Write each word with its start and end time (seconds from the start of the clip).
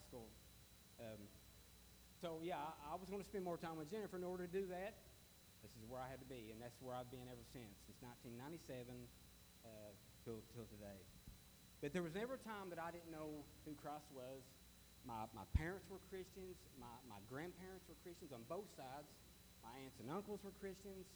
high 0.00 0.08
school. 0.08 0.32
Um, 0.96 1.20
so 2.24 2.40
yeah, 2.40 2.56
I, 2.56 2.92
I 2.92 2.94
was 2.96 3.12
going 3.12 3.20
to 3.20 3.28
spend 3.28 3.44
more 3.44 3.60
time 3.60 3.76
with 3.76 3.92
Jennifer. 3.92 4.16
In 4.16 4.24
order 4.24 4.48
to 4.48 4.52
do 4.52 4.64
that, 4.72 4.96
this 5.60 5.72
is 5.76 5.84
where 5.84 6.00
I 6.00 6.08
had 6.08 6.24
to 6.24 6.30
be, 6.32 6.48
and 6.48 6.56
that's 6.56 6.80
where 6.80 6.96
I've 6.96 7.12
been 7.12 7.28
ever 7.28 7.44
since, 7.52 7.68
since 7.84 8.00
1997 8.32 8.96
uh, 9.68 9.92
till 10.24 10.40
till 10.56 10.64
today. 10.72 10.96
But 11.84 11.92
there 11.92 12.00
was 12.00 12.16
never 12.16 12.40
a 12.40 12.42
time 12.48 12.72
that 12.72 12.80
I 12.80 12.88
didn't 12.92 13.12
know 13.12 13.44
who 13.68 13.76
Christ 13.76 14.08
was. 14.16 14.40
My, 15.04 15.28
my 15.36 15.44
parents 15.52 15.84
were 15.92 16.00
Christians. 16.08 16.56
My, 16.80 16.92
my 17.08 17.20
grandparents 17.28 17.84
were 17.88 17.96
Christians 18.00 18.32
on 18.32 18.44
both 18.48 18.68
sides. 18.76 19.08
My 19.60 19.72
aunts 19.84 20.00
and 20.00 20.08
uncles 20.08 20.40
were 20.44 20.52
Christians, 20.60 21.08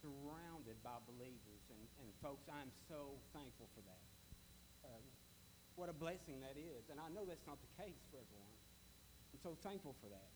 surrounded 0.00 0.76
by 0.84 0.96
believers. 1.08 1.64
And, 1.72 1.80
and 2.04 2.08
folks, 2.24 2.44
I 2.48 2.60
am 2.60 2.72
so 2.88 3.16
thankful 3.36 3.68
for 3.76 3.84
that. 3.84 4.11
What 5.76 5.88
a 5.88 5.96
blessing 5.96 6.40
that 6.44 6.60
is. 6.60 6.88
And 6.92 7.00
I 7.00 7.08
know 7.12 7.24
that's 7.24 7.46
not 7.48 7.58
the 7.60 7.72
case 7.80 8.00
for 8.12 8.20
everyone. 8.20 8.56
I'm 9.32 9.40
so 9.40 9.56
thankful 9.64 9.96
for 10.04 10.08
that. 10.12 10.30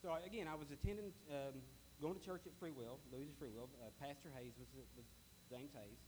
So 0.00 0.16
again, 0.24 0.48
I 0.48 0.56
was 0.56 0.72
attending, 0.72 1.12
um, 1.28 1.60
going 2.00 2.16
to 2.16 2.24
church 2.24 2.44
at 2.44 2.52
Free 2.60 2.72
Will, 2.72 3.00
Louis 3.12 3.32
Free 3.40 3.52
Will. 3.52 3.68
Uh, 3.80 3.92
Pastor 4.00 4.28
Hayes 4.36 4.52
was, 4.60 4.68
was 4.96 5.08
James 5.48 5.72
Hayes. 5.72 6.00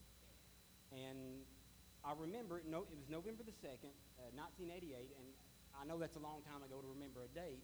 And 0.93 1.45
I 2.05 2.13
remember, 2.17 2.65
no, 2.65 2.89
it 2.89 2.97
was 2.97 3.09
November 3.09 3.45
the 3.45 3.57
2nd, 3.61 3.93
uh, 4.21 4.33
1988, 4.33 5.13
and 5.13 5.29
I 5.77 5.85
know 5.85 6.01
that's 6.01 6.17
a 6.17 6.25
long 6.25 6.41
time 6.49 6.65
ago 6.65 6.81
to 6.81 6.89
remember 6.89 7.25
a 7.25 7.33
date, 7.37 7.61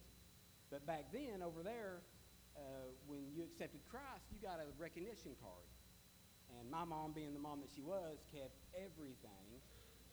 but 0.68 0.84
back 0.84 1.08
then, 1.12 1.40
over 1.40 1.62
there, 1.62 2.02
uh, 2.56 2.90
when 3.06 3.30
you 3.34 3.42
accepted 3.44 3.80
Christ, 3.90 4.26
you 4.30 4.38
got 4.42 4.58
a 4.58 4.68
recognition 4.78 5.34
card. 5.40 5.66
And 6.58 6.70
my 6.70 6.84
mom, 6.84 7.12
being 7.12 7.34
the 7.34 7.42
mom 7.42 7.60
that 7.60 7.70
she 7.74 7.82
was, 7.82 8.22
kept 8.30 8.54
everything. 8.74 9.48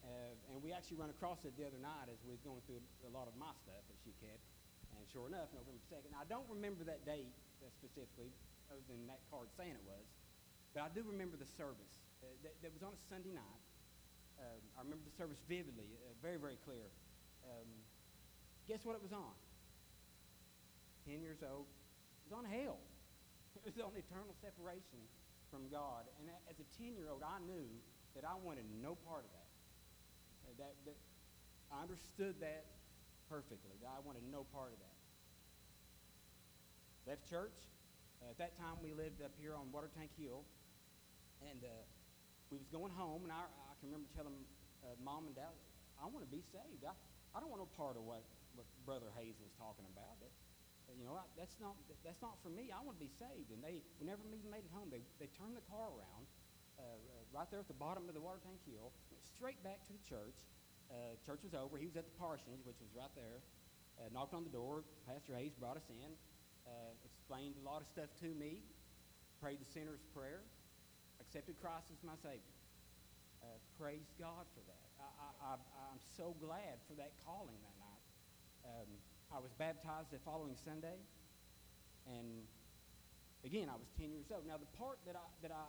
Uh, 0.01 0.33
and 0.49 0.57
we 0.65 0.73
actually 0.73 0.97
run 0.97 1.13
across 1.13 1.45
it 1.45 1.53
the 1.57 1.65
other 1.65 1.77
night 1.77 2.09
as 2.09 2.17
we 2.25 2.33
was 2.33 2.41
going 2.41 2.61
through 2.65 2.81
a 3.05 3.11
lot 3.13 3.29
of 3.29 3.37
my 3.37 3.53
stuff 3.61 3.85
that 3.85 3.97
she 4.01 4.11
kept. 4.17 4.41
And 4.97 5.05
sure 5.13 5.29
enough, 5.29 5.53
November 5.53 5.81
2nd. 5.87 6.09
Now, 6.09 6.25
I 6.25 6.27
don't 6.27 6.49
remember 6.49 6.81
that 6.89 7.05
date 7.05 7.29
specifically, 7.61 8.33
other 8.73 8.81
than 8.89 9.05
that 9.05 9.21
card 9.29 9.47
saying 9.53 9.77
it 9.77 9.85
was, 9.85 10.05
but 10.73 10.81
I 10.81 10.89
do 10.89 11.05
remember 11.05 11.37
the 11.37 11.49
service. 11.57 12.01
Uh, 12.21 12.29
that, 12.45 12.53
that 12.65 12.71
was 12.73 12.81
on 12.81 12.93
a 12.93 13.01
Sunday 13.09 13.33
night. 13.33 13.61
Um, 14.41 14.61
I 14.77 14.81
remember 14.81 15.05
the 15.05 15.13
service 15.13 15.37
vividly, 15.45 15.85
uh, 16.01 16.17
very, 16.21 16.41
very 16.41 16.57
clear. 16.65 16.89
Um, 17.45 17.69
guess 18.65 18.81
what 18.81 18.97
it 18.97 19.03
was 19.03 19.13
on? 19.13 19.37
10 21.05 21.21
years 21.21 21.45
old. 21.45 21.65
It 21.65 22.23
was 22.29 22.35
on 22.37 22.45
hell. 22.45 22.81
It 23.61 23.67
was 23.67 23.83
on 23.83 23.91
eternal 23.99 24.31
separation 24.39 25.03
from 25.51 25.67
God. 25.67 26.07
And 26.17 26.31
as 26.47 26.55
a 26.63 26.67
10 26.79 26.95
year 26.95 27.11
old, 27.11 27.19
I 27.19 27.37
knew 27.43 27.67
that 28.15 28.23
I 28.23 28.33
wanted 28.39 28.63
no 28.79 28.95
part 29.03 29.27
of 29.27 29.31
that. 29.35 29.50
Uh, 30.51 30.59
that, 30.59 30.75
that 30.83 30.99
I 31.71 31.79
understood 31.79 32.35
that 32.43 32.67
perfectly, 33.31 33.71
that 33.79 33.87
I 33.87 34.03
wanted 34.03 34.27
no 34.27 34.43
part 34.51 34.75
of 34.75 34.79
that. 34.83 34.97
Left 37.07 37.23
church. 37.23 37.55
Uh, 38.19 38.35
at 38.35 38.37
that 38.43 38.59
time, 38.59 38.75
we 38.83 38.91
lived 38.91 39.23
up 39.23 39.31
here 39.39 39.55
on 39.55 39.71
Water 39.71 39.87
Tank 39.95 40.11
Hill. 40.19 40.43
And 41.47 41.63
uh, 41.63 41.71
we 42.51 42.59
was 42.59 42.67
going 42.67 42.91
home, 42.91 43.23
and 43.23 43.31
I, 43.31 43.47
I 43.47 43.73
can 43.79 43.87
remember 43.95 44.11
telling 44.11 44.35
uh, 44.83 44.93
mom 44.99 45.31
and 45.31 45.35
dad, 45.39 45.55
I 45.97 46.11
want 46.11 46.27
to 46.27 46.29
be 46.29 46.43
saved. 46.51 46.83
I, 46.83 46.91
I 47.31 47.39
don't 47.39 47.47
want 47.47 47.63
no 47.63 47.71
part 47.79 47.95
of 47.95 48.03
what, 48.03 48.27
what 48.59 48.67
Brother 48.83 49.07
Hayes 49.15 49.39
was 49.39 49.55
talking 49.55 49.87
about. 49.87 50.19
That, 50.19 50.35
you 50.99 51.07
know, 51.07 51.15
that's 51.39 51.55
not, 51.63 51.79
that's 52.03 52.19
not 52.19 52.35
for 52.43 52.51
me. 52.51 52.75
I 52.75 52.83
want 52.83 52.99
to 52.99 53.03
be 53.07 53.09
saved. 53.15 53.55
And 53.55 53.63
they, 53.63 53.79
we 53.97 54.03
never 54.03 54.19
even 54.27 54.51
made 54.51 54.67
it 54.67 54.73
home. 54.75 54.91
They, 54.91 55.01
they 55.23 55.31
turned 55.31 55.55
the 55.55 55.63
car 55.71 55.87
around 55.95 56.27
uh, 56.75 56.83
uh, 56.83 57.20
right 57.31 57.47
there 57.47 57.63
at 57.63 57.67
the 57.71 57.79
bottom 57.79 58.07
of 58.11 58.13
the 58.13 58.19
water 58.19 58.39
tank 58.43 58.59
hill, 58.67 58.91
went 59.11 59.23
straight 59.23 59.59
back 59.63 59.79
to 59.87 59.91
the 59.95 60.03
church. 60.03 60.35
Uh, 60.91 61.15
church 61.23 61.39
was 61.47 61.55
over. 61.55 61.79
He 61.79 61.87
was 61.87 61.95
at 61.95 62.03
the 62.03 62.15
parsonage, 62.19 62.59
which 62.67 62.79
was 62.83 62.91
right 62.91 63.11
there. 63.15 63.39
Uh, 63.95 64.11
knocked 64.11 64.35
on 64.35 64.43
the 64.43 64.51
door. 64.51 64.83
Pastor 65.07 65.35
Hayes 65.39 65.55
brought 65.55 65.79
us 65.79 65.87
in, 65.87 66.11
uh, 66.67 66.91
explained 67.07 67.55
a 67.55 67.63
lot 67.63 67.79
of 67.79 67.87
stuff 67.87 68.11
to 68.19 68.35
me, 68.35 68.59
prayed 69.39 69.63
the 69.63 69.69
sinner's 69.71 70.03
prayer, 70.11 70.43
accepted 71.23 71.55
Christ 71.63 71.87
as 71.95 71.99
my 72.03 72.15
Savior. 72.19 72.55
Uh, 73.39 73.57
praise 73.79 74.11
God 74.19 74.45
for 74.51 74.61
that. 74.67 74.91
I, 75.41 75.57
am 75.89 76.01
so 76.13 76.37
glad 76.37 76.77
for 76.85 76.93
that 77.01 77.17
calling 77.25 77.57
that 77.65 77.77
night. 77.81 78.05
Um, 78.61 78.89
I 79.33 79.41
was 79.41 79.49
baptized 79.57 80.13
the 80.13 80.21
following 80.21 80.53
Sunday, 80.53 81.01
and 82.05 82.45
again, 83.41 83.65
I 83.65 83.77
was 83.79 83.89
10 83.97 84.13
years 84.13 84.29
old. 84.29 84.45
Now, 84.45 84.61
the 84.61 84.69
part 84.77 85.01
that 85.09 85.17
I, 85.17 85.25
that 85.41 85.49
I 85.49 85.65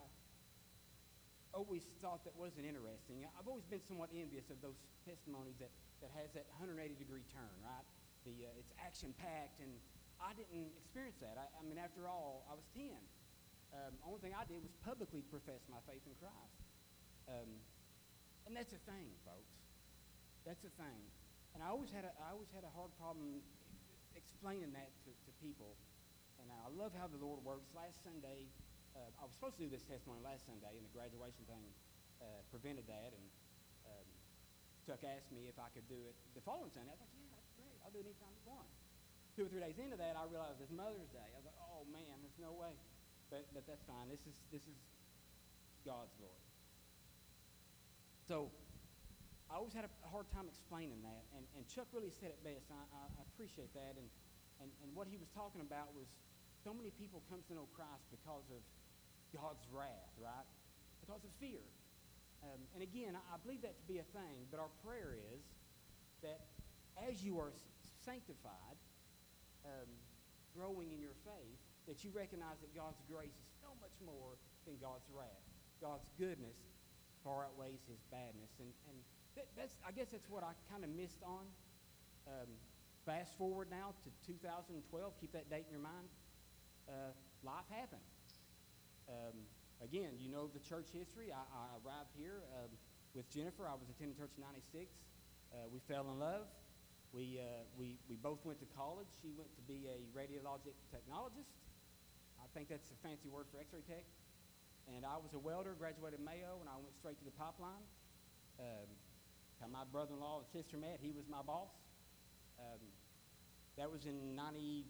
always 1.53 1.85
thought 2.01 2.25
that 2.25 2.33
wasn't 2.37 2.65
interesting, 2.65 3.25
I've 3.37 3.49
always 3.49 3.69
been 3.69 3.85
somewhat 3.85 4.09
envious 4.13 4.49
of 4.49 4.61
those 4.65 4.81
testimonies 5.05 5.57
that, 5.61 5.73
that 6.01 6.11
has 6.17 6.33
that 6.33 6.49
180 6.57 6.97
degree 6.97 7.25
turn, 7.33 7.53
right? 7.61 7.85
The, 8.25 8.49
uh, 8.49 8.61
it's 8.61 8.73
action 8.81 9.13
packed, 9.21 9.61
and 9.61 9.73
I 10.17 10.33
didn't 10.33 10.73
experience 10.81 11.21
that. 11.21 11.37
I, 11.37 11.47
I, 11.59 11.63
mean, 11.67 11.77
after 11.77 12.09
all, 12.09 12.49
I 12.49 12.55
was 12.57 12.65
10. 12.73 12.95
Um, 13.73 13.93
only 14.05 14.21
thing 14.21 14.37
I 14.37 14.45
did 14.45 14.61
was 14.61 14.73
publicly 14.85 15.25
profess 15.25 15.65
my 15.69 15.81
faith 15.89 16.05
in 16.05 16.13
Christ. 16.21 16.61
Um, 17.29 17.61
and 18.47 18.53
that's 18.53 18.73
a 18.77 18.83
thing, 18.85 19.09
folks. 19.25 19.57
That's 20.45 20.63
a 20.67 20.73
thing. 20.77 21.01
And 21.55 21.61
I 21.61 21.69
always 21.69 21.93
had 21.93 22.05
a, 22.05 22.13
I 22.21 22.33
always 22.33 22.51
had 22.53 22.65
a 22.65 22.73
hard 22.73 22.93
problem 22.97 23.45
explaining 24.17 24.73
that 24.73 24.93
to, 25.05 25.11
to 25.13 25.31
people. 25.41 25.77
And 26.41 26.51
I 26.51 26.69
love 26.75 26.93
how 26.97 27.07
the 27.07 27.21
Lord 27.21 27.41
works. 27.45 27.71
Last 27.77 28.03
Sunday, 28.03 28.51
uh, 28.97 29.21
I 29.21 29.25
was 29.25 29.33
supposed 29.33 29.57
to 29.61 29.63
do 29.65 29.71
this 29.73 29.85
testimony 29.85 30.21
last 30.21 30.45
Sunday, 30.45 30.73
and 30.77 30.85
the 30.85 30.93
graduation 30.93 31.45
thing 31.49 31.65
uh, 32.21 32.45
prevented 32.53 32.87
that. 32.89 33.13
And 33.17 33.27
um, 33.89 34.09
Chuck 34.85 35.03
asked 35.05 35.33
me 35.33 35.49
if 35.49 35.57
I 35.57 35.73
could 35.73 35.87
do 35.89 35.99
it 36.09 36.17
the 36.37 36.45
following 36.45 36.73
Sunday. 36.73 36.93
I 36.93 36.97
was 36.97 37.05
like, 37.05 37.15
yeah, 37.17 37.33
that's 37.33 37.53
great. 37.57 37.77
I'll 37.83 37.95
do 37.95 38.01
it 38.05 38.09
anytime 38.09 38.33
you 38.37 38.45
want. 38.45 38.69
Two 39.33 39.49
or 39.49 39.51
three 39.51 39.65
days 39.65 39.81
into 39.81 39.97
that, 39.97 40.15
I 40.15 40.29
realized 40.29 40.61
it's 40.61 40.75
Mother's 40.75 41.09
Day. 41.09 41.25
I 41.33 41.39
was 41.41 41.49
like, 41.49 41.57
oh 41.57 41.89
man, 41.89 42.21
there's 42.21 42.37
no 42.37 42.53
way. 42.53 42.77
But, 43.33 43.49
but 43.57 43.65
that's 43.65 43.81
fine. 43.89 44.13
This 44.13 44.21
is, 44.29 44.37
this 44.53 44.65
is 44.69 44.77
God's 45.89 46.13
glory. 46.21 46.45
So 48.29 48.53
I 49.49 49.57
always 49.57 49.73
had 49.73 49.89
a 49.89 49.93
hard 50.09 50.29
time 50.33 50.53
explaining 50.53 51.01
that, 51.01 51.25
and, 51.33 51.45
and 51.57 51.65
Chuck 51.65 51.89
really 51.97 52.13
said 52.13 52.33
it 52.33 52.41
best. 52.45 52.69
I, 52.69 52.81
I, 52.93 53.03
I 53.09 53.23
appreciate 53.33 53.73
that. 53.73 53.97
And, 53.97 54.09
and, 54.61 54.69
and 54.85 54.89
what 54.93 55.09
he 55.09 55.17
was 55.17 55.33
talking 55.33 55.65
about 55.65 55.97
was 55.97 56.13
so 56.61 56.77
many 56.77 56.93
people 56.95 57.25
come 57.27 57.41
to 57.49 57.53
know 57.57 57.67
Christ 57.73 58.05
because 58.13 58.47
of 58.53 58.61
God's 59.33 59.65
wrath, 59.73 60.13
right? 60.21 60.47
Because 61.01 61.25
of 61.25 61.33
fear. 61.41 61.65
Um, 62.45 62.61
and 62.75 62.83
again, 62.83 63.17
I, 63.17 63.37
believe 63.41 63.63
that 63.63 63.79
to 63.79 63.87
be 63.87 63.99
a 63.99 64.09
thing, 64.13 64.47
but 64.51 64.59
our 64.59 64.73
prayer 64.85 65.15
is 65.15 65.43
that 66.23 66.43
as 67.09 67.23
you 67.23 67.39
are 67.39 67.53
sanctified, 68.05 68.79
um, 69.65 69.91
growing 70.55 70.91
in 70.91 71.01
your 71.01 71.17
faith, 71.25 71.61
that 71.87 72.03
you 72.03 72.11
recognize 72.11 72.59
that 72.63 72.75
God's 72.75 72.99
grace 73.07 73.35
is 73.35 73.49
so 73.63 73.71
much 73.79 73.95
more 74.03 74.39
than 74.67 74.75
God's 74.83 75.07
wrath. 75.11 75.47
God's 75.81 76.07
goodness 76.19 76.59
far 77.23 77.47
outweighs 77.47 77.83
his 77.87 78.03
badness. 78.11 78.51
And, 78.59 78.71
and 78.91 78.97
that, 79.39 79.47
that's, 79.57 79.75
I 79.87 79.91
guess 79.95 80.11
that's 80.11 80.29
what 80.29 80.43
I 80.43 80.55
kind 80.71 80.83
of 80.83 80.91
missed 80.91 81.23
on. 81.23 81.47
Um, 82.27 82.51
fast 83.07 83.35
forward 83.39 83.71
now 83.71 83.95
to 84.03 84.11
2012, 84.27 84.83
keep 85.19 85.33
that 85.33 85.51
date 85.51 85.67
in 85.67 85.73
your 85.75 85.83
mind. 85.83 86.07
Uh, 86.87 87.15
life 87.43 87.67
happened. 87.71 88.03
Um, 89.13 89.37
again, 89.85 90.17
you 90.17 90.33
know 90.33 90.49
the 90.49 90.65
church 90.65 90.89
history. 90.89 91.29
I, 91.29 91.45
I 91.45 91.77
arrived 91.85 92.17
here 92.17 92.41
um, 92.57 92.73
with 93.13 93.29
Jennifer. 93.29 93.69
I 93.69 93.77
was 93.77 93.85
attending 93.93 94.17
church 94.17 94.33
in 94.41 94.43
96. 94.49 94.89
Uh, 95.53 95.69
we 95.69 95.85
fell 95.85 96.09
in 96.09 96.17
love. 96.17 96.49
We, 97.13 97.37
uh, 97.37 97.69
we, 97.77 98.01
we 98.09 98.17
both 98.17 98.41
went 98.49 98.57
to 98.65 98.69
college. 98.73 99.13
She 99.21 99.37
went 99.37 99.53
to 99.61 99.63
be 99.69 99.85
a 99.85 100.01
radiologic 100.17 100.73
technologist. 100.89 101.53
I 102.41 102.49
think 102.57 102.73
that's 102.73 102.89
a 102.89 102.97
fancy 103.05 103.29
word 103.29 103.45
for 103.53 103.61
x-ray 103.61 103.85
tech. 103.85 104.09
And 104.89 105.05
I 105.05 105.21
was 105.21 105.37
a 105.37 105.39
welder, 105.39 105.77
graduated 105.77 106.25
Mayo, 106.25 106.57
and 106.65 106.73
I 106.73 106.81
went 106.81 106.97
straight 106.97 107.21
to 107.21 107.25
the 107.29 107.37
pipeline. 107.37 107.85
Um, 108.59 108.89
my 109.71 109.85
brother-in-law 109.93 110.43
and 110.43 110.49
sister 110.51 110.77
met. 110.77 110.99
He 111.01 111.13
was 111.13 111.29
my 111.31 111.43
boss. 111.45 111.71
Um, 112.59 112.81
that 113.77 113.93
was 113.93 114.07
in 114.07 114.35
97, 114.35 114.89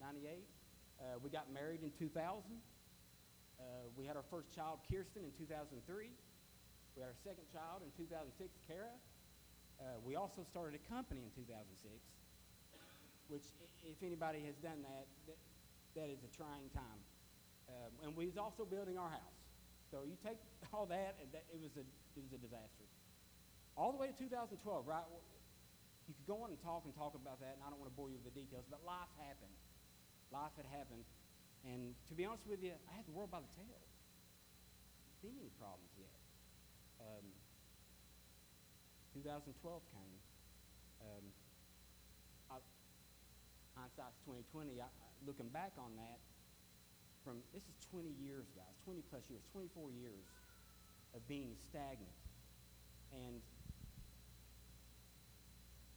98. 0.00 0.53
Uh, 1.04 1.20
we 1.20 1.28
got 1.28 1.52
married 1.52 1.84
in 1.84 1.92
2000. 2.00 2.16
Uh, 2.16 3.92
we 3.92 4.08
had 4.08 4.16
our 4.16 4.24
first 4.32 4.48
child, 4.56 4.80
Kirsten, 4.88 5.20
in 5.20 5.36
2003. 5.36 5.76
We 5.76 6.96
had 6.96 7.12
our 7.12 7.20
second 7.20 7.44
child 7.52 7.84
in 7.84 7.92
2006, 7.92 8.32
Kara. 8.64 8.88
Uh, 9.76 10.00
we 10.00 10.16
also 10.16 10.40
started 10.48 10.72
a 10.72 10.82
company 10.88 11.28
in 11.28 11.32
2006, 11.36 11.92
which, 13.28 13.44
if 13.84 14.00
anybody 14.00 14.40
has 14.48 14.56
done 14.64 14.80
that, 14.80 15.04
that, 15.28 15.36
that 15.92 16.08
is 16.08 16.24
a 16.24 16.30
trying 16.32 16.72
time. 16.72 17.00
Um, 17.68 17.92
and 18.00 18.08
we 18.16 18.24
was 18.24 18.40
also 18.40 18.64
building 18.64 18.96
our 18.96 19.12
house. 19.12 19.36
So 19.92 20.08
you 20.08 20.16
take 20.24 20.40
all 20.72 20.88
that, 20.88 21.20
and 21.20 21.28
that, 21.36 21.44
it, 21.52 21.60
was 21.60 21.76
a, 21.76 21.84
it 22.16 22.22
was 22.24 22.32
a 22.32 22.40
disaster. 22.40 22.88
All 23.76 23.92
the 23.92 24.00
way 24.00 24.08
to 24.08 24.16
2012, 24.16 24.56
right? 24.88 25.04
You 26.08 26.16
could 26.16 26.24
go 26.24 26.40
on 26.40 26.48
and 26.48 26.60
talk 26.64 26.88
and 26.88 26.96
talk 26.96 27.12
about 27.12 27.44
that, 27.44 27.60
and 27.60 27.62
I 27.66 27.68
don't 27.68 27.76
want 27.76 27.92
to 27.92 27.96
bore 27.96 28.08
you 28.08 28.16
with 28.16 28.32
the 28.32 28.36
details, 28.40 28.64
but 28.72 28.80
life 28.88 29.12
happened. 29.20 29.52
Life 30.34 30.58
had 30.58 30.66
happened. 30.66 31.06
And 31.62 31.94
to 32.10 32.14
be 32.18 32.26
honest 32.26 32.42
with 32.50 32.58
you, 32.58 32.74
I 32.90 32.92
had 32.98 33.06
the 33.06 33.14
world 33.14 33.30
by 33.30 33.38
the 33.38 33.52
tail. 33.54 33.78
Seen 35.22 35.38
any 35.38 35.54
problems 35.62 35.94
yet. 35.94 36.18
Um, 36.98 37.26
2012 39.14 39.54
came. 39.94 40.18
Um, 41.06 41.24
I, 42.50 42.58
hindsight's 43.78 44.18
2020. 44.26 44.82
I, 44.82 44.90
looking 45.22 45.48
back 45.54 45.78
on 45.78 45.94
that, 46.02 46.18
from 47.22 47.38
this 47.54 47.62
is 47.70 47.78
20 47.94 48.10
years, 48.18 48.50
guys, 48.58 48.74
20 48.84 49.06
plus 49.08 49.22
years, 49.30 49.46
24 49.54 49.94
years 49.94 50.26
of 51.14 51.22
being 51.30 51.54
stagnant. 51.70 52.18
And 53.14 53.38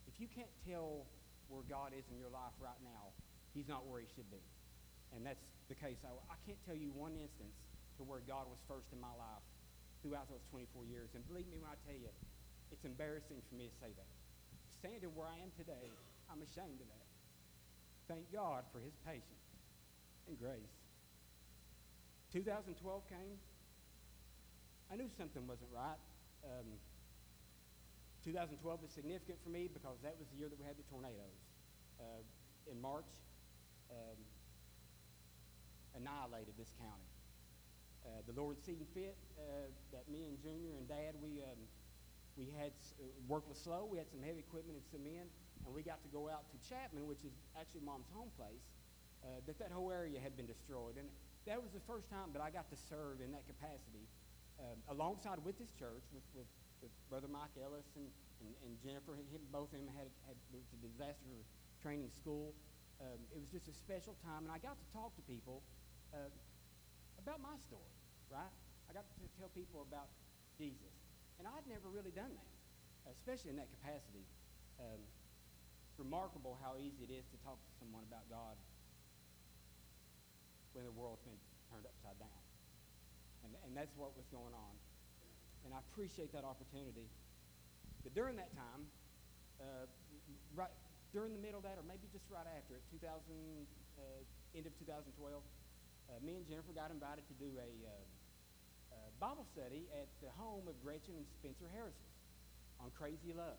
if 0.06 0.16
you 0.22 0.30
can't 0.30 0.54
tell 0.62 1.04
where 1.50 1.66
God 1.66 1.90
is 1.90 2.06
in 2.08 2.16
your 2.22 2.30
life 2.30 2.54
right 2.62 2.78
now, 2.80 3.12
He's 3.58 3.66
not 3.66 3.82
where 3.90 3.98
He 3.98 4.06
should 4.14 4.30
be. 4.30 4.38
And 5.10 5.26
that's 5.26 5.42
the 5.66 5.74
case. 5.74 5.98
I, 6.06 6.14
I 6.30 6.38
can't 6.46 6.62
tell 6.62 6.78
you 6.78 6.94
one 6.94 7.18
instance 7.18 7.58
to 7.98 8.06
where 8.06 8.22
God 8.22 8.46
was 8.46 8.62
first 8.70 8.86
in 8.94 9.02
my 9.02 9.10
life 9.18 9.42
throughout 9.98 10.30
those 10.30 10.46
24 10.54 10.86
years. 10.86 11.10
And 11.18 11.26
believe 11.26 11.50
me 11.50 11.58
when 11.58 11.66
I 11.66 11.74
tell 11.82 11.98
you, 11.98 12.06
it's 12.70 12.86
embarrassing 12.86 13.42
for 13.50 13.58
me 13.58 13.66
to 13.66 13.76
say 13.82 13.90
that. 13.98 14.06
Standing 14.78 15.10
where 15.18 15.26
I 15.26 15.42
am 15.42 15.50
today, 15.58 15.90
I'm 16.30 16.38
ashamed 16.38 16.78
of 16.78 16.86
that. 16.86 17.06
Thank 18.06 18.30
God 18.30 18.62
for 18.70 18.78
His 18.78 18.94
patience 19.02 19.42
and 20.30 20.38
grace. 20.38 20.78
2012 22.30 22.78
came. 23.10 23.42
I 24.86 24.94
knew 24.94 25.10
something 25.18 25.42
wasn't 25.50 25.74
right. 25.74 25.98
Um, 26.46 26.78
2012 28.22 28.54
was 28.86 28.92
significant 28.94 29.42
for 29.42 29.50
me 29.50 29.66
because 29.66 29.98
that 30.06 30.14
was 30.14 30.30
the 30.30 30.38
year 30.38 30.46
that 30.46 30.60
we 30.62 30.64
had 30.68 30.78
the 30.78 30.86
tornadoes. 30.86 31.42
Uh, 31.98 32.22
in 32.70 32.80
March, 32.80 33.08
um, 33.90 34.18
annihilated 35.96 36.54
this 36.56 36.72
county. 36.78 37.08
Uh, 38.06 38.22
the 38.24 38.36
Lord 38.38 38.56
seeing 38.62 38.86
fit 38.94 39.16
uh, 39.36 39.68
that 39.92 40.08
me 40.08 40.24
and 40.24 40.38
Junior 40.40 40.72
and 40.78 40.88
Dad, 40.88 41.12
we, 41.20 41.44
um, 41.44 41.60
we 42.38 42.48
had 42.56 42.72
uh, 42.96 43.04
work 43.26 43.44
was 43.48 43.58
slow. 43.58 43.84
We 43.84 43.98
had 43.98 44.08
some 44.08 44.22
heavy 44.22 44.40
equipment 44.40 44.78
and 44.78 44.86
some 44.88 45.04
men, 45.04 45.26
and 45.66 45.70
we 45.74 45.82
got 45.82 46.00
to 46.06 46.10
go 46.14 46.30
out 46.30 46.46
to 46.48 46.56
Chapman, 46.64 47.04
which 47.04 47.20
is 47.26 47.34
actually 47.58 47.84
Mom's 47.84 48.08
home 48.14 48.30
place. 48.38 48.64
Uh, 49.18 49.42
that 49.50 49.58
that 49.58 49.74
whole 49.74 49.90
area 49.90 50.14
had 50.22 50.38
been 50.38 50.46
destroyed, 50.46 50.94
and 50.94 51.10
that 51.42 51.58
was 51.58 51.74
the 51.74 51.82
first 51.90 52.06
time 52.06 52.30
that 52.30 52.38
I 52.38 52.54
got 52.54 52.70
to 52.70 52.78
serve 52.78 53.18
in 53.18 53.34
that 53.34 53.42
capacity, 53.50 54.06
um, 54.62 54.78
alongside 54.94 55.42
with 55.42 55.58
this 55.58 55.74
church, 55.74 56.06
with, 56.14 56.22
with, 56.38 56.46
with 56.86 56.94
Brother 57.10 57.26
Mike 57.26 57.50
Ellis 57.58 57.90
and, 57.98 58.06
and, 58.38 58.54
and 58.62 58.72
Jennifer. 58.78 59.18
Him, 59.18 59.42
both 59.50 59.74
of 59.74 59.82
them 59.82 59.90
had, 59.98 60.06
had 60.30 60.38
it 60.54 60.62
was 60.62 60.70
disaster 60.78 61.34
training 61.82 62.14
school. 62.14 62.54
Um, 62.98 63.20
it 63.30 63.38
was 63.38 63.50
just 63.54 63.70
a 63.70 63.76
special 63.76 64.18
time, 64.26 64.42
and 64.42 64.50
I 64.50 64.58
got 64.58 64.74
to 64.74 64.86
talk 64.90 65.14
to 65.14 65.22
people 65.22 65.62
uh, 66.10 66.30
about 67.22 67.38
my 67.38 67.54
story, 67.70 67.94
right? 68.26 68.50
I 68.86 68.90
got 68.90 69.06
to 69.06 69.14
tell 69.38 69.50
people 69.54 69.86
about 69.86 70.10
Jesus. 70.58 70.90
And 71.38 71.46
I'd 71.46 71.66
never 71.70 71.86
really 71.86 72.10
done 72.10 72.34
that, 72.34 72.50
especially 73.14 73.54
in 73.54 73.58
that 73.62 73.70
capacity. 73.78 74.26
Um, 74.82 74.98
remarkable 75.98 76.58
how 76.62 76.78
easy 76.78 77.06
it 77.06 77.12
is 77.14 77.26
to 77.30 77.38
talk 77.42 77.58
to 77.58 77.72
someone 77.78 78.06
about 78.06 78.26
God 78.30 78.54
when 80.74 80.86
the 80.86 80.94
world's 80.94 81.22
been 81.26 81.38
turned 81.70 81.86
upside 81.86 82.18
down. 82.18 82.42
And, 83.46 83.54
and 83.66 83.70
that's 83.74 83.94
what 83.98 84.14
was 84.14 84.26
going 84.30 84.54
on. 84.54 84.74
And 85.66 85.74
I 85.74 85.82
appreciate 85.90 86.30
that 86.34 86.46
opportunity. 86.46 87.06
But 88.02 88.14
during 88.14 88.38
that 88.38 88.54
time, 88.54 88.86
uh, 89.58 89.86
right 90.54 90.70
during 91.12 91.32
the 91.32 91.40
middle 91.40 91.58
of 91.60 91.66
that, 91.66 91.80
or 91.80 91.86
maybe 91.88 92.04
just 92.12 92.24
right 92.28 92.46
after 92.46 92.76
it, 92.76 92.84
2000, 92.92 93.08
uh, 93.08 94.56
end 94.56 94.66
of 94.68 94.74
2012, 94.76 95.08
uh, 95.16 96.20
me 96.24 96.40
and 96.40 96.44
Jennifer 96.48 96.72
got 96.72 96.92
invited 96.92 97.24
to 97.28 97.34
do 97.36 97.48
a, 97.60 97.70
uh, 97.84 98.96
a 98.96 99.00
Bible 99.20 99.44
study 99.52 99.88
at 99.92 100.08
the 100.24 100.32
home 100.36 100.64
of 100.68 100.76
Gretchen 100.80 101.16
and 101.16 101.26
Spencer 101.40 101.68
Harris's 101.72 102.08
on 102.80 102.92
crazy 102.96 103.32
love. 103.36 103.58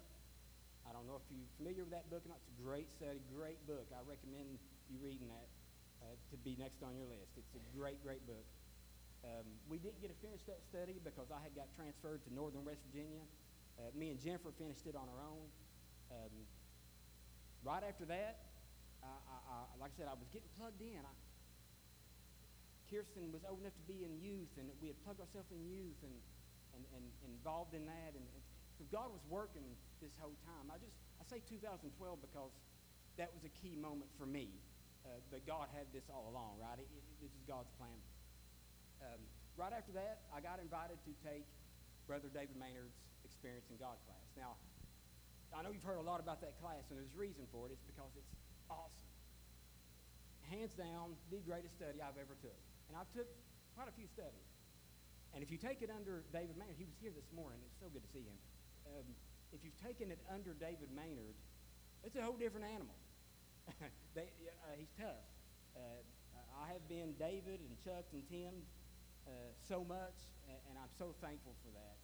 I 0.87 0.95
don't 0.95 1.05
know 1.05 1.21
if 1.21 1.25
you're 1.29 1.45
familiar 1.61 1.85
with 1.85 1.93
that 1.93 2.09
book 2.09 2.25
or 2.25 2.33
not. 2.33 2.41
It's 2.41 2.57
a 2.57 2.59
great 2.65 2.89
study, 2.89 3.21
great 3.29 3.61
book. 3.69 3.85
I 3.93 4.01
recommend 4.09 4.57
you 4.89 4.97
reading 4.97 5.29
that 5.29 5.47
uh, 6.01 6.17
to 6.33 6.35
be 6.41 6.57
next 6.57 6.81
on 6.81 6.97
your 6.97 7.05
list. 7.05 7.29
It's 7.37 7.53
a 7.53 7.63
great, 7.77 8.01
great 8.01 8.25
book. 8.25 8.45
Um, 9.21 9.45
we 9.67 9.77
didn't 9.77 9.99
get 9.99 10.09
to 10.09 10.19
finish 10.23 10.41
that 10.47 10.63
study 10.65 10.97
because 11.03 11.27
I 11.29 11.43
had 11.43 11.53
got 11.53 11.67
transferred 11.75 12.23
to 12.25 12.29
Northern 12.31 12.63
West 12.63 12.79
Virginia. 12.87 13.21
Uh, 13.77 13.91
me 13.93 14.09
and 14.09 14.17
Jennifer 14.17 14.49
finished 14.55 14.87
it 14.87 14.95
on 14.95 15.05
our 15.11 15.21
own. 15.21 15.45
Um, 16.09 16.33
right 17.63 17.83
after 17.83 18.05
that, 18.07 18.49
I, 19.03 19.11
I, 19.11 19.37
I, 19.49 19.57
like 19.79 19.91
I 19.95 20.03
said, 20.03 20.07
I 20.11 20.15
was 20.15 20.27
getting 20.31 20.51
plugged 20.59 20.81
in. 20.81 20.99
I, 20.99 21.13
Kirsten 22.89 23.29
was 23.29 23.45
old 23.45 23.61
enough 23.61 23.77
to 23.77 23.85
be 23.85 24.01
in 24.01 24.17
youth, 24.17 24.49
and 24.57 24.65
we 24.81 24.89
had 24.89 24.97
plugged 25.05 25.21
ourselves 25.21 25.53
in 25.53 25.61
youth 25.61 25.99
and, 26.01 26.15
and, 26.73 26.83
and, 26.97 27.05
involved 27.29 27.77
in 27.77 27.85
that. 27.85 28.11
And, 28.17 28.25
and, 28.25 28.43
so 28.81 28.87
God 28.89 29.11
was 29.11 29.21
working 29.27 29.67
this 29.99 30.15
whole 30.23 30.33
time. 30.47 30.71
I 30.71 30.79
just 30.79 30.95
I 31.19 31.27
say 31.27 31.43
2012 31.51 31.91
because 32.23 32.55
that 33.19 33.27
was 33.35 33.43
a 33.43 33.51
key 33.59 33.75
moment 33.75 34.07
for 34.15 34.23
me. 34.23 34.47
Uh, 35.03 35.19
but 35.27 35.43
God 35.43 35.67
had 35.75 35.87
this 35.91 36.07
all 36.07 36.31
along, 36.31 36.59
right? 36.63 36.79
It, 36.79 36.87
it, 36.87 37.03
this 37.19 37.31
is 37.35 37.43
God's 37.43 37.69
plan. 37.75 37.99
Um, 39.03 39.19
right 39.59 39.75
after 39.75 39.91
that, 39.99 40.23
I 40.31 40.39
got 40.39 40.63
invited 40.63 40.99
to 41.03 41.11
take 41.23 41.43
Brother 42.07 42.31
David 42.31 42.55
Maynard's 42.55 42.95
Experiencing 43.27 43.75
God 43.79 43.99
class. 44.07 44.27
Now, 44.39 44.55
I 45.53 45.65
know 45.65 45.73
you've 45.73 45.85
heard 45.85 45.97
a 45.97 46.05
lot 46.05 46.21
about 46.21 46.41
that 46.41 46.59
class, 46.61 46.85
and 46.89 46.97
there's 46.97 47.13
reason 47.17 47.43
for 47.51 47.65
it. 47.67 47.73
It's 47.73 47.85
because 47.89 48.13
it's 48.15 48.33
awesome. 48.69 49.07
Hands 50.49 50.73
down, 50.77 51.17
the 51.29 51.41
greatest 51.45 51.77
study 51.77 52.01
I've 52.01 52.17
ever 52.17 52.37
took. 52.41 52.57
And 52.89 52.97
I've 52.97 53.09
took 53.13 53.29
quite 53.77 53.89
a 53.89 53.95
few 53.97 54.09
studies. 54.09 54.49
And 55.33 55.45
if 55.45 55.53
you 55.53 55.61
take 55.61 55.85
it 55.85 55.93
under 55.93 56.25
David 56.33 56.57
Maynard, 56.57 56.77
he 56.77 56.89
was 56.89 56.97
here 56.97 57.13
this 57.13 57.29
morning. 57.33 57.61
It's 57.69 57.77
so 57.77 57.89
good 57.93 58.01
to 58.01 58.11
see 58.13 58.25
him. 58.25 58.37
Um, 58.89 59.05
if 59.53 59.61
you've 59.61 59.77
taken 59.77 60.09
it 60.09 60.21
under 60.29 60.57
David 60.57 60.89
Maynard, 60.93 61.37
it's 62.01 62.17
a 62.17 62.23
whole 62.25 62.37
different 62.37 62.65
animal. 62.65 62.97
they, 64.17 64.25
uh, 64.65 64.73
he's 64.77 64.89
tough. 64.97 65.21
Uh, 65.77 66.01
I 66.57 66.73
have 66.73 66.85
been 66.89 67.13
David 67.21 67.61
and 67.61 67.73
Chuck 67.85 68.09
and 68.11 68.25
Tim 68.25 68.53
uh, 69.29 69.53
so 69.69 69.85
much, 69.85 70.17
and 70.49 70.75
I'm 70.75 70.91
so 70.97 71.13
thankful 71.21 71.53
for 71.61 71.71
that. 71.77 71.95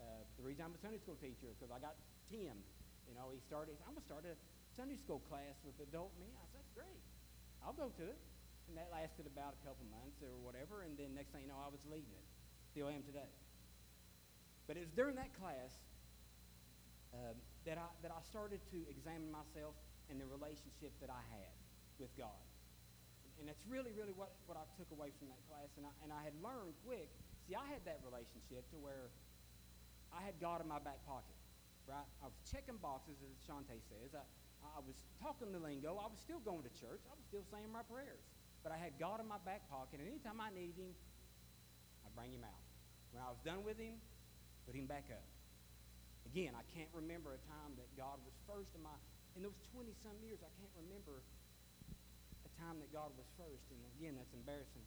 Uh, 0.00 0.24
the 0.40 0.42
reason 0.42 0.64
I'm 0.64 0.72
a 0.72 0.80
Sunday 0.80 0.98
school 0.98 1.20
teacher 1.20 1.52
is 1.52 1.56
because 1.60 1.70
I 1.70 1.78
got 1.78 1.94
Tim. 2.32 2.56
You 3.10 3.18
know, 3.18 3.34
he 3.34 3.42
started, 3.42 3.74
I'm 3.82 3.98
going 3.98 4.06
to 4.06 4.06
start 4.06 4.22
a 4.22 4.38
Sunday 4.78 4.94
school 4.94 5.18
class 5.26 5.58
with 5.66 5.74
adult 5.82 6.14
men. 6.22 6.30
I 6.38 6.46
said, 6.46 6.62
that's 6.62 6.74
great. 6.78 7.02
I'll 7.66 7.74
go 7.74 7.90
to 7.90 8.04
it. 8.06 8.22
And 8.70 8.78
that 8.78 8.86
lasted 8.94 9.26
about 9.26 9.58
a 9.58 9.60
couple 9.66 9.82
months 9.90 10.22
or 10.22 10.30
whatever. 10.46 10.86
And 10.86 10.94
then 10.94 11.18
next 11.18 11.34
thing 11.34 11.42
you 11.42 11.50
know, 11.50 11.58
I 11.58 11.74
was 11.74 11.82
leading 11.90 12.14
it. 12.14 12.26
Still 12.70 12.86
am 12.86 13.02
today. 13.02 13.26
But 14.70 14.78
it 14.78 14.86
was 14.86 14.94
during 14.94 15.18
that 15.18 15.34
class 15.34 15.74
um, 17.10 17.34
that, 17.66 17.82
I, 17.82 17.90
that 18.06 18.14
I 18.14 18.22
started 18.22 18.62
to 18.70 18.78
examine 18.86 19.26
myself 19.34 19.74
and 20.06 20.22
the 20.22 20.30
relationship 20.30 20.94
that 21.02 21.10
I 21.10 21.18
had 21.34 21.50
with 21.98 22.14
God. 22.14 22.38
And 23.42 23.50
that's 23.50 23.66
really, 23.66 23.90
really 23.98 24.14
what, 24.14 24.30
what 24.46 24.54
I 24.54 24.62
took 24.78 24.86
away 24.94 25.10
from 25.18 25.34
that 25.34 25.42
class. 25.50 25.74
And 25.74 25.82
I, 25.82 25.92
and 26.06 26.14
I 26.14 26.22
had 26.22 26.36
learned 26.38 26.78
quick. 26.86 27.10
See, 27.50 27.58
I 27.58 27.66
had 27.66 27.82
that 27.90 27.98
relationship 28.06 28.62
to 28.70 28.78
where 28.78 29.10
I 30.14 30.22
had 30.22 30.38
God 30.38 30.62
in 30.62 30.68
my 30.70 30.78
back 30.78 31.02
pocket, 31.06 31.34
right? 31.90 32.06
I 32.22 32.30
was 32.30 32.38
checking 32.46 32.78
boxes, 32.78 33.18
as 33.26 33.34
Shante 33.42 33.82
says. 33.90 34.14
I, 34.14 34.22
I 34.62 34.78
was 34.86 34.94
talking 35.18 35.50
the 35.50 35.58
lingo. 35.58 35.98
I 35.98 36.06
was 36.06 36.22
still 36.22 36.38
going 36.38 36.62
to 36.62 36.72
church. 36.78 37.02
I 37.10 37.14
was 37.18 37.26
still 37.26 37.42
saying 37.50 37.66
my 37.74 37.82
prayers. 37.82 38.22
But 38.62 38.70
I 38.70 38.78
had 38.78 38.94
God 39.02 39.18
in 39.18 39.26
my 39.26 39.42
back 39.42 39.66
pocket, 39.66 39.98
and 39.98 40.06
anytime 40.06 40.38
I 40.38 40.54
needed 40.54 40.78
Him, 40.78 40.92
I'd 42.06 42.14
bring 42.14 42.30
Him 42.30 42.46
out. 42.46 42.62
When 43.10 43.18
I 43.18 43.28
was 43.32 43.42
done 43.42 43.66
with 43.66 43.80
Him, 43.80 43.98
put 44.68 44.78
Him 44.78 44.86
back 44.86 45.10
up. 45.10 45.26
Again, 46.30 46.54
I 46.54 46.62
can't 46.70 46.92
remember 46.94 47.34
a 47.34 47.42
time 47.50 47.74
that 47.80 47.90
God 47.98 48.22
was 48.22 48.36
first 48.46 48.70
in 48.78 48.84
my, 48.86 48.94
in 49.34 49.42
those 49.42 49.58
20 49.74 49.90
some 49.98 50.14
years, 50.22 50.38
I 50.44 50.52
can't 50.60 50.70
remember 50.86 51.24
a 52.46 52.50
time 52.60 52.78
that 52.78 52.92
God 52.94 53.10
was 53.18 53.26
first. 53.34 53.66
And 53.72 53.80
again, 53.98 54.14
that's 54.14 54.30
embarrassing. 54.36 54.84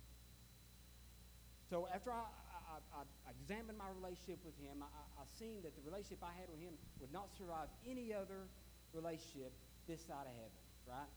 So 1.74 1.90
after 1.90 2.14
I, 2.14 2.22
I, 2.70 3.02
I, 3.02 3.32
examined 3.34 3.82
my 3.82 3.90
relationship 3.98 4.38
with 4.46 4.54
Him, 4.62 4.86
I, 4.86 4.94
I 5.18 5.26
seen 5.42 5.66
that 5.66 5.74
the 5.74 5.82
relationship 5.82 6.22
I 6.22 6.30
had 6.38 6.46
with 6.46 6.62
Him 6.62 6.78
would 7.02 7.10
not 7.10 7.34
survive 7.34 7.66
any 7.82 8.14
other 8.14 8.46
relationship 8.94 9.50
this 9.90 10.06
side 10.06 10.30
of 10.30 10.38
heaven, 10.38 10.62
right? 10.86 11.10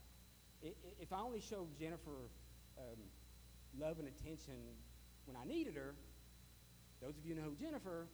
if 0.99 1.13
I 1.13 1.21
only 1.21 1.45
showed 1.45 1.69
Jennifer 1.79 2.33
um, 2.81 2.97
love 3.79 4.01
and 4.01 4.09
attention 4.09 4.57
when 5.27 5.37
I 5.37 5.45
needed 5.45 5.77
her, 5.77 5.93
those 7.03 7.19
of 7.21 7.27
you 7.27 7.35
know 7.35 7.53
Jennifer, 7.61 8.09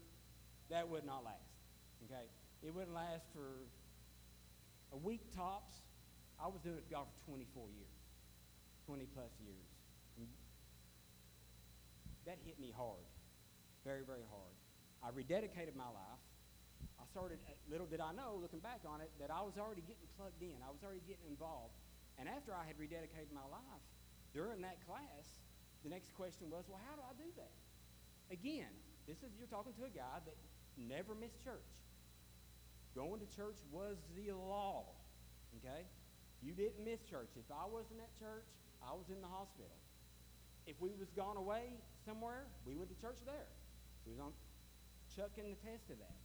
that 0.69 0.89
would 0.89 1.07
not 1.07 1.23
last. 1.23 1.55
Okay? 2.11 2.27
It 2.67 2.75
wouldn't 2.75 2.93
last 2.93 3.23
for 3.33 3.63
a 4.93 4.99
week 4.99 5.31
tops. 5.31 5.87
I 6.43 6.49
was 6.49 6.59
doing 6.65 6.79
it 6.79 6.91
God 6.91 7.07
for 7.07 7.31
24 7.31 7.71
years, 7.71 7.95
20 8.89 9.07
plus 9.15 9.31
years. 9.47 9.72
That 12.27 12.39
hit 12.47 12.61
me 12.61 12.71
hard, 12.71 13.03
very, 13.85 14.07
very 14.07 14.27
hard. 14.31 14.55
I 15.03 15.11
rededicated 15.11 15.75
my 15.75 15.91
life. 15.91 16.23
I 17.03 17.05
started, 17.11 17.43
uh, 17.51 17.59
little 17.67 17.91
did 17.91 17.99
I 17.99 18.15
know, 18.15 18.39
looking 18.39 18.63
back 18.63 18.87
on 18.87 19.03
it, 19.03 19.11
that 19.19 19.35
I 19.35 19.43
was 19.43 19.59
already 19.59 19.83
getting 19.83 20.07
plugged 20.15 20.39
in. 20.39 20.55
I 20.63 20.71
was 20.71 20.87
already 20.87 21.03
getting 21.03 21.27
involved. 21.27 21.75
And 22.19 22.31
after 22.31 22.55
I 22.55 22.63
had 22.63 22.79
rededicated 22.79 23.35
my 23.35 23.43
life, 23.51 23.85
during 24.31 24.63
that 24.63 24.79
class, 24.87 25.43
the 25.83 25.91
next 25.91 26.15
question 26.15 26.47
was, 26.47 26.71
well, 26.71 26.79
how 26.87 26.95
do 26.95 27.03
I 27.03 27.15
do 27.19 27.27
that? 27.37 27.51
Again, 28.31 28.71
this 29.11 29.19
is 29.27 29.35
you're 29.35 29.51
talking 29.51 29.75
to 29.75 29.85
a 29.85 29.91
guy 29.91 30.23
that 30.23 30.39
never 30.79 31.19
missed 31.19 31.43
church. 31.43 31.67
Going 32.95 33.19
to 33.19 33.29
church 33.35 33.59
was 33.75 33.99
the 34.15 34.31
law. 34.31 34.95
Okay? 35.59 35.85
You 36.43 36.55
didn't 36.55 36.85
miss 36.85 37.03
church. 37.03 37.35
If 37.35 37.51
I 37.51 37.67
wasn't 37.67 37.99
at 37.99 38.15
church, 38.19 38.47
I 38.79 38.95
was 38.95 39.11
in 39.11 39.21
the 39.21 39.31
hospital. 39.31 39.75
If 40.67 40.79
we 40.79 40.95
was 40.95 41.11
gone 41.11 41.37
away 41.37 41.83
somewhere, 42.05 42.47
we 42.67 42.75
went 42.75 42.91
to 42.91 42.99
church 43.01 43.19
there. 43.25 43.49
We 44.07 44.13
was 44.13 44.21
on. 44.21 44.33
Chuck 45.15 45.35
can 45.37 45.47
attest 45.47 45.87
to 45.93 45.97
that. 46.01 46.17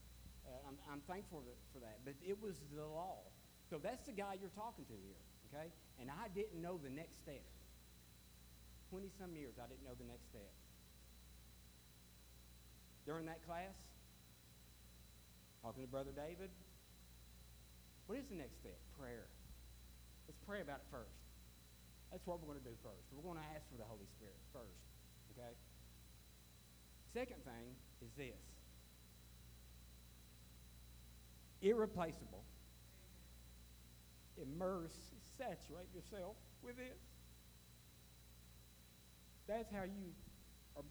Uh, 0.47 0.69
I'm, 0.71 0.77
I'm 0.87 1.03
thankful 1.05 1.43
for 1.73 1.79
that. 1.79 1.99
But 2.05 2.15
it 2.23 2.39
was 2.39 2.55
the 2.71 2.85
law. 2.85 3.27
So 3.69 3.77
that's 3.77 4.05
the 4.07 4.15
guy 4.15 4.39
you're 4.39 4.53
talking 4.55 4.87
to 4.87 4.95
here. 4.95 5.21
Okay? 5.51 5.67
And 5.99 6.09
I 6.09 6.31
didn't 6.31 6.61
know 6.61 6.79
the 6.79 6.89
next 6.89 7.19
step. 7.19 7.43
20 8.89 9.11
some 9.19 9.35
years, 9.35 9.59
I 9.59 9.67
didn't 9.67 9.83
know 9.83 9.95
the 9.99 10.07
next 10.07 10.31
step. 10.31 10.47
During 13.03 13.27
that 13.27 13.43
class, 13.43 13.75
talking 15.63 15.83
to 15.83 15.91
Brother 15.91 16.15
David, 16.15 16.51
what 18.07 18.15
is 18.15 18.27
the 18.31 18.39
next 18.39 18.55
step? 18.63 18.79
Prayer. 18.95 19.27
Let's 20.27 20.39
pray 20.47 20.63
about 20.63 20.83
it 20.83 20.87
first. 20.91 21.19
That's 22.11 22.23
what 22.23 22.39
we're 22.39 22.55
going 22.55 22.63
to 22.63 22.67
do 22.71 22.75
first. 22.79 23.03
We're 23.11 23.27
going 23.27 23.39
to 23.39 23.47
ask 23.51 23.67
for 23.67 23.75
the 23.75 23.87
Holy 23.87 24.07
Spirit 24.15 24.39
first. 24.55 24.79
Okay? 25.35 25.51
Second 27.13 27.43
thing 27.43 27.75
is 28.01 28.11
this 28.17 28.35
irreplaceable. 31.61 32.43
Immerse, 34.37 34.93
saturate 35.37 35.89
yourself 35.93 36.35
with 36.61 36.77
this. 36.77 37.01
That's 39.47 39.71
how 39.71 39.83
you 39.83 40.13
are, 40.75 40.83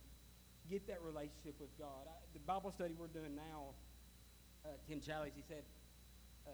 get 0.70 0.86
that 0.88 0.98
relationship 1.02 1.54
with 1.60 1.70
God. 1.78 2.08
I, 2.08 2.16
the 2.32 2.40
Bible 2.40 2.72
study 2.72 2.94
we're 2.98 3.12
doing 3.12 3.36
now, 3.36 3.76
uh, 4.64 4.74
Tim 4.88 4.98
Challies, 4.98 5.36
he 5.36 5.44
said, 5.46 5.62
uh, 6.46 6.50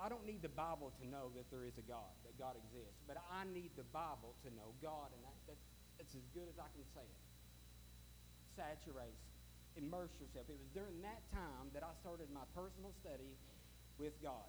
I 0.00 0.08
don't 0.08 0.26
need 0.26 0.42
the 0.42 0.50
Bible 0.50 0.90
to 0.98 1.04
know 1.06 1.30
that 1.36 1.46
there 1.52 1.62
is 1.62 1.78
a 1.78 1.86
God, 1.86 2.10
that 2.24 2.34
God 2.40 2.56
exists, 2.58 2.98
but 3.06 3.20
I 3.30 3.44
need 3.46 3.70
the 3.76 3.86
Bible 3.94 4.34
to 4.42 4.48
know 4.50 4.74
God, 4.82 5.14
and 5.14 5.22
that, 5.22 5.36
that's 5.98 6.14
as 6.16 6.26
good 6.34 6.48
as 6.50 6.58
I 6.58 6.66
can 6.74 6.82
say 6.90 7.06
it. 7.06 7.20
Saturate, 8.56 9.16
immerse 9.76 10.12
yourself. 10.20 10.44
It 10.48 10.60
was 10.60 10.68
during 10.76 11.00
that 11.02 11.24
time 11.32 11.72
that 11.72 11.82
I 11.82 11.92
started 12.04 12.28
my 12.32 12.44
personal 12.52 12.92
study 13.00 13.32
with 13.96 14.12
God. 14.22 14.48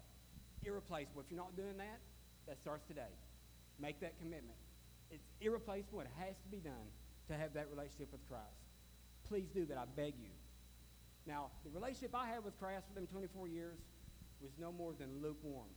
Irreplaceable. 0.64 1.24
If 1.24 1.28
you're 1.32 1.40
not 1.40 1.56
doing 1.56 1.76
that, 1.80 2.00
that 2.46 2.60
starts 2.60 2.84
today. 2.88 3.12
Make 3.80 4.00
that 4.00 4.18
commitment. 4.20 4.56
It's 5.10 5.24
irreplaceable. 5.40 6.00
It 6.00 6.12
has 6.20 6.36
to 6.44 6.48
be 6.48 6.60
done 6.60 6.88
to 7.28 7.34
have 7.34 7.54
that 7.54 7.68
relationship 7.72 8.12
with 8.12 8.20
Christ. 8.28 8.60
Please 9.28 9.48
do 9.54 9.64
that. 9.66 9.78
I 9.78 9.88
beg 9.96 10.14
you. 10.20 10.32
Now, 11.26 11.48
the 11.64 11.72
relationship 11.72 12.12
I 12.12 12.28
had 12.28 12.44
with 12.44 12.58
Christ 12.60 12.84
for 12.88 12.94
them 12.94 13.08
24 13.08 13.48
years 13.48 13.80
was 14.44 14.52
no 14.60 14.72
more 14.72 14.92
than 14.92 15.08
lukewarm. 15.24 15.72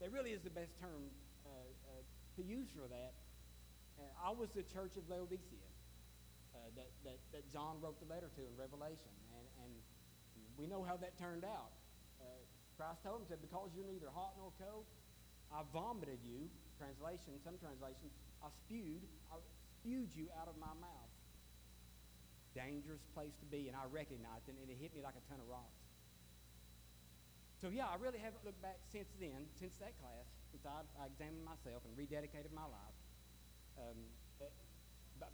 That 0.00 0.12
really 0.12 0.30
is 0.30 0.42
the 0.46 0.54
best 0.54 0.70
term 0.78 1.10
uh, 1.42 1.50
uh, 1.50 2.02
to 2.38 2.42
use 2.46 2.70
for 2.70 2.86
that. 2.86 3.12
Uh, 3.98 4.06
I 4.22 4.30
was 4.30 4.48
the 4.54 4.62
church 4.62 4.94
of 4.94 5.02
Laodicea 5.10 5.67
uh, 6.58 6.74
that, 6.74 6.90
that, 7.06 7.18
that 7.30 7.44
John 7.54 7.78
wrote 7.78 8.02
the 8.02 8.10
letter 8.10 8.26
to 8.34 8.42
in 8.42 8.54
Revelation. 8.58 9.14
And, 9.38 9.46
and 9.62 9.72
we 10.58 10.66
know 10.66 10.82
how 10.82 10.98
that 10.98 11.14
turned 11.14 11.46
out. 11.46 11.70
Uh, 12.18 12.26
Christ 12.74 13.06
told 13.06 13.22
him, 13.22 13.26
said, 13.30 13.38
because 13.38 13.70
you're 13.74 13.86
neither 13.86 14.10
hot 14.10 14.34
nor 14.34 14.50
cold, 14.58 14.86
I 15.54 15.62
vomited 15.70 16.18
you, 16.26 16.50
translation, 16.76 17.38
some 17.46 17.56
translations, 17.56 18.12
I 18.42 18.50
spewed, 18.66 19.06
I 19.30 19.38
spewed 19.78 20.10
you 20.12 20.26
out 20.34 20.50
of 20.50 20.58
my 20.58 20.74
mouth. 20.82 21.12
Dangerous 22.54 23.02
place 23.14 23.34
to 23.38 23.46
be, 23.46 23.70
and 23.70 23.74
I 23.78 23.86
recognized 23.86 24.50
it, 24.50 24.58
and 24.58 24.66
it 24.66 24.78
hit 24.78 24.92
me 24.94 25.00
like 25.00 25.14
a 25.14 25.24
ton 25.30 25.38
of 25.38 25.46
rocks. 25.46 25.78
So, 27.58 27.70
yeah, 27.70 27.90
I 27.90 27.98
really 27.98 28.22
haven't 28.22 28.42
looked 28.46 28.62
back 28.62 28.78
since 28.90 29.10
then, 29.18 29.46
since 29.58 29.74
that 29.82 29.94
class, 29.98 30.26
since 30.50 30.62
I, 30.62 30.86
I 30.98 31.10
examined 31.10 31.42
myself 31.42 31.82
and 31.86 31.94
rededicated 31.98 32.54
my 32.54 32.66
life. 32.66 32.98
Um, 33.78 33.98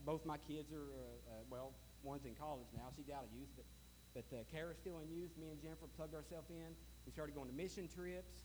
both 0.04 0.24
my 0.24 0.38
kids 0.48 0.72
are, 0.72 0.90
uh, 0.92 1.40
uh, 1.40 1.42
well, 1.50 1.72
one's 2.02 2.24
in 2.24 2.34
college 2.34 2.68
now. 2.74 2.88
She's 2.96 3.08
out 3.08 3.24
of 3.24 3.32
youth, 3.32 3.50
but, 3.56 3.66
but 4.14 4.26
uh, 4.32 4.42
Kara's 4.50 4.78
still 4.78 5.00
in 5.00 5.08
youth. 5.08 5.30
Me 5.40 5.50
and 5.50 5.60
Jennifer 5.60 5.88
plugged 5.96 6.14
ourselves 6.14 6.50
in. 6.50 6.76
We 7.06 7.12
started 7.12 7.34
going 7.34 7.48
to 7.48 7.56
mission 7.56 7.88
trips. 7.88 8.44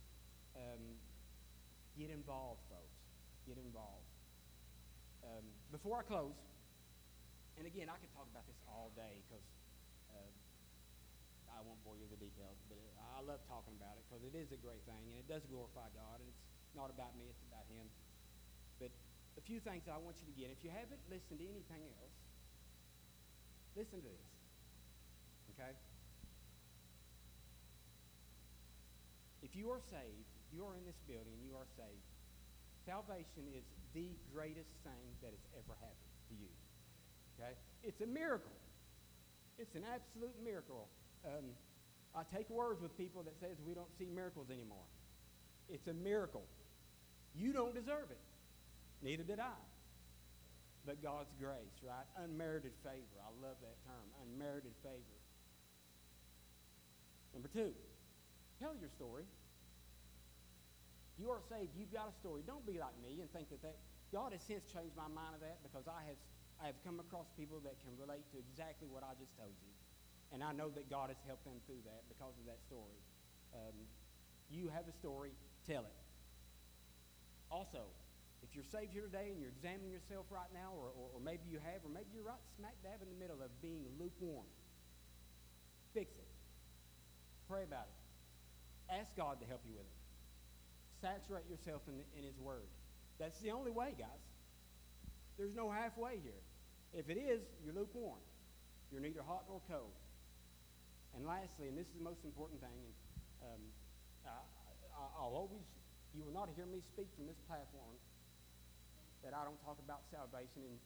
Um, 0.55 0.97
get 1.97 2.09
involved, 2.11 2.63
folks. 2.67 2.97
Get 3.47 3.57
involved. 3.59 4.07
Um, 5.23 5.45
before 5.71 5.99
I 5.99 6.03
close, 6.03 6.35
and 7.59 7.67
again, 7.67 7.91
I 7.91 7.99
could 7.99 8.11
talk 8.15 8.27
about 8.31 8.47
this 8.47 8.59
all 8.71 8.91
day 8.95 9.19
because 9.27 9.43
I 11.59 11.67
won't 11.67 11.83
bore 11.83 11.99
you 11.99 12.07
with 12.07 12.15
the 12.15 12.23
details, 12.23 12.55
but 12.71 12.79
I 13.19 13.19
love 13.19 13.43
talking 13.51 13.75
about 13.75 13.99
it 13.99 14.07
because 14.07 14.23
it 14.23 14.31
is 14.31 14.55
a 14.55 14.59
great 14.63 14.79
thing 14.87 15.11
and 15.11 15.19
it 15.19 15.27
does 15.27 15.43
glorify 15.51 15.91
God 15.91 16.23
and 16.23 16.27
it's 16.31 16.71
not 16.71 16.87
about 16.87 17.19
me, 17.19 17.27
it's 17.27 17.43
about 17.51 17.67
Him. 17.67 17.83
But 18.79 18.95
a 19.39 19.43
few 19.47 19.63
things 19.63 19.87
that 19.87 19.95
I 19.95 20.01
want 20.03 20.19
you 20.19 20.27
to 20.27 20.35
get. 20.35 20.51
If 20.51 20.59
you 20.67 20.69
haven't 20.69 20.99
listened 21.07 21.39
to 21.39 21.47
anything 21.47 21.87
else, 21.95 22.15
listen 23.79 24.03
to 24.03 24.05
this. 24.05 24.27
Okay? 25.55 25.71
If 29.39 29.55
you 29.55 29.71
are 29.71 29.79
saved, 29.87 30.27
you 30.51 30.67
are 30.67 30.75
in 30.75 30.83
this 30.83 30.99
building 31.07 31.31
and 31.39 31.43
you 31.47 31.55
are 31.55 31.67
saved, 31.79 32.03
salvation 32.83 33.47
is 33.55 33.63
the 33.95 34.11
greatest 34.35 34.75
thing 34.83 35.03
that 35.23 35.31
has 35.31 35.45
ever 35.55 35.73
happened 35.79 36.13
to 36.27 36.35
you. 36.35 36.51
Okay? 37.39 37.55
It's 37.87 38.03
a 38.03 38.09
miracle. 38.11 38.53
It's 39.55 39.75
an 39.79 39.87
absolute 39.87 40.35
miracle 40.43 40.91
um, 41.25 41.51
I 42.15 42.23
take 42.35 42.49
words 42.49 42.81
with 42.81 42.95
people 42.97 43.23
that 43.23 43.35
says 43.39 43.57
we 43.65 43.73
don't 43.73 43.91
see 43.97 44.07
miracles 44.13 44.47
anymore. 44.51 44.85
It's 45.67 45.87
a 45.87 45.93
miracle. 45.93 46.43
You 47.35 47.53
don't 47.53 47.73
deserve 47.73 48.09
it. 48.09 48.19
Neither 49.01 49.23
did 49.23 49.39
I. 49.39 49.59
But 50.85 51.03
God's 51.03 51.31
grace, 51.39 51.79
right? 51.83 52.07
Unmerited 52.23 52.73
favor. 52.83 53.17
I 53.19 53.31
love 53.43 53.55
that 53.61 53.77
term. 53.83 54.07
Unmerited 54.25 54.73
favor. 54.81 55.19
Number 57.33 57.49
two, 57.51 57.71
tell 58.59 58.73
your 58.79 58.89
story. 58.89 59.23
You 61.19 61.29
are 61.29 61.43
saved. 61.51 61.75
You've 61.75 61.91
got 61.91 62.07
a 62.07 62.15
story. 62.15 62.41
Don't 62.47 62.65
be 62.65 62.79
like 62.79 62.95
me 63.03 63.19
and 63.19 63.27
think 63.35 63.51
that, 63.51 63.61
that 63.61 63.75
God 64.11 64.31
has 64.31 64.41
since 64.41 64.63
changed 64.71 64.95
my 64.95 65.11
mind 65.11 65.35
of 65.35 65.41
that 65.43 65.59
because 65.61 65.85
I 65.85 66.01
have, 66.07 66.19
I 66.63 66.65
have 66.71 66.79
come 66.81 67.03
across 67.03 67.27
people 67.35 67.59
that 67.67 67.75
can 67.83 67.91
relate 67.99 68.23
to 68.31 68.39
exactly 68.39 68.87
what 68.87 69.03
I 69.03 69.13
just 69.19 69.35
told 69.35 69.53
you. 69.59 69.73
And 70.31 70.39
I 70.39 70.55
know 70.55 70.71
that 70.73 70.87
God 70.87 71.11
has 71.11 71.19
helped 71.27 71.43
them 71.43 71.59
through 71.67 71.83
that 71.85 72.07
because 72.07 72.33
of 72.39 72.47
that 72.47 72.63
story. 72.65 72.97
Um, 73.51 73.75
you 74.49 74.71
have 74.71 74.87
a 74.87 74.95
story, 74.95 75.35
tell 75.67 75.83
it. 75.83 75.97
Also, 77.51 77.89
if 78.43 78.55
you're 78.55 78.67
saved 78.71 78.95
here 78.95 79.03
today 79.03 79.29
and 79.29 79.37
you're 79.37 79.51
examining 79.51 79.91
yourself 79.91 80.25
right 80.31 80.49
now, 80.55 80.71
or, 80.73 80.89
or, 80.95 81.07
or 81.17 81.19
maybe 81.21 81.45
you 81.51 81.59
have, 81.59 81.83
or 81.83 81.91
maybe 81.91 82.09
you're 82.15 82.25
right 82.25 82.41
smack 82.57 82.75
dab 82.81 83.03
in 83.03 83.09
the 83.11 83.19
middle 83.19 83.39
of 83.43 83.51
being 83.61 83.83
lukewarm, 83.99 84.47
fix 85.93 86.15
it. 86.15 86.31
Pray 87.49 87.63
about 87.63 87.89
it. 87.89 87.99
Ask 88.89 89.13
God 89.17 89.41
to 89.41 89.45
help 89.45 89.61
you 89.65 89.73
with 89.73 89.85
it. 89.85 89.99
Saturate 91.01 91.45
yourself 91.49 91.83
in, 91.87 91.99
the, 91.99 92.05
in 92.17 92.23
His 92.25 92.37
Word. 92.39 92.69
That's 93.19 93.37
the 93.39 93.51
only 93.51 93.71
way, 93.71 93.93
guys. 93.97 94.23
There's 95.37 95.55
no 95.55 95.69
halfway 95.69 96.19
here. 96.19 96.41
If 96.93 97.09
it 97.09 97.17
is, 97.17 97.41
you're 97.63 97.75
lukewarm. 97.75 98.19
You're 98.91 99.01
neither 99.01 99.21
hot 99.21 99.45
nor 99.47 99.61
cold. 99.69 99.93
And 101.15 101.25
lastly, 101.25 101.69
and 101.69 101.77
this 101.77 101.85
is 101.87 101.95
the 101.97 102.05
most 102.05 102.21
important 102.25 102.61
thing, 102.61 102.79
and 103.41 103.61
um, 104.25 104.45
I, 104.93 105.25
will 105.25 105.49
always, 105.49 105.65
you 106.13 106.21
will 106.25 106.33
not 106.33 106.49
hear 106.53 106.65
me 106.65 106.81
speak 106.85 107.09
from 107.17 107.25
this 107.25 107.37
platform 107.49 107.97
that 109.23 109.33
I 109.33 109.43
don't 109.43 109.59
talk 109.63 109.77
about 109.83 110.01
salvation. 110.11 110.63
And 110.63 110.79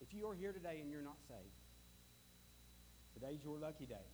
if 0.00 0.12
you 0.12 0.26
are 0.28 0.34
here 0.34 0.52
today 0.52 0.80
and 0.80 0.90
you're 0.90 1.04
not 1.04 1.20
saved, 1.28 1.58
today's 3.14 3.40
your 3.44 3.58
lucky 3.58 3.86
day. 3.86 4.08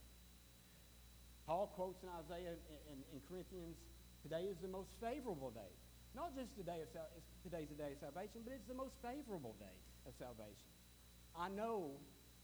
Paul 1.46 1.72
quotes 1.74 2.02
in 2.02 2.08
Isaiah 2.08 2.54
and, 2.90 3.02
in 3.10 3.20
Corinthians, 3.26 3.76
today 4.22 4.46
is 4.46 4.58
the 4.62 4.70
most 4.70 4.90
favorable 5.02 5.50
day. 5.50 5.72
Not 6.14 6.34
just 6.34 6.54
the 6.58 6.66
day 6.66 6.82
of 6.82 6.88
sal- 6.92 7.10
today's 7.42 7.70
the 7.70 7.78
day 7.78 7.94
of 7.94 7.98
salvation, 7.98 8.42
but 8.42 8.52
it's 8.54 8.66
the 8.66 8.74
most 8.74 8.94
favorable 9.02 9.54
day 9.58 9.76
of 10.06 10.14
salvation. 10.18 10.70
I 11.38 11.48
know 11.50 11.94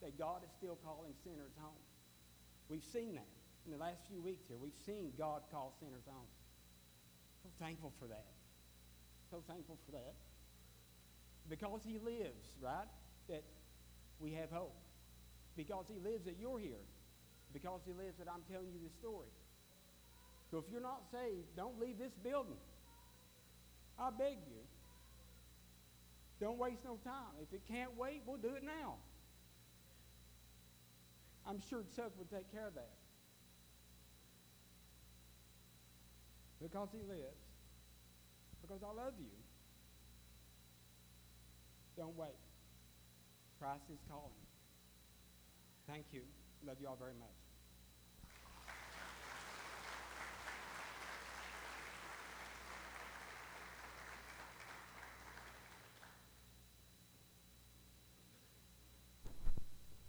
that 0.03 0.19
God 0.19 0.43
is 0.47 0.51
still 0.55 0.79
calling 0.85 1.15
sinners 1.25 1.55
home. 1.59 1.83
We've 2.69 2.85
seen 2.85 3.15
that 3.15 3.31
in 3.67 3.73
the 3.73 3.79
last 3.79 4.07
few 4.07 4.23
weeks 4.23 4.47
here. 4.47 4.57
We've 4.59 4.79
seen 4.87 5.13
God 5.19 5.43
call 5.51 5.75
sinners 5.79 6.07
home. 6.07 6.31
So 7.43 7.51
thankful 7.59 7.93
for 7.99 8.07
that. 8.07 8.36
So 9.31 9.43
thankful 9.49 9.79
for 9.87 9.93
that. 9.93 10.15
Because 11.49 11.81
he 11.85 11.99
lives, 11.99 12.47
right? 12.61 12.87
That 13.29 13.43
we 14.21 14.33
have 14.33 14.51
hope. 14.51 14.75
Because 15.57 15.87
he 15.89 15.99
lives 15.99 16.25
that 16.25 16.37
you're 16.41 16.59
here. 16.59 16.83
Because 17.53 17.81
he 17.87 17.93
lives 17.93 18.19
that 18.19 18.29
I'm 18.29 18.43
telling 18.51 18.69
you 18.73 18.79
this 18.83 18.93
story. 19.01 19.31
So 20.51 20.59
if 20.59 20.65
you're 20.71 20.83
not 20.83 21.03
saved, 21.11 21.57
don't 21.57 21.81
leave 21.81 21.99
this 21.99 22.13
building. 22.23 22.59
I 23.99 24.11
beg 24.11 24.39
you. 24.47 24.63
Don't 26.41 26.59
waste 26.59 26.85
no 26.85 26.99
time. 27.03 27.33
If 27.43 27.53
it 27.53 27.63
can't 27.67 27.97
wait, 27.97 28.23
we'll 28.27 28.37
do 28.37 28.55
it 28.55 28.63
now. 28.63 28.97
I'm 31.49 31.61
sure 31.71 31.83
Chuck 31.95 32.13
would 32.19 32.31
take 32.31 32.51
care 32.53 32.67
of 32.67 32.75
that. 32.75 32.91
Because 36.61 36.89
he 36.93 36.99
lives 37.09 37.46
because 38.67 38.83
I 38.83 38.89
love 38.89 39.13
you. 39.19 39.31
Don't 41.97 42.17
wait. 42.17 42.37
Christ 43.61 43.85
is 43.93 44.01
calling. 44.09 44.31
Thank 45.89 46.07
you. 46.13 46.23
Love 46.67 46.77
you 46.81 46.89
all 46.89 46.97
very 46.97 47.15
much. 47.19 47.29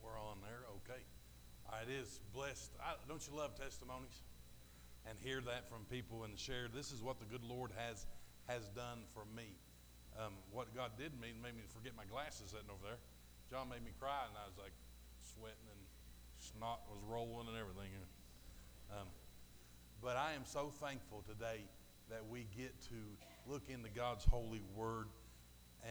We're 0.03 0.19
on 0.19 0.37
there. 0.41 0.65
Okay. 0.77 1.01
Uh, 1.69 1.75
it 1.87 1.93
is 1.93 2.19
blessed. 2.33 2.71
I, 2.83 2.95
don't 3.07 3.25
you 3.27 3.37
love 3.37 3.55
testimonies? 3.55 4.23
And 5.09 5.17
hear 5.19 5.39
that 5.41 5.69
from 5.69 5.85
people 5.89 6.25
and 6.25 6.37
share. 6.37 6.67
This 6.73 6.91
is 6.91 7.01
what 7.01 7.19
the 7.19 7.25
good 7.25 7.43
Lord 7.43 7.71
has 7.77 8.05
has 8.47 8.67
done 8.71 9.03
for 9.13 9.27
me. 9.35 9.55
Um, 10.17 10.33
what 10.49 10.73
God 10.73 10.97
did 10.97 11.13
mean 11.21 11.37
made 11.43 11.53
me 11.53 11.67
forget 11.69 11.93
my 11.93 12.07
glasses 12.09 12.49
sitting 12.51 12.71
over 12.71 12.81
there. 12.81 13.01
John 13.51 13.69
made 13.69 13.85
me 13.85 13.93
cry, 13.99 14.27
and 14.27 14.35
I 14.35 14.47
was 14.49 14.57
like 14.57 14.73
sweating 15.21 15.67
and 15.69 15.81
snot 16.39 16.83
was 16.89 16.99
rolling 17.05 17.47
and 17.47 17.55
everything. 17.55 17.91
Um, 18.91 19.07
but 20.01 20.17
I 20.17 20.33
am 20.33 20.43
so 20.43 20.71
thankful 20.81 21.23
today 21.27 21.67
that 22.09 22.23
we 22.25 22.47
get 22.55 22.73
to 22.87 22.99
look 23.45 23.69
into 23.69 23.89
God's 23.89 24.25
holy 24.25 24.61
word. 24.75 25.07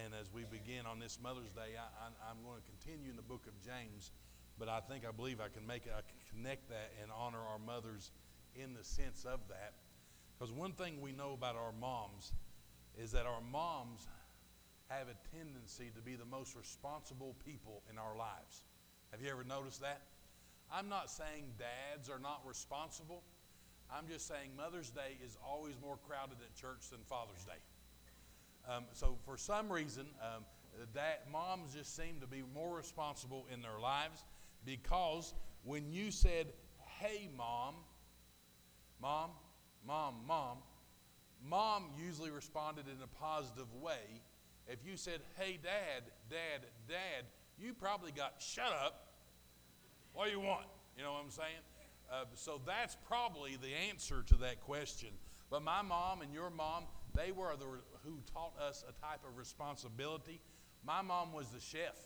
And 0.05 0.13
as 0.19 0.33
we 0.33 0.45
begin 0.51 0.85
on 0.87 0.99
this 0.99 1.19
Mother's 1.23 1.53
Day, 1.53 1.79
I, 1.79 2.31
am 2.31 2.43
going 2.45 2.59
to 2.59 2.67
continue 2.67 3.11
in 3.11 3.17
the 3.17 3.23
book 3.23 3.47
of 3.47 3.55
James, 3.63 4.11
but 4.59 4.69
I 4.69 4.81
think 4.81 5.05
I 5.07 5.13
believe 5.13 5.41
I 5.41 5.49
can 5.49 5.67
make 5.67 5.87
I 5.87 6.03
can 6.03 6.19
connect 6.35 6.69
that 6.69 6.93
and 7.01 7.11
honor 7.15 7.39
our 7.39 7.59
mothers 7.59 8.11
in 8.55 8.75
the 8.75 8.83
sense 8.83 9.25
of 9.25 9.41
that. 9.49 9.75
Because 10.37 10.53
one 10.53 10.73
thing 10.73 11.01
we 11.01 11.13
know 11.13 11.33
about 11.33 11.57
our 11.57 11.73
moms 11.81 12.33
is 12.97 13.13
that 13.13 13.27
our 13.27 13.41
moms 13.53 14.09
have 14.89 15.09
a 15.09 15.37
tendency 15.37 15.91
to 15.95 16.01
be 16.01 16.15
the 16.15 16.25
most 16.25 16.57
responsible 16.57 17.35
people 17.45 17.83
in 17.91 17.99
our 17.99 18.17
lives. 18.17 18.63
Have 19.11 19.21
you 19.21 19.31
ever 19.31 19.45
noticed 19.45 19.81
that? 19.81 20.03
I'm 20.73 20.89
not 20.89 21.11
saying 21.11 21.45
dads 21.59 22.09
are 22.09 22.19
not 22.19 22.43
responsible. 22.47 23.23
I'm 23.91 24.09
just 24.09 24.27
saying 24.27 24.51
Mother's 24.57 24.91
Day 24.91 25.19
is 25.25 25.37
always 25.47 25.75
more 25.81 25.99
crowded 26.09 26.39
at 26.43 26.55
church 26.57 26.91
than 26.91 27.01
Father's 27.09 27.45
Day. 27.45 27.61
Um, 28.69 28.85
so 28.93 29.17
for 29.25 29.37
some 29.37 29.71
reason, 29.71 30.07
um, 30.21 30.45
that 30.95 31.31
moms 31.31 31.75
just 31.75 31.97
seem 31.97 32.21
to 32.21 32.27
be 32.27 32.43
more 32.55 32.77
responsible 32.77 33.47
in 33.53 33.63
their 33.63 33.79
lives 33.81 34.25
because 34.65 35.35
when 35.63 35.93
you 35.93 36.11
said, 36.11 36.53
"Hey, 36.99 37.29
mom," 37.37 37.77
mom, 39.01 39.31
mom, 39.87 40.15
mom, 40.27 40.59
mom 41.49 41.85
usually 41.99 42.31
responded 42.31 42.87
in 42.87 43.03
a 43.03 43.07
positive 43.07 43.73
way. 43.81 44.23
If 44.69 44.85
you 44.85 44.97
said, 44.97 45.21
hey, 45.39 45.59
dad, 45.63 46.03
dad, 46.29 46.67
dad, 46.89 47.25
you 47.59 47.73
probably 47.73 48.11
got, 48.13 48.35
shut 48.39 48.73
up. 48.85 49.07
What 50.13 50.27
do 50.27 50.31
you 50.33 50.41
want? 50.41 50.67
You 50.97 51.05
know 51.05 51.13
what 51.13 51.23
I'm 51.25 51.31
saying? 51.31 51.63
Uh, 52.11 52.25
so 52.35 52.61
that's 52.67 52.97
probably 53.07 53.57
the 53.61 53.75
answer 53.91 54.23
to 54.27 54.35
that 54.37 54.61
question. 54.61 55.11
But 55.51 55.63
my 55.63 55.83
mom 55.83 56.23
and 56.23 56.33
your 56.33 56.51
mom, 56.51 56.85
they 57.15 57.33
were 57.33 57.55
the 57.59 57.67
who 58.05 58.19
taught 58.33 58.53
us 58.61 58.85
a 58.89 58.93
type 59.05 59.21
of 59.29 59.37
responsibility. 59.37 60.41
My 60.85 61.03
mom 61.03 61.33
was 61.33 61.49
the 61.49 61.61
chef. 61.61 61.97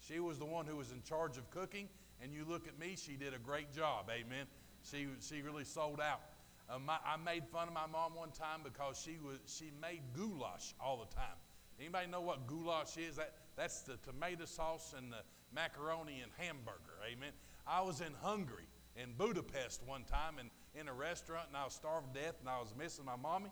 She 0.00 0.20
was 0.20 0.38
the 0.38 0.44
one 0.44 0.66
who 0.66 0.76
was 0.76 0.92
in 0.92 1.02
charge 1.02 1.38
of 1.38 1.50
cooking, 1.50 1.88
and 2.22 2.32
you 2.32 2.44
look 2.48 2.68
at 2.68 2.78
me, 2.78 2.96
she 2.96 3.12
did 3.16 3.34
a 3.34 3.38
great 3.38 3.72
job. 3.72 4.10
Amen. 4.10 4.46
She, 4.82 5.06
she 5.20 5.42
really 5.42 5.64
sold 5.64 6.00
out. 6.00 6.20
Uh, 6.70 6.78
my, 6.78 6.98
I 7.04 7.16
made 7.16 7.46
fun 7.46 7.68
of 7.68 7.74
my 7.74 7.86
mom 7.86 8.14
one 8.14 8.30
time 8.30 8.60
because 8.62 9.00
she 9.02 9.16
was 9.24 9.38
she 9.46 9.70
made 9.80 10.02
goulash 10.14 10.74
all 10.80 10.98
the 10.98 11.14
time. 11.14 11.36
Anybody 11.80 12.08
know 12.08 12.20
what 12.20 12.46
goulash 12.46 12.96
is? 12.96 13.16
That 13.16 13.32
that's 13.56 13.82
the 13.82 13.96
tomato 13.98 14.44
sauce 14.44 14.94
and 14.96 15.10
the 15.10 15.22
macaroni 15.54 16.20
and 16.22 16.30
hamburger. 16.36 16.98
Amen. 17.10 17.30
I 17.66 17.80
was 17.80 18.00
in 18.00 18.12
Hungary 18.22 18.68
in 18.96 19.14
Budapest 19.16 19.82
one 19.86 20.04
time 20.04 20.38
and 20.38 20.50
in 20.74 20.88
a 20.88 20.92
restaurant 20.92 21.46
and 21.48 21.56
I 21.56 21.64
was 21.64 21.74
starved 21.74 22.14
to 22.14 22.20
death 22.20 22.34
and 22.40 22.48
I 22.48 22.58
was 22.58 22.74
missing 22.76 23.04
my 23.04 23.16
mommy 23.16 23.50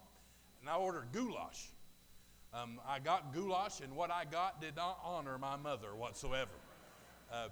and 0.60 0.68
I 0.68 0.76
ordered 0.76 1.08
goulash. 1.12 1.70
Um, 2.52 2.80
I 2.86 2.98
got 2.98 3.32
goulash 3.32 3.80
and 3.80 3.94
what 3.96 4.10
I 4.10 4.24
got 4.24 4.60
did 4.60 4.76
not 4.76 4.98
honor 5.02 5.38
my 5.38 5.56
mother 5.56 5.94
whatsoever. 5.94 6.50
Uh, 7.32 7.48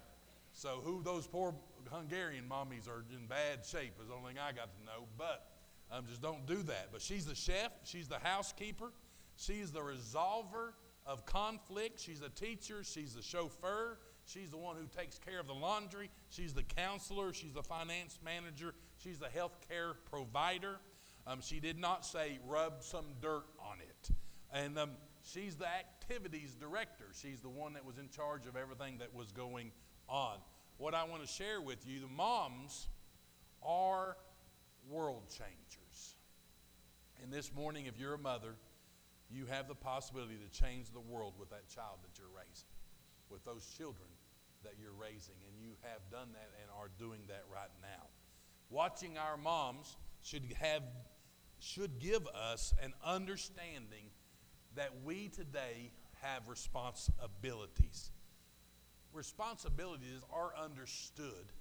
so 0.52 0.80
who 0.84 1.02
those 1.02 1.26
poor 1.26 1.54
Hungarian 1.90 2.44
mommies 2.48 2.88
are 2.88 3.04
in 3.12 3.26
bad 3.26 3.64
shape 3.64 3.94
is 4.00 4.08
the 4.08 4.14
only 4.14 4.34
thing 4.34 4.42
I 4.42 4.52
got 4.52 4.70
to 4.78 4.84
know. 4.84 5.06
But 5.18 5.46
um, 5.90 6.04
just 6.08 6.22
don't 6.22 6.46
do 6.46 6.62
that. 6.62 6.88
But 6.92 7.02
she's 7.02 7.26
the 7.26 7.34
chef, 7.34 7.72
she's 7.84 8.08
the 8.08 8.18
housekeeper, 8.18 8.92
she's 9.36 9.70
the 9.70 9.80
resolver 9.80 10.72
of 11.06 11.26
conflict, 11.26 12.00
she's 12.00 12.22
a 12.22 12.30
teacher, 12.30 12.82
she's 12.82 13.14
the 13.14 13.22
chauffeur, 13.22 13.98
she's 14.24 14.50
the 14.50 14.56
one 14.56 14.76
who 14.76 14.86
takes 14.86 15.18
care 15.18 15.38
of 15.38 15.46
the 15.46 15.54
laundry, 15.54 16.10
she's 16.30 16.52
the 16.52 16.62
counselor, 16.62 17.32
she's 17.32 17.52
the 17.52 17.62
finance 17.62 18.18
manager, 18.24 18.74
she's 18.96 19.18
the 19.18 19.28
health 19.28 19.56
care 19.68 19.94
provider. 20.10 20.76
Um, 21.26 21.40
she 21.40 21.60
did 21.60 21.78
not 21.78 22.04
say 22.04 22.38
rub 22.46 22.82
some 22.82 23.06
dirt 23.20 23.44
on 23.58 23.78
it. 23.80 24.10
And 24.52 24.78
um, 24.78 24.90
she's 25.22 25.56
the 25.56 25.66
activities 25.66 26.54
director. 26.54 27.06
She's 27.14 27.40
the 27.40 27.48
one 27.48 27.72
that 27.74 27.84
was 27.84 27.98
in 27.98 28.08
charge 28.08 28.46
of 28.46 28.56
everything 28.56 28.98
that 28.98 29.14
was 29.14 29.32
going 29.32 29.72
on. 30.08 30.36
What 30.76 30.94
I 30.94 31.04
want 31.04 31.22
to 31.22 31.28
share 31.28 31.60
with 31.60 31.86
you 31.86 32.00
the 32.00 32.08
moms 32.08 32.88
are 33.62 34.16
world 34.88 35.28
changers. 35.28 36.16
And 37.22 37.32
this 37.32 37.52
morning, 37.54 37.86
if 37.86 37.98
you're 37.98 38.14
a 38.14 38.18
mother, 38.18 38.54
you 39.30 39.46
have 39.46 39.68
the 39.68 39.74
possibility 39.74 40.36
to 40.36 40.60
change 40.60 40.90
the 40.90 41.00
world 41.00 41.34
with 41.38 41.50
that 41.50 41.68
child 41.68 41.98
that 42.02 42.18
you're 42.18 42.28
raising, 42.28 42.68
with 43.30 43.44
those 43.44 43.66
children 43.76 44.08
that 44.62 44.74
you're 44.80 44.92
raising. 44.92 45.34
And 45.48 45.58
you 45.60 45.72
have 45.82 46.00
done 46.10 46.28
that 46.32 46.50
and 46.60 46.70
are 46.78 46.90
doing 46.98 47.20
that 47.28 47.44
right 47.52 47.70
now. 47.82 48.06
Watching 48.70 49.16
our 49.18 49.36
moms 49.36 49.96
should 50.22 50.54
have 50.60 50.82
should 51.60 51.98
give 51.98 52.26
us 52.28 52.74
an 52.82 52.92
understanding 53.02 54.10
that 54.74 54.90
we 55.04 55.28
today 55.28 55.90
have 56.20 56.46
responsibilities. 56.48 58.10
Responsibilities 59.12 60.20
are 60.32 60.52
understood, 60.62 61.52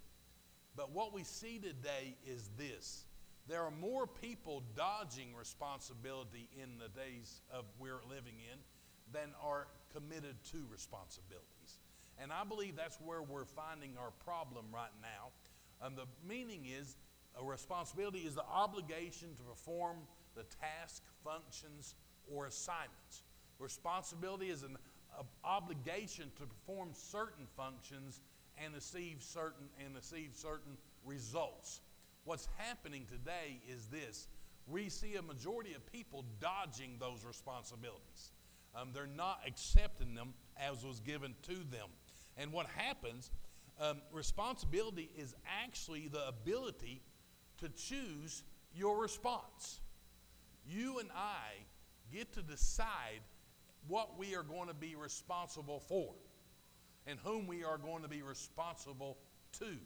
but 0.75 0.91
what 0.91 1.13
we 1.13 1.23
see 1.23 1.59
today 1.59 2.17
is 2.25 2.49
this 2.57 3.05
there 3.47 3.62
are 3.62 3.71
more 3.71 4.08
people 4.08 4.63
dodging 4.75 5.36
responsibility 5.38 6.49
in 6.62 6.77
the 6.79 6.88
days 6.99 7.41
of 7.51 7.65
we're 7.79 8.01
living 8.10 8.36
in 8.51 8.60
than 9.12 9.29
are 9.43 9.67
committed 9.93 10.36
to 10.51 10.65
responsibilities. 10.71 11.79
And 12.21 12.32
I 12.32 12.43
believe 12.43 12.75
that's 12.75 12.99
where 13.01 13.21
we're 13.21 13.45
finding 13.45 13.97
our 13.97 14.12
problem 14.23 14.65
right 14.73 14.93
now. 15.01 15.32
And 15.86 15.97
the 15.97 16.06
meaning 16.27 16.65
is 16.65 16.95
a 17.39 17.43
responsibility 17.43 18.19
is 18.19 18.36
the 18.36 18.45
obligation 18.45 19.29
to 19.36 19.43
perform 19.43 19.97
the 20.36 20.43
task, 20.62 21.03
functions, 21.23 21.95
or 22.32 22.45
assignments. 22.45 23.23
Responsibility 23.60 24.49
is 24.49 24.63
an 24.63 24.77
obligation 25.43 26.32
to 26.38 26.45
perform 26.45 26.89
certain 26.93 27.45
functions 27.58 28.21
and 28.63 28.73
achieve 28.75 29.17
certain 29.19 29.67
and 29.84 29.95
achieve 29.97 30.32
certain 30.34 30.77
results. 31.06 31.82
What's 32.25 32.47
happening 32.57 33.05
today 33.09 33.59
is 33.69 33.88
this 33.88 34.27
we 34.67 34.88
see 34.88 35.15
a 35.15 35.21
majority 35.21 35.73
of 35.73 35.86
people 35.91 36.23
dodging 36.39 36.95
those 36.99 37.25
responsibilities. 37.25 38.31
Um, 38.75 38.89
they're 38.93 39.07
not 39.07 39.41
accepting 39.45 40.15
them 40.15 40.33
as 40.57 40.86
was 40.86 40.99
given 41.01 41.36
to 41.43 41.55
them. 41.55 41.89
And 42.38 42.51
what 42.51 42.67
happens, 42.75 43.29
um, 43.79 43.97
responsibility 44.12 45.12
is 45.17 45.36
actually 45.65 46.07
the 46.07 46.27
ability 46.27 47.01
to 47.59 47.69
choose 47.69 48.43
your 48.73 49.01
response. 49.01 49.81
You 50.65 50.99
and 50.99 51.09
I 51.13 51.65
get 52.12 52.33
to 52.33 52.41
decide 52.41 53.21
what 53.88 54.17
we 54.17 54.33
are 54.36 54.43
going 54.43 54.69
to 54.69 54.73
be 54.73 54.95
responsible 54.95 55.81
for 55.81 56.13
and 57.05 57.19
whom 57.23 57.47
we 57.47 57.65
are 57.65 57.77
going 57.77 58.01
to 58.03 58.09
be 58.09 58.21
responsible 58.21 59.17
to. 59.59 59.77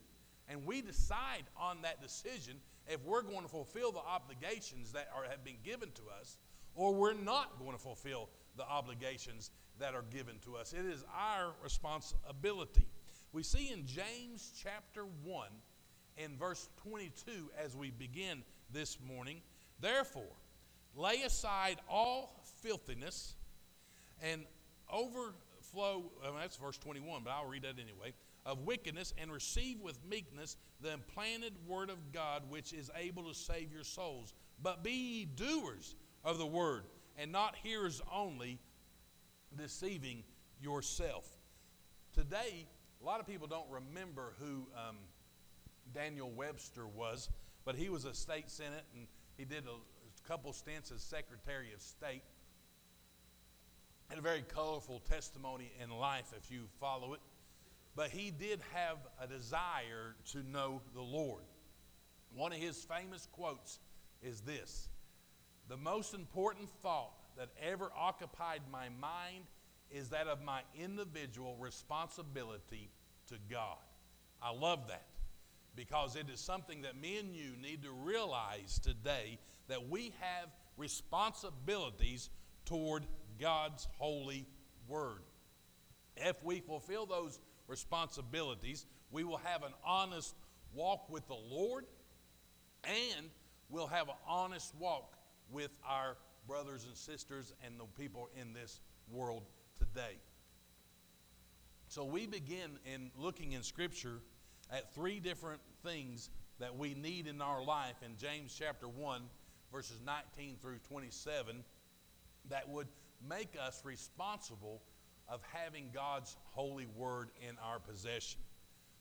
And 0.49 0.65
we 0.65 0.81
decide 0.81 1.43
on 1.57 1.81
that 1.81 2.01
decision 2.01 2.55
if 2.87 3.03
we're 3.03 3.21
going 3.21 3.41
to 3.41 3.49
fulfill 3.49 3.91
the 3.91 3.99
obligations 3.99 4.93
that 4.93 5.09
are, 5.15 5.29
have 5.29 5.43
been 5.43 5.57
given 5.63 5.89
to 5.95 6.03
us 6.19 6.37
or 6.75 6.93
we're 6.93 7.13
not 7.13 7.59
going 7.59 7.73
to 7.73 7.77
fulfill 7.77 8.29
the 8.55 8.63
obligations 8.63 9.51
that 9.79 9.93
are 9.93 10.05
given 10.11 10.35
to 10.45 10.55
us. 10.55 10.73
It 10.73 10.85
is 10.85 11.03
our 11.13 11.51
responsibility. 11.63 12.87
We 13.33 13.43
see 13.43 13.71
in 13.71 13.85
James 13.85 14.53
chapter 14.63 15.03
1 15.23 15.47
and 16.17 16.39
verse 16.39 16.69
22 16.83 17.49
as 17.63 17.75
we 17.75 17.91
begin 17.91 18.43
this 18.71 18.97
morning, 19.05 19.41
therefore, 19.79 20.23
lay 20.95 21.23
aside 21.23 21.77
all 21.89 22.41
filthiness 22.61 23.35
and 24.21 24.43
overflow, 24.91 26.03
well, 26.23 26.35
that's 26.39 26.57
verse 26.57 26.77
21, 26.77 27.21
but 27.23 27.31
I'll 27.31 27.45
read 27.45 27.63
that 27.63 27.75
anyway 27.79 28.13
of 28.47 28.61
wickedness 28.61 29.13
and 29.17 29.31
receive 29.31 29.79
with 29.81 29.99
meekness 30.09 30.55
the 30.81 30.93
implanted 30.93 31.53
word 31.67 31.89
of 31.89 32.11
God, 32.13 32.43
which 32.49 32.73
is 32.73 32.89
able 32.95 33.23
to 33.23 33.35
save 33.35 33.71
your 33.71 33.83
souls. 33.83 34.33
but 34.63 34.83
be 34.83 34.91
ye 34.91 35.25
doers 35.25 35.95
of 36.23 36.39
the 36.39 36.45
word, 36.45 36.85
and 37.17 37.31
not 37.31 37.55
hearers 37.61 38.01
only, 38.11 38.57
deceiving 39.55 40.23
yourself. 40.59 41.27
Today, 42.13 42.65
a 43.01 43.05
lot 43.05 43.19
of 43.19 43.27
people 43.27 43.47
don't 43.47 43.69
remember 43.69 44.33
who 44.39 44.67
um, 44.75 44.95
Daniel 45.93 46.31
Webster 46.31 46.87
was, 46.87 47.29
but 47.65 47.75
he 47.75 47.89
was 47.89 48.05
a 48.05 48.13
state 48.13 48.49
senate 48.49 48.85
and 48.95 49.07
he 49.37 49.45
did 49.45 49.65
a, 49.65 49.75
couple 50.27 50.51
stints 50.51 50.91
as 50.91 51.01
Secretary 51.01 51.71
of 51.73 51.81
State. 51.81 52.21
Had 54.09 54.19
a 54.19 54.21
very 54.21 54.41
colorful 54.41 54.99
testimony 54.99 55.71
in 55.81 55.89
life 55.89 56.33
if 56.35 56.51
you 56.51 56.67
follow 56.81 57.13
it. 57.13 57.21
But 57.97 58.11
he 58.11 58.29
did 58.29 58.61
have 58.75 58.99
a 59.19 59.25
desire 59.25 60.15
to 60.31 60.43
know 60.43 60.81
the 60.93 61.01
Lord. 61.01 61.41
One 62.31 62.53
of 62.53 62.59
his 62.59 62.85
famous 62.85 63.27
quotes 63.31 63.79
is 64.21 64.41
this 64.41 64.87
The 65.67 65.77
most 65.77 66.13
important 66.13 66.69
thought 66.83 67.15
that 67.37 67.49
ever 67.59 67.91
occupied 67.97 68.61
my 68.71 68.89
mind 69.01 69.45
is 69.89 70.09
that 70.09 70.27
of 70.27 70.43
my 70.43 70.61
individual 70.79 71.57
responsibility 71.59 72.91
to 73.29 73.35
God. 73.49 73.79
I 74.43 74.51
love 74.51 74.87
that 74.89 75.07
because 75.75 76.15
it 76.15 76.29
is 76.31 76.39
something 76.39 76.83
that 76.83 77.01
me 77.01 77.17
and 77.17 77.35
you 77.35 77.53
need 77.59 77.81
to 77.81 77.91
realize 77.91 78.77
today 78.77 79.39
that 79.69 79.89
we 79.89 80.13
have 80.19 80.49
responsibilities 80.77 82.29
toward 82.63 83.07
God's 83.39 83.87
holy 83.97 84.45
word. 84.87 85.23
If 86.15 86.43
we 86.43 86.59
fulfill 86.59 87.07
those 87.07 87.39
responsibilities, 87.67 88.85
we 89.11 89.23
will 89.23 89.37
have 89.37 89.63
an 89.63 89.73
honest 89.85 90.35
walk 90.73 91.09
with 91.09 91.27
the 91.27 91.35
Lord 91.35 91.85
and 92.83 93.29
we'll 93.69 93.87
have 93.87 94.07
an 94.07 94.15
honest 94.27 94.73
walk 94.79 95.17
with 95.51 95.71
our 95.87 96.17
brothers 96.47 96.85
and 96.85 96.95
sisters 96.95 97.53
and 97.65 97.79
the 97.79 97.85
people 98.01 98.29
in 98.39 98.53
this 98.53 98.79
world 99.11 99.43
today. 99.77 100.17
So 101.89 102.03
we 102.03 102.27
begin 102.27 102.79
in 102.85 103.11
looking 103.17 103.53
in 103.53 103.63
Scripture 103.63 104.19
at 104.71 104.93
three 104.93 105.19
different 105.19 105.61
things 105.83 106.29
that 106.59 106.75
we 106.75 106.93
need 106.93 107.27
in 107.27 107.41
our 107.41 107.63
life 107.63 107.95
in 108.03 108.17
James 108.17 108.55
chapter 108.57 108.87
1, 108.87 109.21
verses 109.71 109.99
19 110.05 110.57
through 110.61 110.79
27, 110.89 111.63
that 112.49 112.67
would 112.67 112.87
make 113.27 113.55
us 113.59 113.81
responsible 113.85 114.81
of 115.29 115.41
having 115.51 115.89
God's 115.93 116.35
holy 116.51 116.87
word 116.95 117.29
in 117.47 117.55
our 117.63 117.79
possession. 117.79 118.39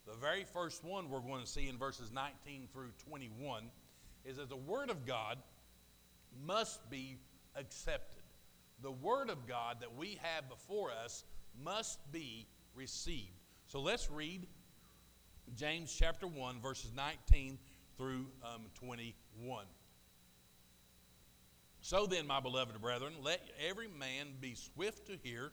The 0.07 0.17
very 0.17 0.45
first 0.45 0.85
one 0.85 1.11
we're 1.11 1.21
going 1.21 1.43
to 1.43 1.47
see 1.49 1.69
in 1.69 1.79
verses 1.79 2.13
19 2.13 2.69
through 2.73 2.91
21 3.09 3.65
is 4.25 4.37
that 4.37 4.49
the 4.49 4.57
word 4.57 4.91
of 4.91 5.07
God 5.07 5.39
must 6.45 6.89
be 6.91 7.19
accepted. 7.55 8.23
The 8.83 8.93
word 8.93 9.31
of 9.31 9.47
God 9.47 9.79
that 9.81 9.97
we 9.97 10.19
have 10.23 10.49
before 10.49 10.91
us 10.93 11.25
must 11.65 11.99
be 12.13 12.47
received. 12.75 13.31
So 13.67 13.81
let's 13.81 14.11
read 14.11 14.47
James 15.55 15.95
chapter 15.97 16.27
1, 16.27 16.61
verses 16.61 16.93
19 16.95 17.59
through 17.97 18.27
um, 18.45 18.63
21. 18.75 19.65
So 21.81 22.07
then, 22.07 22.27
my 22.27 22.41
beloved 22.41 22.81
brethren, 22.81 23.13
let 23.23 23.41
every 23.69 23.89
man 23.89 24.29
be 24.41 24.55
swift 24.55 25.07
to 25.07 25.17
hear, 25.23 25.53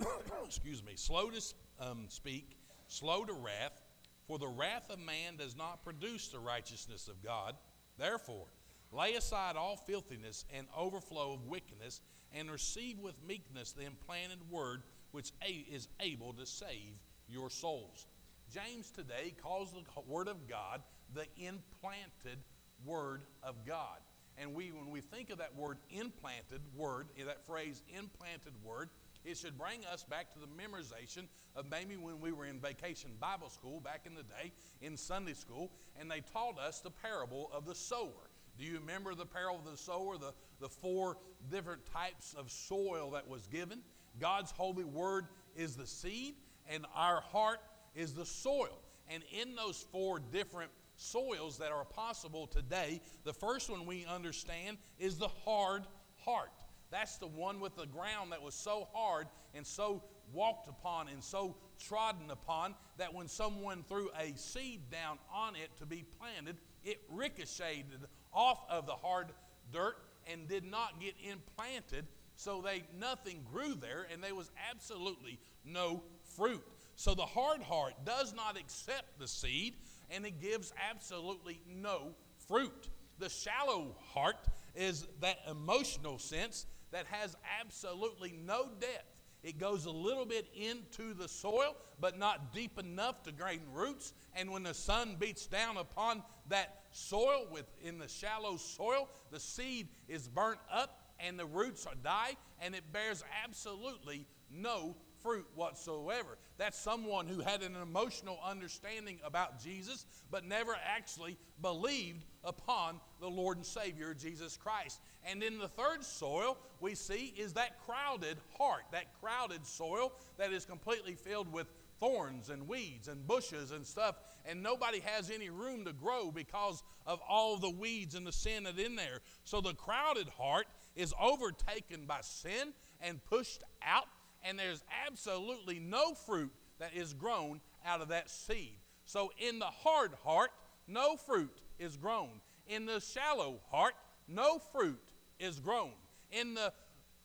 excuse 0.44 0.84
me, 0.84 0.92
slow 0.94 1.30
to 1.30 1.42
um, 1.80 2.06
speak, 2.08 2.56
slow 2.88 3.24
to 3.24 3.32
wrath, 3.32 3.82
for 4.26 4.38
the 4.38 4.48
wrath 4.48 4.90
of 4.90 4.98
man 4.98 5.36
does 5.36 5.56
not 5.56 5.84
produce 5.84 6.28
the 6.28 6.38
righteousness 6.38 7.08
of 7.08 7.22
God. 7.22 7.54
Therefore, 7.98 8.46
lay 8.92 9.14
aside 9.14 9.56
all 9.56 9.76
filthiness 9.76 10.44
and 10.54 10.66
overflow 10.76 11.32
of 11.32 11.46
wickedness, 11.46 12.00
and 12.32 12.50
receive 12.50 12.98
with 12.98 13.14
meekness 13.26 13.72
the 13.72 13.86
implanted 13.86 14.38
word 14.50 14.82
which 15.12 15.32
is 15.70 15.88
able 16.00 16.34
to 16.34 16.44
save 16.44 16.92
your 17.28 17.48
souls. 17.48 18.06
James 18.52 18.90
today 18.90 19.34
calls 19.42 19.72
the 19.72 19.82
Word 20.06 20.28
of 20.28 20.46
God 20.48 20.82
the 21.14 21.26
implanted 21.36 22.38
Word 22.84 23.22
of 23.42 23.54
God. 23.66 23.98
And 24.36 24.54
we, 24.54 24.70
when 24.70 24.90
we 24.90 25.00
think 25.00 25.30
of 25.30 25.38
that 25.38 25.56
word 25.56 25.78
implanted 25.90 26.60
word, 26.76 27.08
that 27.18 27.44
phrase 27.46 27.82
implanted 27.88 28.52
word, 28.62 28.88
it 29.28 29.36
should 29.36 29.58
bring 29.58 29.84
us 29.92 30.04
back 30.04 30.32
to 30.32 30.38
the 30.38 30.46
memorization 30.46 31.26
of 31.54 31.70
maybe 31.70 31.96
when 31.96 32.18
we 32.18 32.32
were 32.32 32.46
in 32.46 32.58
vacation 32.58 33.10
Bible 33.20 33.50
school 33.50 33.78
back 33.80 34.02
in 34.06 34.14
the 34.14 34.22
day, 34.22 34.52
in 34.80 34.96
Sunday 34.96 35.34
school, 35.34 35.70
and 36.00 36.10
they 36.10 36.20
taught 36.32 36.58
us 36.58 36.80
the 36.80 36.90
parable 36.90 37.50
of 37.52 37.66
the 37.66 37.74
sower. 37.74 38.30
Do 38.58 38.64
you 38.64 38.78
remember 38.78 39.14
the 39.14 39.26
parable 39.26 39.60
of 39.60 39.70
the 39.70 39.76
sower, 39.76 40.16
the, 40.16 40.32
the 40.60 40.68
four 40.68 41.18
different 41.50 41.84
types 41.86 42.34
of 42.36 42.50
soil 42.50 43.10
that 43.12 43.28
was 43.28 43.46
given? 43.46 43.80
God's 44.18 44.50
holy 44.50 44.84
word 44.84 45.26
is 45.54 45.76
the 45.76 45.86
seed, 45.86 46.34
and 46.68 46.86
our 46.94 47.20
heart 47.20 47.60
is 47.94 48.14
the 48.14 48.26
soil. 48.26 48.80
And 49.10 49.22
in 49.30 49.54
those 49.54 49.86
four 49.92 50.20
different 50.20 50.70
soils 50.96 51.58
that 51.58 51.70
are 51.70 51.84
possible 51.84 52.46
today, 52.46 53.00
the 53.24 53.32
first 53.32 53.70
one 53.70 53.86
we 53.86 54.06
understand 54.06 54.78
is 54.98 55.18
the 55.18 55.28
hard 55.28 55.84
heart. 56.24 56.50
That's 56.90 57.16
the 57.16 57.26
one 57.26 57.60
with 57.60 57.76
the 57.76 57.86
ground 57.86 58.32
that 58.32 58.42
was 58.42 58.54
so 58.54 58.88
hard 58.92 59.26
and 59.54 59.66
so 59.66 60.02
walked 60.32 60.68
upon 60.68 61.08
and 61.08 61.22
so 61.22 61.56
trodden 61.78 62.30
upon 62.30 62.74
that 62.98 63.14
when 63.14 63.28
someone 63.28 63.84
threw 63.88 64.10
a 64.18 64.36
seed 64.36 64.90
down 64.90 65.18
on 65.32 65.56
it 65.56 65.70
to 65.78 65.86
be 65.86 66.04
planted, 66.18 66.56
it 66.84 67.00
ricocheted 67.10 68.06
off 68.32 68.60
of 68.70 68.86
the 68.86 68.92
hard 68.92 69.28
dirt 69.72 69.96
and 70.30 70.48
did 70.48 70.64
not 70.64 71.00
get 71.00 71.14
implanted 71.22 72.06
so 72.36 72.62
they 72.62 72.84
nothing 72.98 73.44
grew 73.50 73.74
there 73.74 74.06
and 74.12 74.22
there 74.22 74.34
was 74.34 74.50
absolutely 74.70 75.38
no 75.64 76.02
fruit. 76.36 76.62
So 76.94 77.14
the 77.14 77.22
hard 77.22 77.62
heart 77.62 77.94
does 78.04 78.32
not 78.34 78.56
accept 78.56 79.18
the 79.18 79.28
seed 79.28 79.74
and 80.10 80.24
it 80.24 80.40
gives 80.40 80.72
absolutely 80.90 81.60
no 81.66 82.14
fruit. 82.46 82.88
The 83.18 83.28
shallow 83.28 83.96
heart 84.12 84.36
is 84.74 85.06
that 85.20 85.38
emotional 85.50 86.18
sense 86.18 86.66
that 86.90 87.06
has 87.06 87.36
absolutely 87.60 88.38
no 88.44 88.68
depth 88.80 89.18
it 89.42 89.58
goes 89.58 89.86
a 89.86 89.90
little 89.90 90.26
bit 90.26 90.48
into 90.54 91.14
the 91.14 91.28
soil, 91.28 91.76
but 92.00 92.18
not 92.18 92.52
deep 92.52 92.78
enough 92.78 93.22
to 93.22 93.32
gain 93.32 93.60
roots. 93.72 94.12
And 94.34 94.50
when 94.50 94.64
the 94.64 94.74
sun 94.74 95.16
beats 95.18 95.46
down 95.46 95.76
upon 95.76 96.22
that 96.48 96.82
soil, 96.90 97.46
within 97.50 97.98
the 97.98 98.08
shallow 98.08 98.56
soil, 98.56 99.08
the 99.30 99.38
seed 99.38 99.88
is 100.08 100.28
burnt 100.28 100.58
up 100.72 101.02
and 101.20 101.38
the 101.38 101.46
roots 101.46 101.86
die, 102.02 102.36
and 102.60 102.74
it 102.74 102.92
bears 102.92 103.22
absolutely 103.44 104.26
no 104.50 104.96
fruit 105.22 105.46
whatsoever. 105.54 106.38
That's 106.58 106.78
someone 106.78 107.28
who 107.28 107.40
had 107.40 107.62
an 107.62 107.76
emotional 107.76 108.38
understanding 108.44 109.20
about 109.24 109.62
Jesus, 109.62 110.04
but 110.30 110.44
never 110.44 110.76
actually 110.84 111.38
believed 111.62 112.24
upon 112.42 113.00
the 113.20 113.28
Lord 113.28 113.56
and 113.56 113.66
Savior 113.66 114.12
Jesus 114.12 114.56
Christ. 114.56 115.00
And 115.24 115.42
in 115.42 115.58
the 115.58 115.68
third 115.68 116.04
soil, 116.04 116.58
we 116.80 116.96
see 116.96 117.32
is 117.38 117.52
that 117.54 117.80
crowded 117.86 118.38
heart, 118.58 118.82
that 118.90 119.18
crowded 119.20 119.64
soil 119.64 120.12
that 120.36 120.52
is 120.52 120.64
completely 120.64 121.14
filled 121.14 121.50
with 121.52 121.68
thorns 122.00 122.50
and 122.50 122.68
weeds 122.68 123.08
and 123.08 123.26
bushes 123.26 123.72
and 123.72 123.86
stuff, 123.86 124.16
and 124.44 124.62
nobody 124.62 125.00
has 125.00 125.30
any 125.30 125.50
room 125.50 125.84
to 125.84 125.92
grow 125.92 126.30
because 126.30 126.82
of 127.06 127.20
all 127.28 127.56
the 127.56 127.70
weeds 127.70 128.14
and 128.14 128.26
the 128.26 128.32
sin 128.32 128.64
that's 128.64 128.78
in 128.78 128.96
there. 128.96 129.20
So 129.44 129.60
the 129.60 129.74
crowded 129.74 130.28
heart 130.28 130.66
is 130.94 131.12
overtaken 131.20 132.06
by 132.06 132.20
sin 132.22 132.72
and 133.00 133.24
pushed 133.24 133.62
out, 133.82 134.06
and 134.44 134.58
there's 134.58 134.82
absolutely 135.06 135.78
no 135.78 136.14
fruit 136.14 136.52
that 136.78 136.94
is 136.94 137.12
grown 137.12 137.60
out 137.84 138.00
of 138.00 138.08
that 138.08 138.30
seed. 138.30 138.76
So 139.04 139.32
in 139.38 139.58
the 139.58 139.66
hard 139.66 140.12
heart, 140.24 140.50
no 140.86 141.16
fruit 141.16 141.56
is 141.78 141.96
grown. 141.96 142.28
In 142.66 142.86
the 142.86 143.00
shallow 143.00 143.60
heart, 143.70 143.94
no 144.28 144.58
fruit 144.58 145.00
is 145.38 145.58
grown. 145.60 145.92
In 146.30 146.54
the 146.54 146.72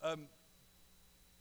um, 0.02 0.28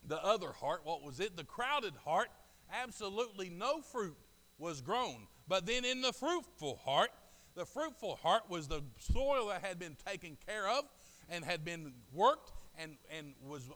the 0.07 0.23
other 0.23 0.53
heart, 0.53 0.81
what 0.85 1.03
was 1.03 1.21
it? 1.21 1.37
The 1.37 1.45
crowded 1.45 1.95
heart, 2.05 2.29
absolutely 2.73 3.51
no 3.51 3.81
fruit 3.81 4.17
was 4.59 4.81
grown. 4.81 5.27
But 5.49 5.67
then 5.67 5.85
in 5.85 6.01
the 6.01 6.13
fruitful 6.13 6.81
heart, 6.85 7.11
the 7.55 7.67
fruitful 7.67 8.17
heart 8.17 8.49
was 8.49 8.69
the 8.69 8.83
soil 8.99 9.49
that 9.49 9.63
had 9.63 9.79
been 9.79 9.97
taken 10.07 10.37
care 10.47 10.69
of 10.69 10.85
and 11.29 11.45
had 11.45 11.65
been 11.65 11.93
worked 12.13 12.53
and, 12.79 12.97
and 13.17 13.35
was, 13.47 13.69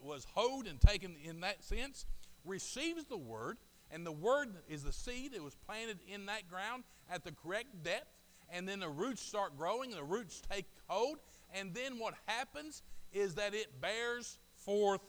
was 0.00 0.26
hoed 0.34 0.66
and 0.66 0.80
taken 0.80 1.16
in 1.24 1.40
that 1.40 1.64
sense, 1.64 2.06
receives 2.44 3.04
the 3.06 3.16
word, 3.16 3.58
and 3.90 4.04
the 4.04 4.12
word 4.12 4.48
is 4.68 4.84
the 4.84 4.92
seed. 4.92 5.32
It 5.34 5.42
was 5.42 5.54
planted 5.54 5.98
in 6.06 6.26
that 6.26 6.48
ground 6.48 6.84
at 7.10 7.24
the 7.24 7.32
correct 7.32 7.82
depth, 7.82 8.08
and 8.50 8.68
then 8.68 8.80
the 8.80 8.88
roots 8.88 9.22
start 9.22 9.56
growing, 9.56 9.90
the 9.90 10.04
roots 10.04 10.42
take 10.50 10.66
hold, 10.86 11.18
and 11.52 11.72
then 11.74 11.98
what 11.98 12.14
happens 12.26 12.82
is 13.12 13.34
that 13.34 13.54
it 13.54 13.80
bears 13.80 14.38
forth 14.54 15.00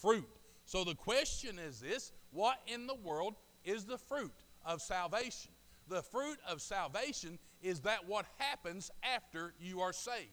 fruit. 0.00 0.28
So 0.64 0.84
the 0.84 0.94
question 0.94 1.58
is 1.58 1.80
this 1.80 2.12
what 2.32 2.58
in 2.66 2.86
the 2.86 2.94
world 2.94 3.34
is 3.64 3.84
the 3.84 3.98
fruit 3.98 4.32
of 4.64 4.80
salvation? 4.80 5.50
the 5.90 6.02
fruit 6.02 6.38
of 6.48 6.62
salvation 6.62 7.38
is 7.60 7.80
that 7.80 8.08
what 8.08 8.24
happens 8.38 8.90
after 9.02 9.52
you 9.60 9.80
are 9.80 9.92
saved. 9.92 10.30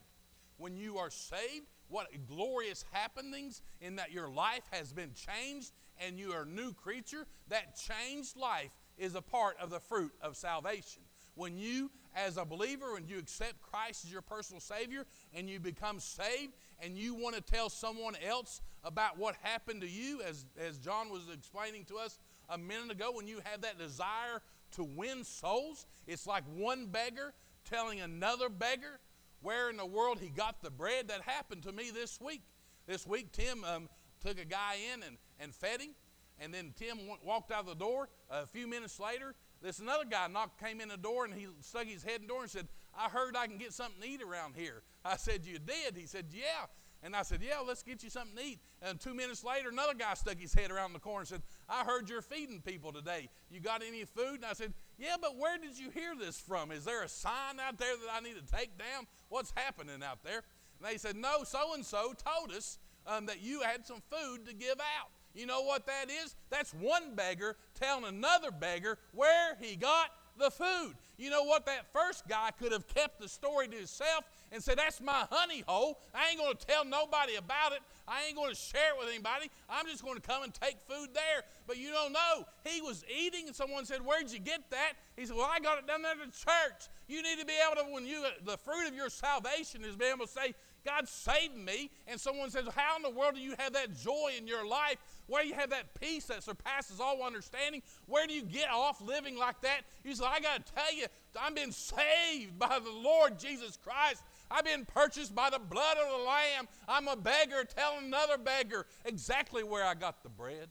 When 0.57 0.77
you 0.77 0.97
are 0.97 1.09
saved, 1.09 1.65
what 1.89 2.07
glorious 2.27 2.83
happenings 2.91 3.61
in 3.81 3.95
that 3.95 4.11
your 4.11 4.29
life 4.29 4.63
has 4.71 4.91
been 4.91 5.11
changed 5.13 5.71
and 5.99 6.19
you 6.19 6.31
are 6.33 6.43
a 6.43 6.45
new 6.45 6.73
creature, 6.73 7.25
that 7.49 7.77
changed 7.77 8.37
life 8.37 8.71
is 8.97 9.15
a 9.15 9.21
part 9.21 9.57
of 9.61 9.69
the 9.69 9.79
fruit 9.79 10.11
of 10.21 10.35
salvation. 10.35 11.01
When 11.35 11.57
you, 11.57 11.91
as 12.15 12.37
a 12.37 12.45
believer, 12.45 12.93
when 12.93 13.07
you 13.07 13.19
accept 13.19 13.61
Christ 13.61 14.05
as 14.05 14.11
your 14.11 14.21
personal 14.23 14.59
Savior 14.59 15.05
and 15.33 15.49
you 15.49 15.59
become 15.59 15.99
saved 15.99 16.53
and 16.79 16.97
you 16.97 17.13
want 17.13 17.35
to 17.35 17.41
tell 17.41 17.69
someone 17.69 18.15
else 18.27 18.61
about 18.83 19.17
what 19.17 19.35
happened 19.41 19.81
to 19.81 19.89
you, 19.89 20.21
as, 20.23 20.45
as 20.59 20.77
John 20.77 21.09
was 21.09 21.29
explaining 21.31 21.85
to 21.85 21.97
us 21.97 22.19
a 22.49 22.57
minute 22.57 22.91
ago, 22.91 23.11
when 23.13 23.27
you 23.27 23.39
have 23.43 23.61
that 23.61 23.77
desire 23.77 24.41
to 24.71 24.83
win 24.83 25.23
souls, 25.23 25.85
it's 26.07 26.25
like 26.25 26.43
one 26.55 26.87
beggar 26.87 27.33
telling 27.69 28.01
another 28.01 28.49
beggar 28.49 28.99
where 29.41 29.69
in 29.69 29.77
the 29.77 29.85
world 29.85 30.19
he 30.19 30.29
got 30.29 30.61
the 30.61 30.71
bread. 30.71 31.07
That 31.09 31.21
happened 31.21 31.63
to 31.63 31.71
me 31.71 31.91
this 31.91 32.19
week. 32.21 32.41
This 32.87 33.05
week, 33.05 33.31
Tim 33.31 33.63
um, 33.63 33.89
took 34.25 34.39
a 34.39 34.45
guy 34.45 34.75
in 34.93 35.03
and, 35.03 35.17
and 35.39 35.53
fed 35.53 35.81
him. 35.81 35.91
And 36.39 36.53
then 36.53 36.73
Tim 36.77 36.99
walked 37.23 37.51
out 37.51 37.61
of 37.61 37.65
the 37.67 37.75
door. 37.75 38.09
A 38.29 38.45
few 38.45 38.67
minutes 38.67 38.99
later, 38.99 39.33
this 39.61 39.79
another 39.79 40.05
guy 40.09 40.27
knocked, 40.27 40.63
came 40.63 40.81
in 40.81 40.89
the 40.89 40.97
door 40.97 41.25
and 41.25 41.33
he 41.33 41.47
stuck 41.61 41.85
his 41.85 42.03
head 42.03 42.17
in 42.17 42.21
the 42.23 42.27
door 42.27 42.41
and 42.43 42.49
said, 42.49 42.67
I 42.97 43.09
heard 43.09 43.35
I 43.35 43.47
can 43.47 43.57
get 43.57 43.73
something 43.73 44.01
to 44.01 44.07
eat 44.07 44.21
around 44.21 44.55
here. 44.55 44.83
I 45.03 45.17
said, 45.17 45.45
You 45.45 45.59
did? 45.59 45.95
He 45.95 46.05
said, 46.05 46.25
Yeah. 46.31 46.65
And 47.03 47.15
I 47.15 47.23
said, 47.23 47.41
Yeah, 47.41 47.59
let's 47.65 47.83
get 47.83 48.03
you 48.03 48.09
something 48.09 48.35
to 48.37 48.43
eat. 48.43 48.59
And 48.81 48.99
two 48.99 49.13
minutes 49.13 49.43
later, 49.43 49.69
another 49.69 49.93
guy 49.93 50.13
stuck 50.13 50.39
his 50.39 50.53
head 50.53 50.71
around 50.71 50.93
the 50.93 50.99
corner 50.99 51.19
and 51.19 51.27
said, 51.27 51.41
I 51.67 51.83
heard 51.83 52.09
you're 52.09 52.21
feeding 52.21 52.61
people 52.61 52.91
today. 52.91 53.29
You 53.49 53.59
got 53.59 53.81
any 53.81 54.03
food? 54.05 54.35
And 54.35 54.45
I 54.45 54.53
said, 54.53 54.73
Yeah, 54.97 55.15
but 55.21 55.37
where 55.37 55.57
did 55.57 55.77
you 55.77 55.89
hear 55.91 56.15
this 56.15 56.39
from? 56.39 56.71
Is 56.71 56.83
there 56.83 57.03
a 57.03 57.09
sign 57.09 57.59
out 57.59 57.77
there 57.77 57.95
that 57.95 58.15
I 58.15 58.19
need 58.19 58.35
to 58.35 58.55
take 58.55 58.77
down? 58.77 59.05
What's 59.29 59.53
happening 59.55 60.01
out 60.03 60.23
there? 60.23 60.43
And 60.79 60.89
they 60.89 60.97
said, 60.97 61.15
No, 61.15 61.43
so 61.43 61.73
and 61.73 61.85
so 61.85 62.13
told 62.13 62.51
us 62.51 62.79
um, 63.05 63.27
that 63.27 63.41
you 63.41 63.61
had 63.61 63.85
some 63.85 64.01
food 64.11 64.45
to 64.47 64.53
give 64.53 64.79
out. 64.79 65.09
You 65.35 65.45
know 65.45 65.61
what 65.61 65.85
that 65.85 66.09
is? 66.09 66.35
That's 66.49 66.73
one 66.73 67.13
beggar 67.15 67.57
telling 67.75 68.05
another 68.05 68.49
beggar 68.49 68.97
where 69.13 69.55
he 69.61 69.75
got 69.75 70.09
the 70.37 70.51
food. 70.51 70.93
You 71.17 71.29
know 71.31 71.43
what? 71.43 71.65
That 71.65 71.91
first 71.91 72.27
guy 72.27 72.51
could 72.59 72.71
have 72.71 72.87
kept 72.87 73.19
the 73.19 73.27
story 73.27 73.67
to 73.67 73.75
himself 73.75 74.25
and 74.51 74.61
said, 74.61 74.77
That's 74.77 75.01
my 75.01 75.25
honey 75.31 75.63
hole. 75.67 75.99
I 76.13 76.29
ain't 76.29 76.39
going 76.39 76.55
to 76.55 76.65
tell 76.65 76.85
nobody 76.85 77.35
about 77.35 77.73
it. 77.73 77.79
I 78.07 78.25
ain't 78.25 78.35
going 78.35 78.49
to 78.49 78.55
share 78.55 78.93
it 78.93 78.99
with 78.99 79.09
anybody. 79.09 79.49
I'm 79.69 79.85
just 79.87 80.03
going 80.03 80.15
to 80.15 80.21
come 80.21 80.43
and 80.43 80.53
take 80.53 80.77
food 80.87 81.09
there. 81.13 81.43
But 81.65 81.77
you 81.77 81.91
don't 81.91 82.13
know. 82.13 82.45
He 82.63 82.81
was 82.81 83.03
eating, 83.09 83.47
and 83.47 83.55
someone 83.55 83.85
said, 83.85 84.05
Where'd 84.05 84.31
you 84.31 84.39
get 84.39 84.69
that? 84.69 84.93
He 85.15 85.25
said, 85.25 85.35
Well, 85.35 85.49
I 85.51 85.59
got 85.59 85.79
it 85.79 85.87
down 85.87 86.03
there 86.03 86.11
at 86.11 86.19
the 86.19 86.25
church. 86.25 86.89
You 87.07 87.23
need 87.23 87.39
to 87.39 87.45
be 87.45 87.53
able 87.65 87.81
to, 87.81 87.91
when 87.91 88.05
you, 88.05 88.23
the 88.45 88.57
fruit 88.57 88.87
of 88.87 88.93
your 88.93 89.09
salvation 89.09 89.83
is 89.83 89.95
being 89.95 90.13
able 90.13 90.27
to 90.27 90.31
say, 90.31 90.53
God 90.87 91.07
saved 91.09 91.57
me. 91.57 91.91
And 92.07 92.19
someone 92.19 92.49
says, 92.49 92.65
How 92.73 92.95
in 92.95 93.01
the 93.01 93.09
world 93.09 93.35
do 93.35 93.41
you 93.41 93.55
have 93.59 93.73
that 93.73 93.95
joy 93.95 94.31
in 94.37 94.47
your 94.47 94.65
life? 94.65 94.95
Where 95.27 95.43
do 95.43 95.49
you 95.49 95.55
have 95.55 95.71
that 95.71 95.93
peace 95.99 96.25
that 96.25 96.43
surpasses 96.43 97.01
all 97.01 97.21
understanding? 97.23 97.81
Where 98.05 98.25
do 98.25 98.33
you 98.33 98.43
get 98.43 98.69
off 98.69 99.01
living 99.01 99.37
like 99.37 99.59
that? 99.61 99.81
You 100.05 100.15
say, 100.15 100.23
I 100.25 100.39
got 100.39 100.65
to 100.65 100.73
tell 100.73 100.93
you, 100.93 101.05
I'm 101.39 101.53
been 101.53 101.73
saved 101.73 102.57
by 102.57 102.79
the 102.81 102.91
Lord 102.91 103.37
Jesus 103.37 103.77
Christ. 103.83 104.23
I've 104.49 104.63
been 104.63 104.85
purchased 104.85 105.35
by 105.35 105.49
the 105.49 105.59
blood 105.59 105.97
of 105.97 106.09
the 106.09 106.25
Lamb. 106.25 106.67
I'm 106.87 107.09
a 107.09 107.17
beggar 107.17 107.65
telling 107.65 108.05
another 108.05 108.37
beggar 108.37 108.85
exactly 109.03 109.63
where 109.63 109.83
I 109.83 109.93
got 109.93 110.23
the 110.23 110.29
bread. 110.29 110.69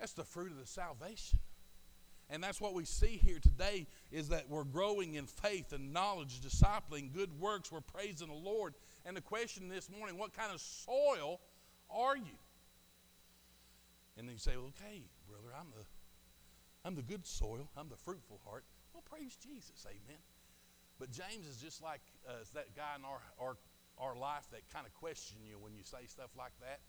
That's 0.00 0.12
the 0.12 0.24
fruit 0.24 0.50
of 0.50 0.58
the 0.58 0.66
salvation. 0.66 1.38
And 2.30 2.42
that's 2.42 2.60
what 2.60 2.74
we 2.74 2.84
see 2.84 3.20
here 3.24 3.38
today 3.38 3.86
is 4.12 4.28
that 4.28 4.50
we're 4.50 4.64
growing 4.64 5.14
in 5.14 5.26
faith 5.26 5.72
and 5.72 5.92
knowledge, 5.92 6.40
discipling, 6.40 7.12
good 7.12 7.38
works, 7.40 7.72
we're 7.72 7.80
praising 7.80 8.28
the 8.28 8.34
Lord. 8.34 8.74
And 9.06 9.16
the 9.16 9.22
question 9.22 9.68
this 9.68 9.88
morning, 9.90 10.18
what 10.18 10.34
kind 10.34 10.52
of 10.52 10.60
soil 10.60 11.40
are 11.90 12.16
you? 12.16 12.36
And 14.18 14.28
then 14.28 14.34
you 14.34 14.38
say, 14.38 14.56
okay, 14.56 15.04
brother, 15.26 15.54
I'm 15.58 15.68
the 15.70 15.84
I'm 16.84 16.94
the 16.94 17.02
good 17.02 17.26
soil, 17.26 17.68
I'm 17.76 17.88
the 17.88 17.96
fruitful 17.96 18.40
heart. 18.46 18.64
Well, 18.94 19.02
praise 19.04 19.36
Jesus, 19.36 19.84
amen. 19.84 20.18
But 20.98 21.10
James 21.10 21.46
is 21.46 21.60
just 21.60 21.82
like 21.82 22.00
uh, 22.26 22.44
that 22.54 22.74
guy 22.74 22.96
in 22.96 23.04
our, 23.04 23.20
our, 23.38 23.56
our 23.98 24.16
life 24.16 24.46
that 24.52 24.62
kind 24.72 24.86
of 24.86 24.94
question 24.94 25.38
you 25.44 25.58
when 25.58 25.74
you 25.74 25.82
say 25.82 26.06
stuff 26.06 26.30
like 26.36 26.52
that. 26.60 26.80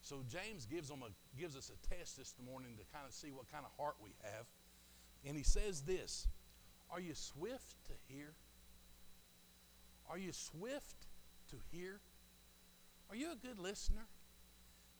So 0.00 0.24
James 0.28 0.66
gives, 0.66 0.88
them 0.88 1.02
a, 1.02 1.10
gives 1.38 1.56
us 1.56 1.70
a 1.70 1.78
test 1.94 2.16
this 2.16 2.34
morning 2.44 2.76
to 2.78 2.84
kind 2.92 3.06
of 3.06 3.14
see 3.14 3.30
what 3.30 3.50
kind 3.50 3.64
of 3.64 3.72
heart 3.78 3.96
we 4.02 4.10
have. 4.22 4.46
And 5.24 5.36
he 5.36 5.42
says 5.42 5.82
this 5.82 6.28
Are 6.90 7.00
you 7.00 7.14
swift 7.14 7.76
to 7.86 7.92
hear? 8.08 8.34
Are 10.08 10.18
you 10.18 10.32
swift 10.32 11.06
to 11.50 11.56
hear? 11.70 12.00
Are 13.10 13.16
you 13.16 13.32
a 13.32 13.36
good 13.36 13.58
listener? 13.58 14.06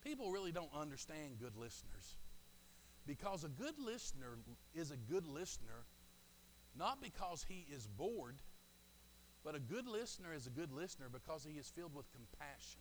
People 0.02 0.30
really 0.30 0.52
don't 0.52 0.72
understand 0.74 1.38
good 1.40 1.56
listeners. 1.56 2.16
Because 3.06 3.44
a 3.44 3.48
good 3.48 3.78
listener 3.78 4.38
is 4.74 4.90
a 4.90 4.96
good 4.96 5.26
listener 5.26 5.84
not 6.78 7.00
because 7.00 7.44
he 7.48 7.66
is 7.74 7.86
bored, 7.86 8.36
but 9.44 9.54
a 9.54 9.60
good 9.60 9.86
listener 9.86 10.34
is 10.34 10.46
a 10.46 10.50
good 10.50 10.72
listener 10.72 11.06
because 11.10 11.46
he 11.48 11.58
is 11.58 11.70
filled 11.74 11.94
with 11.94 12.06
compassion. 12.12 12.80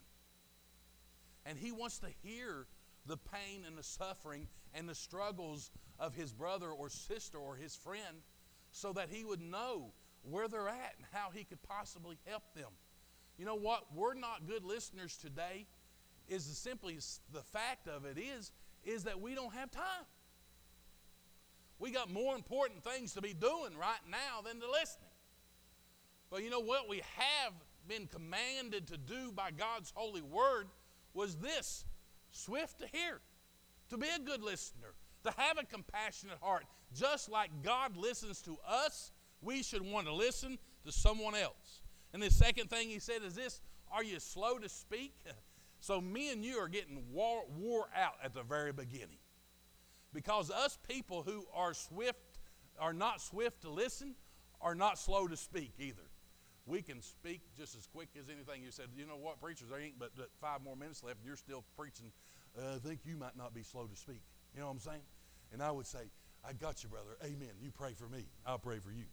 And 1.44 1.58
he 1.58 1.72
wants 1.72 1.98
to 2.00 2.08
hear 2.22 2.66
the 3.06 3.16
pain 3.16 3.64
and 3.66 3.76
the 3.76 3.82
suffering 3.82 4.46
and 4.74 4.88
the 4.88 4.94
struggles 4.94 5.70
of 5.98 6.14
his 6.14 6.32
brother 6.32 6.68
or 6.70 6.88
sister 6.88 7.38
or 7.38 7.56
his 7.56 7.74
friend 7.74 8.22
so 8.70 8.92
that 8.92 9.08
he 9.10 9.24
would 9.24 9.40
know 9.40 9.92
where 10.22 10.48
they're 10.48 10.68
at 10.68 10.94
and 10.96 11.06
how 11.12 11.30
he 11.32 11.44
could 11.44 11.62
possibly 11.62 12.18
help 12.26 12.42
them. 12.54 12.70
You 13.38 13.44
know 13.44 13.54
what? 13.54 13.84
We're 13.94 14.14
not 14.14 14.46
good 14.46 14.64
listeners 14.64 15.16
today 15.16 15.66
is 16.28 16.44
simply 16.44 16.98
the 17.32 17.42
fact 17.42 17.88
of 17.88 18.04
it 18.04 18.18
is 18.18 18.52
is 18.84 19.04
that 19.04 19.20
we 19.20 19.34
don't 19.34 19.54
have 19.54 19.70
time. 19.70 20.06
We 21.78 21.90
got 21.90 22.10
more 22.10 22.34
important 22.34 22.82
things 22.82 23.14
to 23.14 23.20
be 23.20 23.34
doing 23.34 23.76
right 23.78 24.00
now 24.10 24.40
than 24.44 24.60
to 24.60 24.70
listening. 24.70 25.10
But 26.30 26.42
you 26.42 26.50
know 26.50 26.60
what 26.60 26.88
we 26.88 27.02
have 27.16 27.52
been 27.86 28.06
commanded 28.06 28.88
to 28.88 28.96
do 28.96 29.30
by 29.32 29.50
God's 29.50 29.92
holy 29.94 30.22
word 30.22 30.68
was 31.14 31.36
this 31.36 31.84
swift 32.36 32.78
to 32.80 32.86
hear, 32.86 33.20
to 33.90 33.96
be 33.96 34.08
a 34.08 34.18
good 34.18 34.42
listener, 34.42 34.94
to 35.24 35.32
have 35.36 35.58
a 35.58 35.64
compassionate 35.64 36.38
heart. 36.40 36.64
Just 36.94 37.30
like 37.30 37.50
God 37.62 37.96
listens 37.96 38.40
to 38.42 38.56
us, 38.66 39.10
we 39.42 39.62
should 39.62 39.82
want 39.82 40.06
to 40.06 40.12
listen 40.12 40.58
to 40.84 40.92
someone 40.92 41.34
else. 41.34 41.82
And 42.12 42.22
the 42.22 42.30
second 42.30 42.70
thing 42.70 42.88
he 42.88 42.98
said 42.98 43.22
is 43.24 43.34
this 43.34 43.60
Are 43.90 44.04
you 44.04 44.20
slow 44.20 44.58
to 44.58 44.68
speak? 44.68 45.14
So, 45.78 46.00
me 46.00 46.32
and 46.32 46.44
you 46.44 46.56
are 46.56 46.68
getting 46.68 47.04
wore, 47.12 47.88
out 47.94 48.14
at 48.24 48.34
the 48.34 48.42
very 48.42 48.72
beginning. 48.72 49.18
Because 50.12 50.50
us 50.50 50.78
people 50.88 51.22
who 51.22 51.44
are 51.54 51.74
swift, 51.74 52.38
are 52.80 52.94
not 52.94 53.20
swift 53.20 53.60
to 53.62 53.70
listen, 53.70 54.14
are 54.60 54.74
not 54.74 54.98
slow 54.98 55.28
to 55.28 55.36
speak 55.36 55.74
either. 55.78 56.02
We 56.66 56.82
can 56.82 57.02
speak 57.02 57.42
just 57.56 57.76
as 57.76 57.86
quick 57.86 58.08
as 58.18 58.28
anything. 58.28 58.62
You 58.62 58.70
said, 58.70 58.86
you 58.96 59.06
know 59.06 59.16
what, 59.16 59.40
preachers, 59.40 59.68
there 59.68 59.78
ain't 59.78 59.98
but, 59.98 60.10
but 60.16 60.30
five 60.40 60.62
more 60.62 60.74
minutes 60.74 61.04
left, 61.04 61.18
and 61.18 61.26
you're 61.26 61.36
still 61.36 61.62
preaching. 61.76 62.10
Uh, 62.58 62.76
I 62.76 62.78
think 62.78 63.00
you 63.04 63.16
might 63.16 63.36
not 63.36 63.54
be 63.54 63.62
slow 63.62 63.86
to 63.86 63.96
speak. 63.96 64.22
You 64.54 64.60
know 64.60 64.66
what 64.66 64.72
I'm 64.72 64.80
saying? 64.80 65.02
And 65.52 65.62
I 65.62 65.70
would 65.70 65.86
say, 65.86 66.10
I 66.44 66.52
got 66.52 66.82
you, 66.82 66.88
brother. 66.88 67.16
Amen. 67.24 67.50
You 67.60 67.70
pray 67.70 67.92
for 67.92 68.08
me. 68.08 68.26
I'll 68.46 68.58
pray 68.58 68.78
for 68.78 68.90
you. 68.90 69.04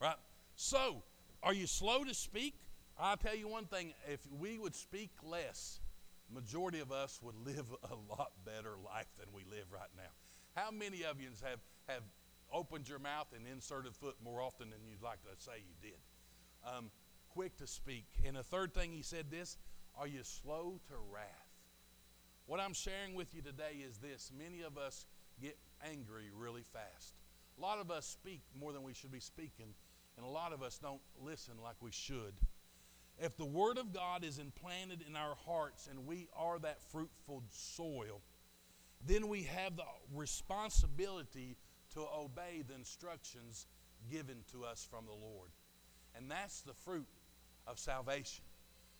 Right? 0.00 0.16
So, 0.56 1.02
are 1.42 1.54
you 1.54 1.66
slow 1.66 2.04
to 2.04 2.14
speak? 2.14 2.54
I'll 2.98 3.16
tell 3.16 3.36
you 3.36 3.48
one 3.48 3.66
thing. 3.66 3.94
If 4.08 4.20
we 4.38 4.58
would 4.58 4.74
speak 4.74 5.10
less, 5.22 5.80
majority 6.32 6.80
of 6.80 6.90
us 6.92 7.20
would 7.22 7.34
live 7.46 7.66
a 7.84 7.94
lot 8.10 8.32
better 8.44 8.76
life 8.84 9.08
than 9.18 9.28
we 9.34 9.42
live 9.44 9.66
right 9.72 9.90
now. 9.96 10.10
How 10.54 10.70
many 10.70 11.04
of 11.04 11.20
you 11.20 11.28
have, 11.44 11.60
have 11.86 12.02
opened 12.52 12.88
your 12.88 12.98
mouth 12.98 13.28
and 13.34 13.46
inserted 13.46 13.94
foot 13.94 14.16
more 14.24 14.42
often 14.42 14.70
than 14.70 14.80
you'd 14.88 15.02
like 15.02 15.22
to 15.22 15.28
say 15.38 15.52
you 15.58 15.90
did? 15.90 15.98
Um, 16.66 16.90
quick 17.30 17.56
to 17.58 17.66
speak. 17.66 18.06
And 18.26 18.36
the 18.36 18.42
third 18.42 18.74
thing 18.74 18.92
he 18.92 19.02
said 19.02 19.30
this 19.30 19.58
are 19.98 20.06
you 20.06 20.20
slow 20.22 20.80
to 20.88 20.94
wrath? 21.12 21.49
What 22.50 22.58
I'm 22.58 22.74
sharing 22.74 23.14
with 23.14 23.32
you 23.32 23.42
today 23.42 23.76
is 23.88 23.98
this 23.98 24.32
many 24.36 24.62
of 24.62 24.76
us 24.76 25.06
get 25.40 25.56
angry 25.88 26.32
really 26.36 26.64
fast. 26.72 27.14
A 27.56 27.60
lot 27.60 27.78
of 27.78 27.92
us 27.92 28.04
speak 28.04 28.40
more 28.58 28.72
than 28.72 28.82
we 28.82 28.92
should 28.92 29.12
be 29.12 29.20
speaking, 29.20 29.72
and 30.16 30.26
a 30.26 30.28
lot 30.28 30.52
of 30.52 30.60
us 30.60 30.76
don't 30.76 31.00
listen 31.24 31.54
like 31.62 31.76
we 31.80 31.92
should. 31.92 32.34
If 33.20 33.36
the 33.36 33.44
Word 33.44 33.78
of 33.78 33.92
God 33.92 34.24
is 34.24 34.40
implanted 34.40 35.04
in 35.08 35.14
our 35.14 35.36
hearts 35.46 35.86
and 35.88 36.08
we 36.08 36.26
are 36.36 36.58
that 36.58 36.82
fruitful 36.90 37.44
soil, 37.50 38.20
then 39.06 39.28
we 39.28 39.44
have 39.44 39.76
the 39.76 39.84
responsibility 40.12 41.56
to 41.94 42.00
obey 42.00 42.64
the 42.66 42.74
instructions 42.74 43.68
given 44.10 44.38
to 44.50 44.64
us 44.64 44.88
from 44.90 45.06
the 45.06 45.12
Lord. 45.12 45.50
And 46.16 46.28
that's 46.28 46.62
the 46.62 46.74
fruit 46.74 47.06
of 47.68 47.78
salvation, 47.78 48.42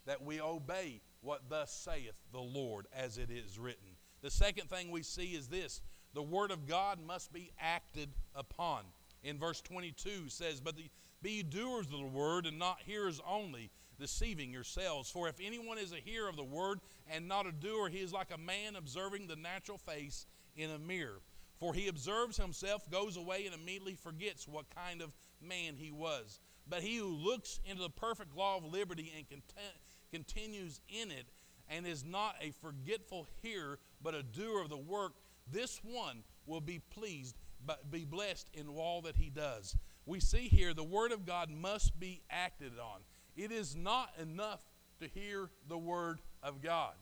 that 0.07 0.23
we 0.23 0.41
obey 0.41 1.01
what 1.23 1.49
thus 1.49 1.73
saith 1.73 2.15
the 2.33 2.41
Lord 2.41 2.87
as 2.95 3.19
it 3.19 3.31
is 3.31 3.59
written. 3.59 3.97
The 4.23 4.31
second 4.31 4.69
thing 4.69 4.91
we 4.91 5.03
see 5.03 5.35
is 5.35 5.49
this 5.49 5.81
the 6.15 6.23
Word 6.23 6.51
of 6.51 6.67
God 6.67 6.99
must 7.05 7.33
be 7.33 7.53
acted 7.59 8.11
upon. 8.35 8.85
in 9.23 9.39
verse 9.39 9.61
22 9.61 10.29
says, 10.29 10.61
But 10.61 10.77
the, 10.77 10.91
be 11.23 11.43
doers 11.43 11.87
of 11.87 11.93
the 11.93 12.07
word 12.07 12.47
and 12.47 12.59
not 12.59 12.81
hearers 12.81 13.21
only, 13.29 13.71
deceiving 13.99 14.51
yourselves. 14.51 15.11
For 15.11 15.29
if 15.29 15.37
anyone 15.41 15.79
is 15.79 15.93
a 15.93 15.97
hearer 15.97 16.29
of 16.29 16.37
the 16.37 16.43
word 16.43 16.81
and 17.09 17.29
not 17.29 17.47
a 17.47 17.53
doer, 17.53 17.89
he 17.89 17.99
is 17.99 18.13
like 18.13 18.31
a 18.33 18.39
man 18.39 18.77
observing 18.77 19.27
the 19.27 19.37
natural 19.37 19.79
face 19.79 20.27
in 20.57 20.71
a 20.71 20.79
mirror. 20.79 21.21
For 21.59 21.75
he 21.75 21.89
observes 21.89 22.39
himself, 22.39 22.91
goes 22.91 23.19
away, 23.19 23.45
and 23.45 23.55
immediately 23.55 23.95
forgets 23.95 24.49
what 24.49 24.75
kind 24.75 25.03
of 25.03 25.13
man 25.43 25.75
he 25.77 25.91
was. 25.91 26.41
But 26.67 26.83
he 26.83 26.97
who 26.97 27.09
looks 27.09 27.61
into 27.67 27.83
the 27.83 27.91
perfect 27.91 28.35
law 28.35 28.57
of 28.57 28.65
liberty 28.65 29.13
and 29.15 29.29
content, 29.29 29.77
continues 30.13 30.81
in 30.89 31.11
it, 31.11 31.27
and 31.69 31.87
is 31.87 32.05
not 32.05 32.35
a 32.41 32.53
forgetful 32.61 33.27
hearer, 33.43 33.79
but 34.03 34.15
a 34.15 34.23
doer 34.23 34.61
of 34.61 34.71
the 34.71 34.77
work, 34.77 35.13
this 35.51 35.81
one 35.85 36.23
will 36.47 36.61
be 36.61 36.81
pleased, 36.91 37.37
but 37.65 37.91
be 37.91 38.05
blessed 38.05 38.49
in 38.55 38.69
all 38.69 39.03
that 39.03 39.17
he 39.17 39.31
does. 39.31 39.77
We 40.07 40.21
see 40.21 40.49
here 40.49 40.75
the 40.75 40.83
word 40.83 41.13
of 41.13 41.25
God 41.27 41.51
must 41.51 41.99
be 42.01 42.23
acted 42.31 42.73
on. 42.79 43.01
It 43.37 43.53
is 43.53 43.77
not 43.77 44.11
enough 44.21 44.61
to 45.01 45.09
hear 45.09 45.51
the 45.69 45.79
word 45.79 46.21
of 46.43 46.61
God. 46.61 46.95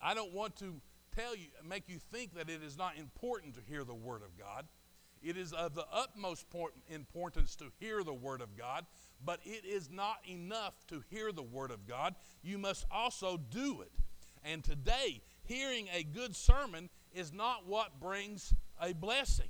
I 0.00 0.14
don't 0.14 0.32
want 0.32 0.56
to 0.56 0.80
tell 1.14 1.36
you, 1.36 1.46
make 1.66 1.88
you 1.88 1.98
think 1.98 2.34
that 2.34 2.48
it 2.48 2.62
is 2.62 2.76
not 2.76 2.96
important 2.98 3.54
to 3.54 3.60
hear 3.60 3.84
the 3.84 3.94
Word 3.94 4.22
of 4.22 4.36
God. 4.38 4.66
It 5.22 5.36
is 5.36 5.52
of 5.52 5.74
the 5.74 5.86
utmost 5.92 6.46
importance 6.88 7.56
to 7.56 7.66
hear 7.78 8.02
the 8.02 8.12
Word 8.12 8.40
of 8.40 8.56
God, 8.56 8.86
but 9.24 9.40
it 9.44 9.64
is 9.64 9.90
not 9.90 10.18
enough 10.28 10.74
to 10.88 11.02
hear 11.10 11.32
the 11.32 11.42
Word 11.42 11.70
of 11.70 11.86
God. 11.86 12.14
You 12.42 12.58
must 12.58 12.86
also 12.90 13.36
do 13.36 13.82
it. 13.82 13.92
And 14.44 14.64
today, 14.64 15.22
hearing 15.44 15.88
a 15.94 16.02
good 16.02 16.34
sermon 16.34 16.90
is 17.12 17.32
not 17.32 17.66
what 17.66 18.00
brings 18.00 18.52
a 18.80 18.92
blessing. 18.92 19.48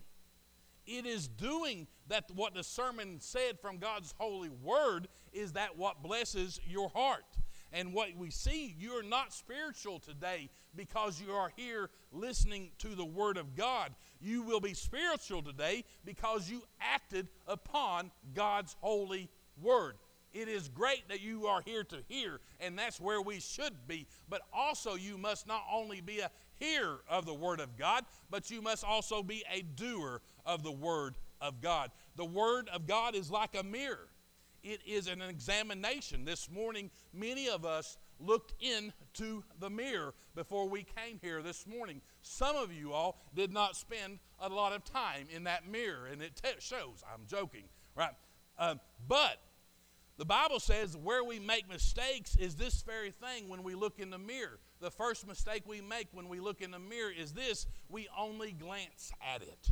It 0.87 1.07
is 1.07 1.29
doing 1.29 1.87
that 2.09 2.31
what 2.35 2.55
the 2.55 2.65
sermon 2.65 3.21
said 3.21 3.61
from 3.61 3.79
God's 3.79 4.15
holy 4.19 4.51
word 4.51 5.09
is 5.33 5.53
that 5.53 5.79
what 5.79 6.03
blesses 6.03 6.61
your 6.67 6.89
heart. 6.91 7.25
And 7.73 7.95
what 7.95 8.15
we 8.17 8.31
see, 8.31 8.75
you're 8.79 9.03
not 9.03 9.33
spiritual 9.33 9.99
today 9.99 10.51
because 10.77 11.21
you 11.21 11.33
are 11.33 11.51
here 11.57 11.89
listening 12.11 12.73
to 12.79 12.89
the 12.89 13.05
Word 13.05 13.39
of 13.39 13.55
God. 13.57 13.95
You 14.23 14.43
will 14.43 14.61
be 14.61 14.73
spiritual 14.73 15.43
today 15.43 15.85
because 16.05 16.49
you 16.49 16.63
acted 16.81 17.29
upon 17.47 18.11
God's 18.35 18.77
holy 18.81 19.29
Word. 19.61 19.97
It 20.33 20.49
is 20.49 20.69
great 20.69 21.09
that 21.09 21.21
you 21.21 21.47
are 21.47 21.61
here 21.63 21.85
to 21.85 21.99
hear, 22.09 22.41
and 22.59 22.79
that's 22.79 23.01
where 23.01 23.21
we 23.21 23.41
should 23.41 23.87
be. 23.87 24.07
But 24.31 24.43
also, 24.53 24.95
you 24.95 25.19
must 25.19 25.47
not 25.47 25.65
only 25.71 26.01
be 26.01 26.21
a 26.21 26.31
hearer 26.55 27.03
of 27.09 27.27
the 27.27 27.35
Word 27.35 27.61
of 27.61 27.77
God, 27.77 28.05
but 28.31 28.51
you 28.51 28.63
must 28.63 28.85
also 28.85 29.23
be 29.23 29.45
a 29.53 29.63
doer 29.63 30.23
of 30.47 30.63
the 30.63 30.73
Word 30.73 31.17
of 31.41 31.61
God. 31.61 31.91
The 32.17 32.25
Word 32.25 32.71
of 32.71 32.87
God 32.87 33.15
is 33.15 33.31
like 33.31 33.55
a 33.59 33.63
mirror 33.63 34.09
it 34.63 34.81
is 34.87 35.09
an 35.09 35.23
examination. 35.23 36.25
This 36.25 36.51
morning, 36.51 36.91
many 37.13 37.49
of 37.49 37.65
us 37.65 37.99
looked 38.21 38.55
into 38.61 39.43
the 39.59 39.69
mirror 39.69 40.15
before 40.35 40.69
we 40.69 40.85
came 40.85 41.19
here 41.21 41.43
this 41.43 41.67
morning. 41.67 42.01
Some 42.23 42.57
of 42.57 42.73
you 42.73 42.93
all 42.93 43.21
did 43.35 43.53
not 43.53 43.77
spend 43.77 44.21
a 44.41 44.49
lot 44.49 44.73
of 44.73 44.85
time 44.85 45.27
in 45.31 45.45
that 45.45 45.69
mirror, 45.69 46.07
and 46.07 46.23
it 46.23 46.41
t- 46.43 46.49
shows. 46.61 47.03
I'm 47.13 47.27
joking, 47.27 47.65
right? 47.97 48.15
Um, 48.59 48.81
but 49.09 49.39
the 50.19 50.25
Bible 50.25 50.61
says 50.61 50.97
where 50.97 51.25
we 51.25 51.41
make 51.41 51.69
mistakes 51.69 52.37
is 52.37 52.55
this 52.55 52.83
very 52.83 53.11
thing 53.11 53.49
when 53.49 53.63
we 53.65 53.75
look 53.75 53.99
in 53.99 54.11
the 54.11 54.19
mirror. 54.19 54.61
The 54.81 54.91
first 54.91 55.27
mistake 55.27 55.65
we 55.67 55.81
make 55.81 56.09
when 56.13 56.29
we 56.29 56.39
look 56.39 56.61
in 56.61 56.71
the 56.71 56.79
mirror 56.79 57.11
is 57.11 57.33
this 57.33 57.67
we 57.89 58.09
only 58.17 58.53
glance 58.53 59.11
at 59.35 59.43
it. 59.43 59.71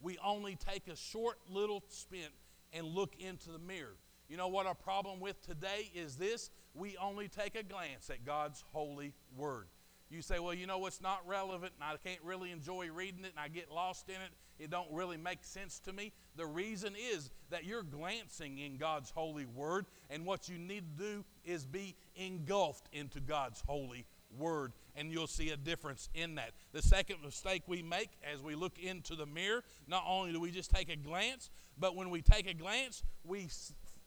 We 0.00 0.18
only 0.24 0.56
take 0.56 0.86
a 0.88 0.96
short 0.96 1.38
little 1.48 1.82
spin 1.88 2.28
and 2.72 2.86
look 2.86 3.14
into 3.18 3.50
the 3.50 3.58
mirror. 3.58 3.96
You 4.28 4.36
know 4.36 4.48
what 4.48 4.66
our 4.66 4.74
problem 4.74 5.20
with 5.20 5.40
today 5.46 5.90
is 5.94 6.16
this? 6.16 6.50
We 6.74 6.96
only 6.98 7.28
take 7.28 7.56
a 7.56 7.62
glance 7.62 8.10
at 8.10 8.24
God's 8.24 8.62
holy 8.72 9.14
word. 9.36 9.68
You 10.10 10.22
say, 10.22 10.38
well, 10.38 10.54
you 10.54 10.66
know 10.66 10.78
what's 10.78 11.02
not 11.02 11.20
relevant 11.26 11.72
and 11.78 11.84
I 11.84 11.96
can't 12.08 12.22
really 12.24 12.50
enjoy 12.50 12.90
reading 12.90 13.24
it 13.24 13.32
and 13.36 13.38
I 13.38 13.48
get 13.48 13.70
lost 13.70 14.08
in 14.08 14.14
it. 14.14 14.30
It 14.58 14.70
don't 14.70 14.90
really 14.90 15.18
make 15.18 15.44
sense 15.44 15.78
to 15.80 15.92
me. 15.92 16.12
The 16.36 16.46
reason 16.46 16.94
is 16.96 17.30
that 17.50 17.64
you're 17.64 17.82
glancing 17.82 18.58
in 18.58 18.78
God's 18.78 19.10
holy 19.10 19.44
word 19.44 19.86
and 20.08 20.24
what 20.24 20.48
you 20.48 20.58
need 20.58 20.84
to 20.96 21.04
do 21.04 21.24
is 21.44 21.66
be 21.66 21.94
engulfed 22.16 22.88
into 22.92 23.20
God's 23.20 23.62
holy 23.66 24.06
word 24.38 24.72
and 24.96 25.12
you'll 25.12 25.26
see 25.26 25.50
a 25.50 25.56
difference 25.56 26.08
in 26.14 26.36
that. 26.36 26.52
The 26.72 26.82
second 26.82 27.18
mistake 27.22 27.62
we 27.66 27.82
make 27.82 28.10
as 28.32 28.42
we 28.42 28.54
look 28.54 28.78
into 28.78 29.14
the 29.14 29.26
mirror, 29.26 29.62
not 29.86 30.04
only 30.08 30.32
do 30.32 30.40
we 30.40 30.50
just 30.50 30.70
take 30.70 30.88
a 30.88 30.96
glance, 30.96 31.50
but 31.78 31.94
when 31.94 32.08
we 32.08 32.22
take 32.22 32.48
a 32.48 32.54
glance, 32.54 33.02
we 33.24 33.48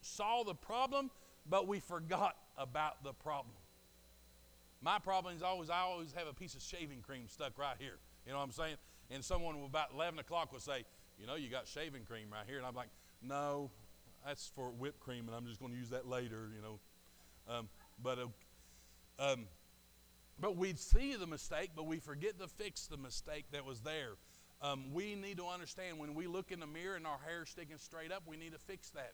saw 0.01 0.43
the 0.43 0.55
problem, 0.55 1.11
but 1.47 1.67
we 1.67 1.79
forgot 1.79 2.35
about 2.57 3.03
the 3.03 3.13
problem. 3.13 3.55
My 4.81 4.97
problem 4.99 5.35
is 5.35 5.43
always, 5.43 5.69
I 5.69 5.79
always 5.79 6.11
have 6.13 6.27
a 6.27 6.33
piece 6.33 6.55
of 6.55 6.61
shaving 6.61 7.01
cream 7.01 7.27
stuck 7.27 7.57
right 7.57 7.75
here. 7.77 7.99
You 8.25 8.31
know 8.31 8.39
what 8.39 8.45
I'm 8.45 8.51
saying? 8.51 8.75
And 9.11 9.23
someone 9.23 9.55
about 9.63 9.89
11 9.93 10.19
o'clock 10.19 10.51
will 10.51 10.59
say, 10.59 10.85
You 11.19 11.27
know, 11.27 11.35
you 11.35 11.49
got 11.49 11.67
shaving 11.67 12.03
cream 12.03 12.27
right 12.31 12.45
here. 12.47 12.57
And 12.57 12.65
I'm 12.65 12.75
like, 12.75 12.89
No, 13.21 13.69
that's 14.25 14.51
for 14.55 14.69
whipped 14.71 14.99
cream, 14.99 15.27
and 15.27 15.35
I'm 15.35 15.45
just 15.45 15.59
going 15.59 15.71
to 15.71 15.77
use 15.77 15.89
that 15.89 16.07
later, 16.07 16.49
you 16.55 16.61
know. 16.61 16.79
Um, 17.53 17.69
but 18.01 18.19
uh, 18.19 19.31
um, 19.31 19.45
but 20.39 20.57
we 20.57 20.73
see 20.73 21.15
the 21.15 21.27
mistake, 21.27 21.71
but 21.75 21.85
we 21.85 21.99
forget 21.99 22.39
to 22.39 22.47
fix 22.47 22.87
the 22.87 22.97
mistake 22.97 23.45
that 23.51 23.65
was 23.65 23.81
there. 23.81 24.13
Um, 24.61 24.85
we 24.93 25.15
need 25.15 25.37
to 25.37 25.45
understand 25.45 25.99
when 25.99 26.13
we 26.15 26.27
look 26.27 26.51
in 26.51 26.59
the 26.59 26.67
mirror 26.67 26.95
and 26.95 27.05
our 27.05 27.19
hair 27.25 27.45
sticking 27.45 27.77
straight 27.77 28.11
up, 28.11 28.23
we 28.27 28.37
need 28.37 28.53
to 28.53 28.59
fix 28.59 28.89
that. 28.91 29.13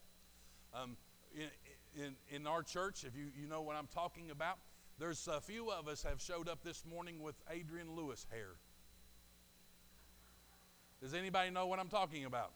Um, 0.73 0.97
in, 1.33 2.03
in, 2.03 2.15
in, 2.29 2.47
our 2.47 2.63
church, 2.63 3.05
if 3.05 3.15
you, 3.15 3.27
you 3.39 3.47
know 3.47 3.61
what 3.61 3.75
I'm 3.75 3.87
talking 3.87 4.29
about, 4.29 4.57
there's 4.99 5.27
a 5.27 5.39
few 5.39 5.71
of 5.71 5.87
us 5.87 6.03
have 6.03 6.21
showed 6.21 6.49
up 6.49 6.63
this 6.63 6.83
morning 6.89 7.21
with 7.21 7.35
Adrian 7.51 7.95
Lewis 7.95 8.25
hair. 8.31 8.55
Does 11.01 11.13
anybody 11.13 11.51
know 11.51 11.67
what 11.67 11.79
I'm 11.79 11.89
talking 11.89 12.25
about? 12.25 12.51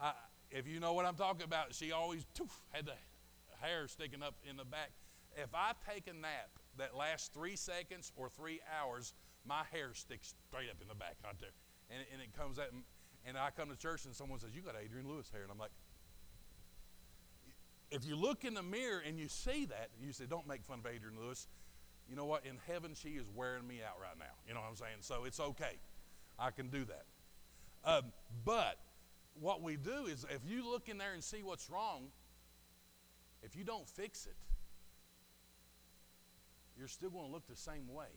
I, 0.00 0.12
if 0.50 0.68
you 0.68 0.78
know 0.78 0.92
what 0.92 1.04
I'm 1.04 1.16
talking 1.16 1.44
about, 1.44 1.74
she 1.74 1.90
always 1.90 2.24
toof, 2.34 2.60
had 2.70 2.86
the 2.86 2.94
hair 3.60 3.88
sticking 3.88 4.22
up 4.22 4.34
in 4.48 4.56
the 4.56 4.64
back. 4.64 4.90
If 5.36 5.52
I 5.52 5.72
take 5.90 6.06
a 6.06 6.12
nap 6.12 6.50
that 6.78 6.96
lasts 6.96 7.28
three 7.34 7.56
seconds 7.56 8.12
or 8.16 8.28
three 8.28 8.60
hours, 8.80 9.14
my 9.44 9.62
hair 9.72 9.90
sticks 9.94 10.34
straight 10.48 10.70
up 10.70 10.76
in 10.80 10.88
the 10.88 10.94
back 10.94 11.16
right 11.24 11.34
there. 11.40 11.50
And, 11.90 12.04
and 12.12 12.22
it 12.22 12.36
comes 12.38 12.58
out, 12.58 12.68
and 13.26 13.36
I 13.36 13.50
come 13.50 13.68
to 13.70 13.76
church 13.76 14.04
and 14.04 14.14
someone 14.14 14.38
says, 14.38 14.50
You 14.54 14.62
got 14.62 14.74
Adrian 14.82 15.08
Lewis 15.08 15.28
hair. 15.32 15.42
And 15.42 15.50
I'm 15.50 15.58
like, 15.58 15.72
If 17.90 18.04
you 18.04 18.16
look 18.16 18.44
in 18.44 18.54
the 18.54 18.62
mirror 18.62 19.02
and 19.06 19.18
you 19.18 19.28
see 19.28 19.66
that, 19.66 19.90
you 20.00 20.12
say, 20.12 20.24
Don't 20.26 20.46
make 20.46 20.64
fun 20.64 20.80
of 20.80 20.86
Adrian 20.86 21.18
Lewis. 21.20 21.46
You 22.08 22.16
know 22.16 22.26
what? 22.26 22.44
In 22.44 22.56
heaven, 22.66 22.94
she 22.94 23.10
is 23.10 23.26
wearing 23.34 23.66
me 23.66 23.80
out 23.86 24.00
right 24.00 24.18
now. 24.18 24.34
You 24.46 24.54
know 24.54 24.60
what 24.60 24.68
I'm 24.70 24.76
saying? 24.76 24.98
So 25.00 25.24
it's 25.24 25.40
okay. 25.40 25.78
I 26.38 26.50
can 26.50 26.68
do 26.68 26.84
that. 26.84 27.04
Um, 27.84 28.12
but 28.44 28.78
what 29.40 29.62
we 29.62 29.76
do 29.76 30.06
is 30.06 30.26
if 30.30 30.40
you 30.46 30.68
look 30.68 30.88
in 30.88 30.98
there 30.98 31.14
and 31.14 31.22
see 31.22 31.42
what's 31.42 31.70
wrong, 31.70 32.08
if 33.42 33.56
you 33.56 33.64
don't 33.64 33.88
fix 33.88 34.26
it, 34.26 34.36
you're 36.78 36.88
still 36.88 37.10
going 37.10 37.26
to 37.26 37.32
look 37.32 37.46
the 37.46 37.56
same 37.56 37.92
way. 37.92 38.08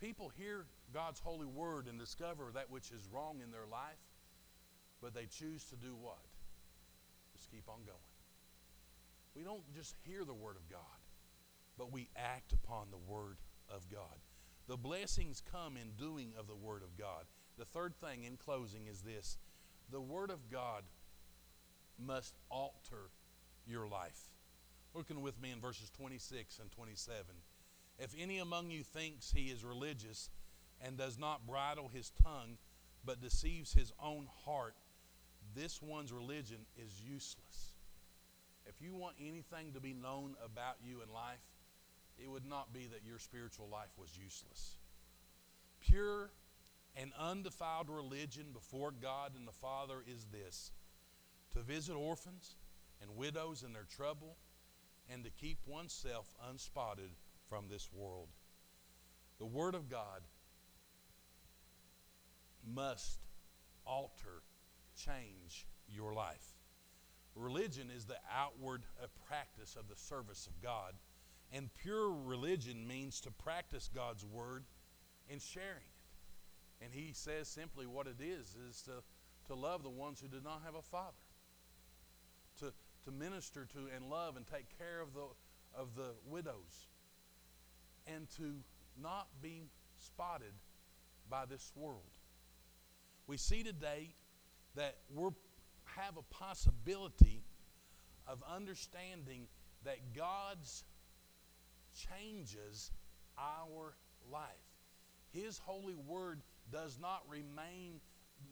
People 0.00 0.30
hear 0.36 0.66
God's 0.92 1.20
holy 1.20 1.46
word 1.46 1.86
and 1.88 1.98
discover 1.98 2.50
that 2.54 2.70
which 2.70 2.90
is 2.90 3.08
wrong 3.12 3.40
in 3.42 3.50
their 3.50 3.66
life, 3.70 4.02
but 5.00 5.14
they 5.14 5.26
choose 5.26 5.64
to 5.64 5.76
do 5.76 5.94
what? 6.00 6.18
Just 7.36 7.50
keep 7.50 7.68
on 7.68 7.78
going. 7.86 8.05
We 9.36 9.44
don't 9.44 9.70
just 9.74 9.94
hear 10.06 10.24
the 10.24 10.32
word 10.32 10.56
of 10.56 10.68
God, 10.70 10.80
but 11.76 11.92
we 11.92 12.08
act 12.16 12.54
upon 12.54 12.86
the 12.90 13.12
word 13.12 13.36
of 13.68 13.86
God. 13.90 14.16
The 14.66 14.78
blessings 14.78 15.42
come 15.52 15.76
in 15.76 15.90
doing 15.98 16.32
of 16.38 16.46
the 16.46 16.56
word 16.56 16.82
of 16.82 16.96
God. 16.96 17.24
The 17.58 17.66
third 17.66 17.94
thing 17.96 18.24
in 18.24 18.38
closing 18.38 18.86
is 18.86 19.02
this 19.02 19.36
the 19.90 20.00
word 20.00 20.30
of 20.30 20.50
God 20.50 20.84
must 21.98 22.34
alter 22.50 23.10
your 23.66 23.86
life. 23.86 24.30
Looking 24.94 25.20
with 25.20 25.40
me 25.40 25.50
in 25.50 25.60
verses 25.60 25.90
26 25.90 26.58
and 26.58 26.70
27. 26.72 27.24
If 27.98 28.14
any 28.18 28.38
among 28.38 28.70
you 28.70 28.82
thinks 28.82 29.30
he 29.30 29.46
is 29.46 29.64
religious 29.64 30.30
and 30.80 30.96
does 30.96 31.18
not 31.18 31.46
bridle 31.46 31.90
his 31.92 32.10
tongue, 32.22 32.56
but 33.04 33.20
deceives 33.20 33.74
his 33.74 33.92
own 34.02 34.28
heart, 34.44 34.74
this 35.54 35.82
one's 35.82 36.12
religion 36.12 36.66
is 36.76 37.00
useless. 37.00 37.75
If 38.66 38.80
you 38.80 38.94
want 38.94 39.16
anything 39.20 39.72
to 39.74 39.80
be 39.80 39.94
known 39.94 40.34
about 40.44 40.76
you 40.84 41.02
in 41.02 41.12
life, 41.12 41.44
it 42.18 42.30
would 42.30 42.46
not 42.46 42.72
be 42.72 42.86
that 42.86 43.04
your 43.04 43.18
spiritual 43.18 43.68
life 43.70 43.90
was 43.98 44.18
useless. 44.20 44.76
Pure 45.80 46.30
and 46.96 47.12
undefiled 47.18 47.90
religion 47.90 48.46
before 48.52 48.90
God 48.90 49.32
and 49.36 49.46
the 49.46 49.52
Father 49.52 50.02
is 50.06 50.26
this 50.32 50.72
to 51.52 51.60
visit 51.60 51.94
orphans 51.94 52.56
and 53.00 53.16
widows 53.16 53.62
in 53.62 53.72
their 53.72 53.86
trouble 53.96 54.36
and 55.12 55.22
to 55.24 55.30
keep 55.30 55.58
oneself 55.66 56.34
unspotted 56.50 57.10
from 57.48 57.68
this 57.68 57.88
world. 57.92 58.28
The 59.38 59.46
Word 59.46 59.74
of 59.74 59.88
God 59.88 60.22
must 62.66 63.20
alter, 63.86 64.42
change 64.96 65.66
your 65.88 66.12
life? 66.12 66.55
Religion 67.36 67.90
is 67.94 68.06
the 68.06 68.16
outward 68.34 68.82
uh, 69.00 69.06
practice 69.28 69.76
of 69.78 69.88
the 69.88 69.94
service 69.94 70.46
of 70.46 70.62
God, 70.62 70.94
and 71.52 71.68
pure 71.74 72.10
religion 72.10 72.88
means 72.88 73.20
to 73.20 73.30
practice 73.30 73.90
God's 73.94 74.24
word 74.24 74.64
and 75.30 75.40
sharing 75.40 75.76
it. 75.76 76.84
And 76.84 76.92
he 76.92 77.12
says 77.12 77.46
simply 77.46 77.86
what 77.86 78.06
it 78.06 78.22
is 78.22 78.56
is 78.68 78.82
to, 78.82 79.02
to 79.48 79.54
love 79.54 79.82
the 79.82 79.90
ones 79.90 80.20
who 80.20 80.28
do 80.28 80.40
not 80.42 80.62
have 80.64 80.74
a 80.74 80.82
father, 80.82 81.12
to, 82.60 82.72
to 83.04 83.10
minister 83.10 83.66
to 83.66 83.78
and 83.94 84.10
love 84.10 84.36
and 84.36 84.46
take 84.46 84.66
care 84.78 85.00
of 85.02 85.12
the, 85.12 85.26
of 85.78 85.94
the 85.94 86.14
widows, 86.26 86.88
and 88.06 88.28
to 88.36 88.54
not 89.00 89.28
be 89.42 89.64
spotted 89.98 90.54
by 91.28 91.44
this 91.44 91.70
world. 91.76 92.00
We 93.26 93.36
see 93.36 93.62
today 93.62 94.14
that 94.74 94.96
we 95.14 95.28
have 95.96 96.16
a 96.16 96.34
possibility 96.34 97.42
of 98.26 98.42
understanding 98.48 99.46
that 99.84 99.98
God's 100.14 100.84
changes 101.94 102.90
our 103.38 103.94
life. 104.30 104.42
His 105.32 105.58
holy 105.58 105.94
word 105.94 106.40
does 106.72 106.98
not 107.00 107.22
remain 107.28 108.00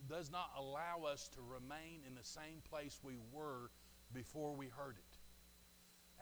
does 0.08 0.30
not 0.30 0.50
allow 0.58 1.02
us 1.06 1.28
to 1.28 1.40
remain 1.42 2.00
in 2.08 2.14
the 2.14 2.24
same 2.24 2.62
place 2.70 3.00
we 3.02 3.18
were 3.32 3.70
before 4.14 4.54
we 4.54 4.66
heard 4.66 4.96
it. 4.96 5.18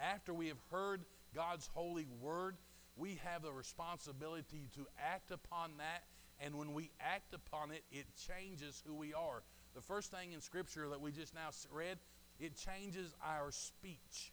After 0.02 0.34
we 0.34 0.48
have 0.48 0.60
heard 0.72 1.04
God's 1.32 1.68
holy 1.72 2.08
word, 2.20 2.56
we 2.96 3.20
have 3.22 3.42
the 3.42 3.52
responsibility 3.52 4.68
to 4.74 4.86
act 4.98 5.30
upon 5.30 5.76
that 5.78 6.02
and 6.42 6.56
when 6.56 6.74
we 6.74 6.90
act 7.00 7.34
upon 7.34 7.70
it, 7.70 7.84
it 7.92 8.06
changes 8.26 8.82
who 8.84 8.94
we 8.94 9.14
are. 9.14 9.42
The 9.74 9.80
first 9.80 10.10
thing 10.10 10.32
in 10.32 10.40
Scripture 10.40 10.88
that 10.90 11.00
we 11.00 11.12
just 11.12 11.34
now 11.34 11.48
read, 11.70 11.98
it 12.38 12.56
changes 12.56 13.14
our 13.24 13.50
speech. 13.50 14.32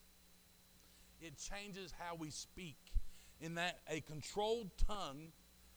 It 1.22 1.34
changes 1.38 1.94
how 1.98 2.16
we 2.16 2.30
speak. 2.30 2.78
In 3.42 3.56
that, 3.56 3.80
a 3.90 4.02
controlled 4.02 4.70
tongue 4.88 5.32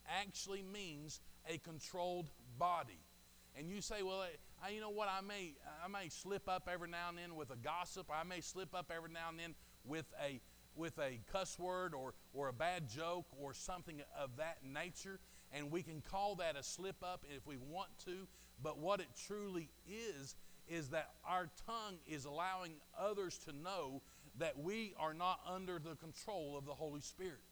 actually 0.08 0.62
means 0.62 1.20
a 1.48 1.58
controlled 1.58 2.26
body. 2.58 2.98
And 3.56 3.68
you 3.68 3.80
say, 3.80 4.02
well, 4.02 4.24
I, 4.64 4.70
you 4.70 4.80
know 4.80 4.90
what? 4.90 5.08
I 5.08 5.20
may, 5.20 5.54
I 5.84 5.88
may 5.88 6.08
slip 6.08 6.48
up 6.48 6.68
every 6.72 6.88
now 6.88 7.08
and 7.08 7.18
then 7.18 7.36
with 7.36 7.50
a 7.50 7.56
gossip. 7.56 8.06
I 8.12 8.24
may 8.24 8.40
slip 8.40 8.74
up 8.74 8.90
every 8.94 9.10
now 9.10 9.28
and 9.30 9.38
then 9.38 9.54
with 9.84 10.06
a, 10.24 10.40
with 10.74 10.98
a 10.98 11.20
cuss 11.30 11.58
word 11.58 11.94
or, 11.94 12.14
or 12.32 12.48
a 12.48 12.52
bad 12.52 12.88
joke 12.88 13.26
or 13.40 13.52
something 13.52 14.00
of 14.18 14.36
that 14.38 14.58
nature 14.64 15.20
and 15.52 15.70
we 15.70 15.82
can 15.82 16.02
call 16.10 16.36
that 16.36 16.56
a 16.56 16.62
slip 16.62 16.96
up 17.02 17.24
if 17.34 17.46
we 17.46 17.56
want 17.56 17.90
to, 18.06 18.26
but 18.62 18.78
what 18.78 19.00
it 19.00 19.08
truly 19.26 19.68
is, 19.88 20.36
is 20.68 20.88
that 20.90 21.10
our 21.28 21.48
tongue 21.66 21.98
is 22.06 22.24
allowing 22.24 22.74
others 22.98 23.38
to 23.38 23.52
know 23.52 24.02
that 24.38 24.58
we 24.58 24.94
are 24.98 25.14
not 25.14 25.40
under 25.48 25.78
the 25.78 25.96
control 25.96 26.56
of 26.56 26.64
the 26.64 26.72
Holy 26.72 27.00
Spirit, 27.00 27.42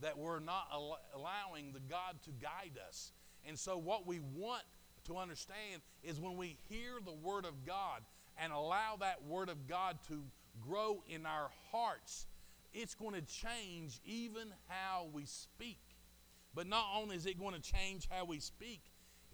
that 0.00 0.16
we're 0.16 0.40
not 0.40 0.68
al- 0.72 1.00
allowing 1.14 1.72
the 1.72 1.80
God 1.80 2.16
to 2.24 2.30
guide 2.30 2.78
us. 2.88 3.12
And 3.46 3.58
so, 3.58 3.76
what 3.76 4.06
we 4.06 4.20
want 4.34 4.62
to 5.06 5.18
understand 5.18 5.82
is 6.02 6.18
when 6.18 6.36
we 6.36 6.56
hear 6.68 6.98
the 7.04 7.12
Word 7.12 7.44
of 7.44 7.66
God 7.66 8.02
and 8.38 8.52
allow 8.52 8.96
that 9.00 9.24
Word 9.26 9.48
of 9.48 9.68
God 9.68 9.98
to 10.08 10.22
grow 10.66 11.02
in 11.08 11.26
our 11.26 11.50
hearts, 11.70 12.26
it's 12.72 12.94
going 12.94 13.14
to 13.14 13.22
change 13.22 14.00
even 14.04 14.48
how 14.68 15.08
we 15.12 15.26
speak. 15.26 15.78
But 16.54 16.66
not 16.66 16.86
only 16.96 17.16
is 17.16 17.26
it 17.26 17.38
going 17.38 17.54
to 17.54 17.60
change 17.60 18.08
how 18.10 18.24
we 18.24 18.38
speak, 18.38 18.80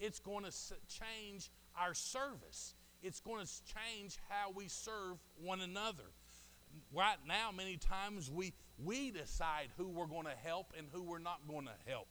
it's 0.00 0.18
going 0.18 0.44
to 0.44 0.52
change 0.88 1.50
our 1.78 1.94
service. 1.94 2.74
It's 3.02 3.20
going 3.20 3.44
to 3.44 3.50
change 3.64 4.18
how 4.28 4.50
we 4.54 4.68
serve 4.68 5.18
one 5.40 5.60
another. 5.60 6.04
Right 6.92 7.16
now, 7.26 7.50
many 7.56 7.76
times 7.76 8.30
we, 8.30 8.52
we 8.82 9.10
decide 9.10 9.68
who 9.76 9.88
we're 9.88 10.06
going 10.06 10.26
to 10.26 10.36
help 10.42 10.72
and 10.76 10.86
who 10.92 11.02
we're 11.02 11.18
not 11.18 11.40
going 11.48 11.66
to 11.66 11.90
help. 11.90 12.08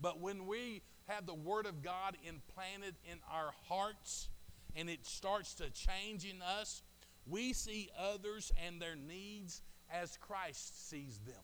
But 0.00 0.20
when 0.20 0.46
we 0.46 0.82
have 1.08 1.26
the 1.26 1.34
Word 1.34 1.66
of 1.66 1.82
God 1.82 2.16
implanted 2.26 2.94
in 3.10 3.18
our 3.30 3.52
hearts 3.68 4.28
and 4.76 4.88
it 4.88 5.06
starts 5.06 5.54
to 5.54 5.70
change 5.70 6.24
in 6.24 6.42
us, 6.42 6.82
we 7.26 7.52
see 7.52 7.90
others 7.98 8.52
and 8.66 8.80
their 8.80 8.96
needs 8.96 9.62
as 9.92 10.16
Christ 10.20 10.90
sees 10.90 11.18
them. 11.26 11.42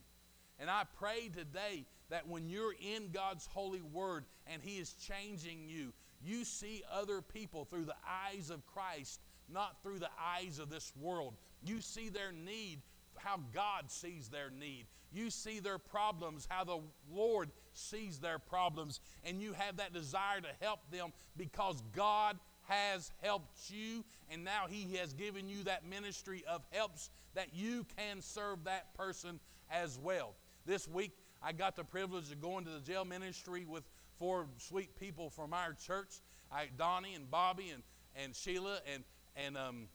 And 0.59 0.69
I 0.69 0.83
pray 0.99 1.31
today 1.35 1.87
that 2.11 2.29
when 2.29 2.49
you're 2.49 2.75
in 2.75 3.11
God's 3.13 3.47
holy 3.47 3.81
word 3.81 4.25
and 4.47 4.63
He 4.63 4.79
is 4.79 4.95
changing 4.95 5.69
you, 5.69 5.93
you 6.23 6.45
see 6.45 6.83
other 6.93 7.23
people 7.23 7.65
through 7.65 7.87
the 7.87 7.97
eyes 8.07 8.51
of 8.51 8.67
Christ, 8.67 9.21
not 9.49 9.83
through 9.83 9.99
the 9.99 10.11
eyes 10.21 10.59
of 10.59 10.69
this 10.69 10.93
world. 11.01 11.35
You 11.65 11.81
see 11.81 12.09
their 12.09 12.33
need, 12.33 12.81
how 13.17 13.41
God 13.55 13.91
sees 13.91 14.29
their 14.29 14.51
need. 14.51 14.87
You 15.13 15.31
see 15.31 15.61
their 15.61 15.79
problems, 15.79 16.47
how 16.49 16.65
the 16.65 16.81
Lord 17.13 17.51
sees 17.73 18.19
their 18.19 18.39
problems, 18.39 19.01
and 19.25 19.41
you 19.41 19.53
have 19.55 19.79
that 19.79 19.93
desire 19.93 20.41
to 20.41 20.49
help 20.61 20.81
them 20.91 21.13
because 21.37 21.83
God 21.95 22.39
has 22.69 23.11
helped 23.23 23.71
you, 23.71 24.05
and 24.31 24.45
now 24.45 24.67
He 24.69 24.97
has 24.97 25.13
given 25.13 25.49
you 25.49 25.65
that 25.65 25.89
ministry 25.89 26.45
of 26.49 26.63
helps 26.71 27.11
that 27.35 27.55
you 27.55 27.85
can 27.97 28.21
serve 28.21 28.65
that 28.65 28.95
person 28.95 29.41
as 29.71 29.99
well. 29.99 30.35
This 30.67 30.87
week, 30.87 31.13
I 31.43 31.53
got 31.53 31.77
the 31.77 31.85
privilege 31.85 32.31
of 32.31 32.41
going 32.41 32.65
to 32.65 32.71
the 32.71 32.81
jail 32.81 33.05
ministry 33.05 33.65
with 33.65 33.85
four 34.19 34.47
sweet 34.59 34.99
people 34.99 35.31
from 35.31 35.55
our 35.55 35.73
church 35.73 36.21
I, 36.53 36.69
Donnie 36.77 37.15
and 37.15 37.31
Bobby 37.31 37.71
and, 37.71 37.83
and 38.17 38.35
Sheila 38.35 38.79
and, 38.93 39.05
and 39.37 39.57
um, 39.57 39.89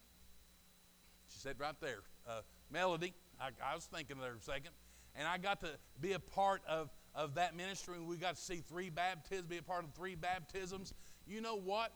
she 1.29 1.39
said 1.39 1.59
right 1.59 1.75
there, 1.81 1.99
uh, 2.27 2.41
Melody. 2.71 3.13
I, 3.39 3.49
I, 3.63 3.75
was 3.75 3.85
thinking 3.85 4.17
there 4.19 4.33
a 4.33 4.41
second. 4.41 4.71
And 5.15 5.27
I 5.27 5.37
got 5.37 5.59
to 5.61 5.71
be 5.99 6.13
a 6.13 6.19
part 6.19 6.61
of, 6.67 6.89
of 7.13 7.35
that 7.35 7.55
ministry. 7.55 7.95
And 7.95 8.07
we 8.07 8.17
got 8.17 8.35
to 8.35 8.41
see 8.41 8.57
three 8.57 8.89
baptisms, 8.89 9.47
be 9.47 9.57
a 9.57 9.63
part 9.63 9.83
of 9.83 9.93
three 9.93 10.15
baptisms. 10.15 10.93
You 11.27 11.41
know 11.41 11.57
what? 11.57 11.91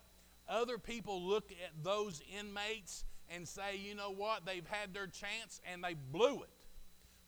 Other 0.48 0.78
people 0.78 1.22
look 1.22 1.52
at 1.52 1.84
those 1.84 2.22
inmates 2.38 3.06
and 3.30 3.48
say, 3.48 3.78
you 3.78 3.96
know 3.96 4.12
what? 4.12 4.46
They've 4.46 4.66
had 4.68 4.94
their 4.94 5.08
chance 5.08 5.62
and 5.72 5.84
they 5.84 5.94
blew 6.12 6.42
it. 6.42 6.50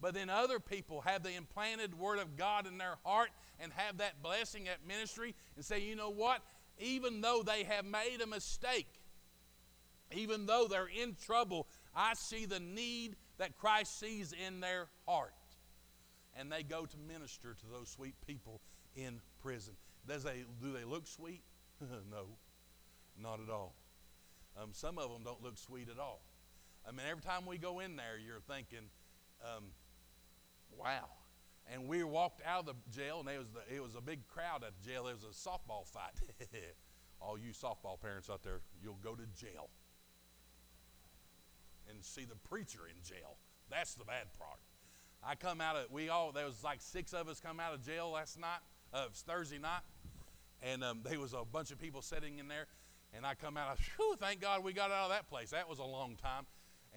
But 0.02 0.16
then 0.16 0.30
other 0.30 0.60
people 0.60 1.02
have 1.02 1.22
the 1.22 1.34
implanted 1.36 1.98
Word 1.98 2.18
of 2.18 2.36
God 2.36 2.66
in 2.66 2.80
their 2.80 2.98
heart 3.06 3.30
and 3.60 3.72
have 3.74 3.98
that 3.98 4.24
blessing 4.24 4.68
at 4.68 4.86
ministry 4.86 5.36
and 5.56 5.64
say, 5.64 5.80
you 5.80 5.96
know 5.96 6.10
what? 6.10 6.42
Even 6.80 7.22
though 7.22 7.44
they 7.46 7.64
have 7.64 7.86
made 7.86 8.20
a 8.24 8.28
mistake, 8.28 8.88
even 10.12 10.48
though 10.48 10.68
they're 10.68 10.88
in 10.88 11.16
trouble, 11.24 11.68
I 11.96 12.16
see 12.16 12.46
the 12.46 12.60
need 12.60 13.16
that 13.38 13.58
Christ 13.58 14.00
sees 14.00 14.34
in 14.34 14.60
their 14.60 14.88
heart. 15.08 15.34
And 16.36 16.52
they 16.52 16.64
go 16.64 16.86
to 16.86 16.98
minister 16.98 17.54
to 17.54 17.66
those 17.72 17.90
sweet 17.90 18.16
people 18.26 18.62
in 18.96 19.22
prison. 19.42 19.74
Does 20.08 20.24
they, 20.24 20.46
do 20.62 20.74
they 20.74 20.84
look 20.84 21.06
sweet? 21.06 21.44
no, 21.82 22.26
not 23.22 23.40
at 23.40 23.50
all. 23.52 23.76
Um, 24.62 24.70
some 24.72 24.98
of 24.98 25.12
them 25.12 25.22
don't 25.24 25.44
look 25.44 25.58
sweet 25.58 25.90
at 25.90 26.00
all. 26.00 26.22
I 26.88 26.92
mean, 26.92 27.06
every 27.10 27.22
time 27.22 27.46
we 27.46 27.58
go 27.58 27.80
in 27.80 27.96
there, 27.96 28.18
you're 28.18 28.42
thinking, 28.48 28.90
um, 29.44 29.66
Wow. 30.78 31.10
And 31.72 31.88
we 31.88 32.04
walked 32.04 32.42
out 32.46 32.62
of 32.62 32.66
the 32.66 32.76
jail, 32.92 33.20
and 33.20 33.30
it 33.30 33.38
was, 33.38 33.48
the, 33.50 33.76
it 33.76 33.82
was 33.82 33.96
a 33.96 34.02
big 34.02 34.28
crowd 34.28 34.64
at 34.64 34.74
the 34.82 34.90
jail. 34.90 35.06
There 35.06 35.14
was 35.14 35.24
a 35.24 35.50
softball 35.50 35.88
fight. 35.88 36.20
All 37.22 37.38
you 37.38 37.52
softball 37.52 38.00
parents 38.02 38.30
out 38.30 38.44
there, 38.44 38.62
you'll 38.82 39.00
go 39.04 39.16
to 39.16 39.24
jail 39.40 39.70
and 41.90 42.04
see 42.04 42.26
the 42.26 42.36
preacher 42.36 42.82
in 42.90 42.96
jail. 43.04 43.38
That's 43.70 43.94
the 43.94 44.06
bad 44.06 44.26
part. 44.40 44.60
I 45.24 45.36
come 45.36 45.62
out 45.62 45.76
of, 45.76 45.92
we 45.92 46.10
all, 46.10 46.32
there 46.32 46.46
was 46.46 46.64
like 46.64 46.82
six 46.82 47.14
of 47.14 47.30
us 47.30 47.40
come 47.40 47.60
out 47.60 47.74
of 47.74 47.86
jail 47.86 48.10
last 48.10 48.40
night, 48.40 48.60
uh, 48.92 49.06
Thursday 49.14 49.60
night, 49.60 49.82
and 50.64 50.84
um, 50.84 51.02
there 51.04 51.20
was 51.20 51.34
a 51.34 51.46
bunch 51.46 51.72
of 51.72 51.78
people 51.78 52.02
sitting 52.02 52.40
in 52.40 52.48
there, 52.48 52.66
and 53.14 53.26
I 53.26 53.36
come 53.36 53.56
out, 53.56 53.68
I, 53.70 53.76
whew, 53.98 54.16
thank 54.20 54.42
God 54.42 54.64
we 54.64 54.74
got 54.74 54.90
out 54.90 55.06
of 55.06 55.10
that 55.12 55.30
place. 55.30 55.52
That 55.52 55.70
was 55.70 55.78
a 55.78 55.84
long 55.84 56.16
time. 56.16 56.46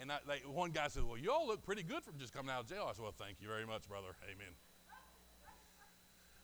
And 0.00 0.10
I, 0.10 0.18
they, 0.26 0.38
one 0.48 0.70
guy 0.70 0.88
said, 0.88 1.04
Well, 1.04 1.18
you 1.18 1.30
all 1.30 1.46
look 1.46 1.64
pretty 1.64 1.82
good 1.82 2.02
from 2.02 2.18
just 2.18 2.32
coming 2.32 2.50
out 2.50 2.62
of 2.62 2.68
jail. 2.68 2.86
I 2.88 2.92
said, 2.92 3.02
Well, 3.02 3.14
thank 3.16 3.40
you 3.40 3.48
very 3.48 3.66
much, 3.66 3.88
brother. 3.88 4.16
Amen. 4.24 4.52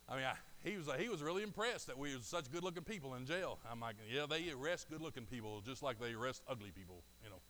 I 0.09 0.17
mean, 0.17 0.25
I, 0.25 0.35
he, 0.69 0.77
was, 0.77 0.89
he 0.99 1.09
was 1.09 1.23
really 1.23 1.43
impressed 1.43 1.87
that 1.87 1.99
we 1.99 2.15
were 2.15 2.23
such 2.23 2.51
good 2.51 2.65
looking 2.65 2.83
people 2.83 3.15
in 3.15 3.27
jail. 3.27 3.59
I'm 3.71 3.81
like, 3.81 3.97
Yeah, 4.13 4.27
they 4.29 4.51
arrest 4.51 4.89
good 4.89 5.01
looking 5.01 5.25
people 5.25 5.61
just 5.61 5.83
like 5.83 5.99
they 5.99 6.13
arrest 6.13 6.43
ugly 6.49 6.71
people, 6.71 7.03
you 7.25 7.31
know. 7.31 7.41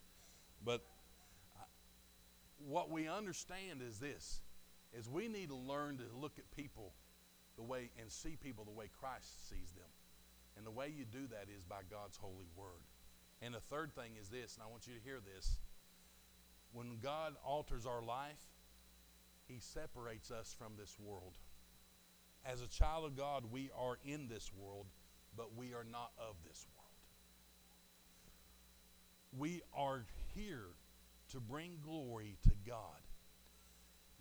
But 0.65 0.83
what 2.67 2.91
we 2.91 3.09
understand 3.09 3.81
is 3.87 3.99
this 3.99 4.41
is 4.93 5.09
we 5.09 5.29
need 5.29 5.49
to 5.49 5.55
learn 5.55 5.99
to 5.99 6.05
look 6.21 6.33
at 6.39 6.51
people 6.51 6.93
the 7.57 7.63
way 7.63 7.91
and 8.01 8.11
see 8.11 8.37
people 8.43 8.65
the 8.65 8.73
way 8.73 8.91
Christ 9.01 9.49
sees 9.49 9.71
them. 9.73 9.89
And 10.57 10.67
the 10.67 10.71
way 10.71 10.89
you 10.89 11.05
do 11.05 11.27
that 11.29 11.47
is 11.55 11.65
by 11.65 11.83
God's 11.91 12.17
holy 12.17 12.49
word. 12.57 12.83
And 13.41 13.55
the 13.55 13.61
third 13.61 13.95
thing 13.95 14.13
is 14.21 14.29
this, 14.29 14.55
and 14.55 14.63
I 14.63 14.71
want 14.71 14.87
you 14.87 14.95
to 14.95 15.01
hear 15.01 15.21
this 15.21 15.59
when 16.73 16.99
God 17.03 17.35
alters 17.45 17.87
our 17.87 18.03
life, 18.03 18.41
He 19.47 19.59
separates 19.59 20.31
us 20.31 20.55
from 20.59 20.73
this 20.79 20.97
world. 20.99 21.39
As 22.45 22.62
a 22.62 22.68
child 22.68 23.05
of 23.05 23.16
God, 23.16 23.45
we 23.51 23.71
are 23.77 23.99
in 24.05 24.29
this 24.29 24.51
world, 24.57 24.87
but 25.37 25.57
we 25.57 25.75
are 25.75 25.85
not 25.85 26.12
of 26.18 26.37
this 26.47 26.66
world. 26.77 26.81
We 29.39 29.62
are 29.77 30.05
here 30.35 30.75
to 31.31 31.41
bring 31.41 31.79
glory 31.83 32.37
to 32.43 32.51
God. 32.66 33.01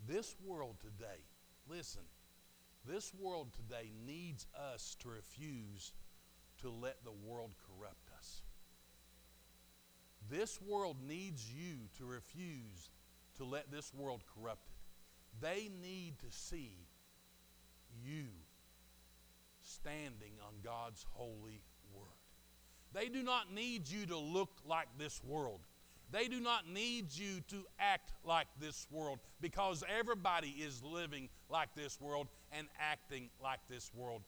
This 0.07 0.35
world 0.45 0.77
today, 0.79 1.23
listen, 1.67 2.03
this 2.85 3.13
world 3.13 3.53
today 3.53 3.91
needs 4.05 4.47
us 4.73 4.95
to 5.01 5.09
refuse 5.09 5.93
to 6.61 6.69
let 6.69 7.03
the 7.03 7.11
world 7.11 7.53
corrupt 7.67 8.08
this 10.29 10.59
world 10.61 10.97
needs 11.07 11.45
you 11.51 11.75
to 11.97 12.05
refuse 12.05 12.89
to 13.37 13.45
let 13.45 13.71
this 13.71 13.91
world 13.93 14.21
corrupt 14.35 14.67
it. 14.69 14.75
They 15.41 15.69
need 15.81 16.19
to 16.19 16.25
see 16.29 16.73
you 18.03 18.25
standing 19.61 20.33
on 20.45 20.53
God's 20.63 21.05
holy 21.13 21.61
word. 21.95 22.07
They 22.93 23.07
do 23.07 23.23
not 23.23 23.53
need 23.53 23.87
you 23.87 24.05
to 24.07 24.17
look 24.17 24.49
like 24.67 24.87
this 24.97 25.21
world. 25.23 25.61
They 26.11 26.27
do 26.27 26.39
not 26.39 26.67
need 26.67 27.13
you 27.13 27.41
to 27.49 27.63
act 27.79 28.13
like 28.25 28.47
this 28.59 28.87
world 28.91 29.19
because 29.41 29.83
everybody 29.87 30.49
is 30.49 30.81
living 30.83 31.29
like 31.49 31.69
this 31.75 32.01
world 32.01 32.27
and 32.51 32.67
acting 32.79 33.29
like 33.41 33.59
this 33.69 33.91
world. 33.93 34.23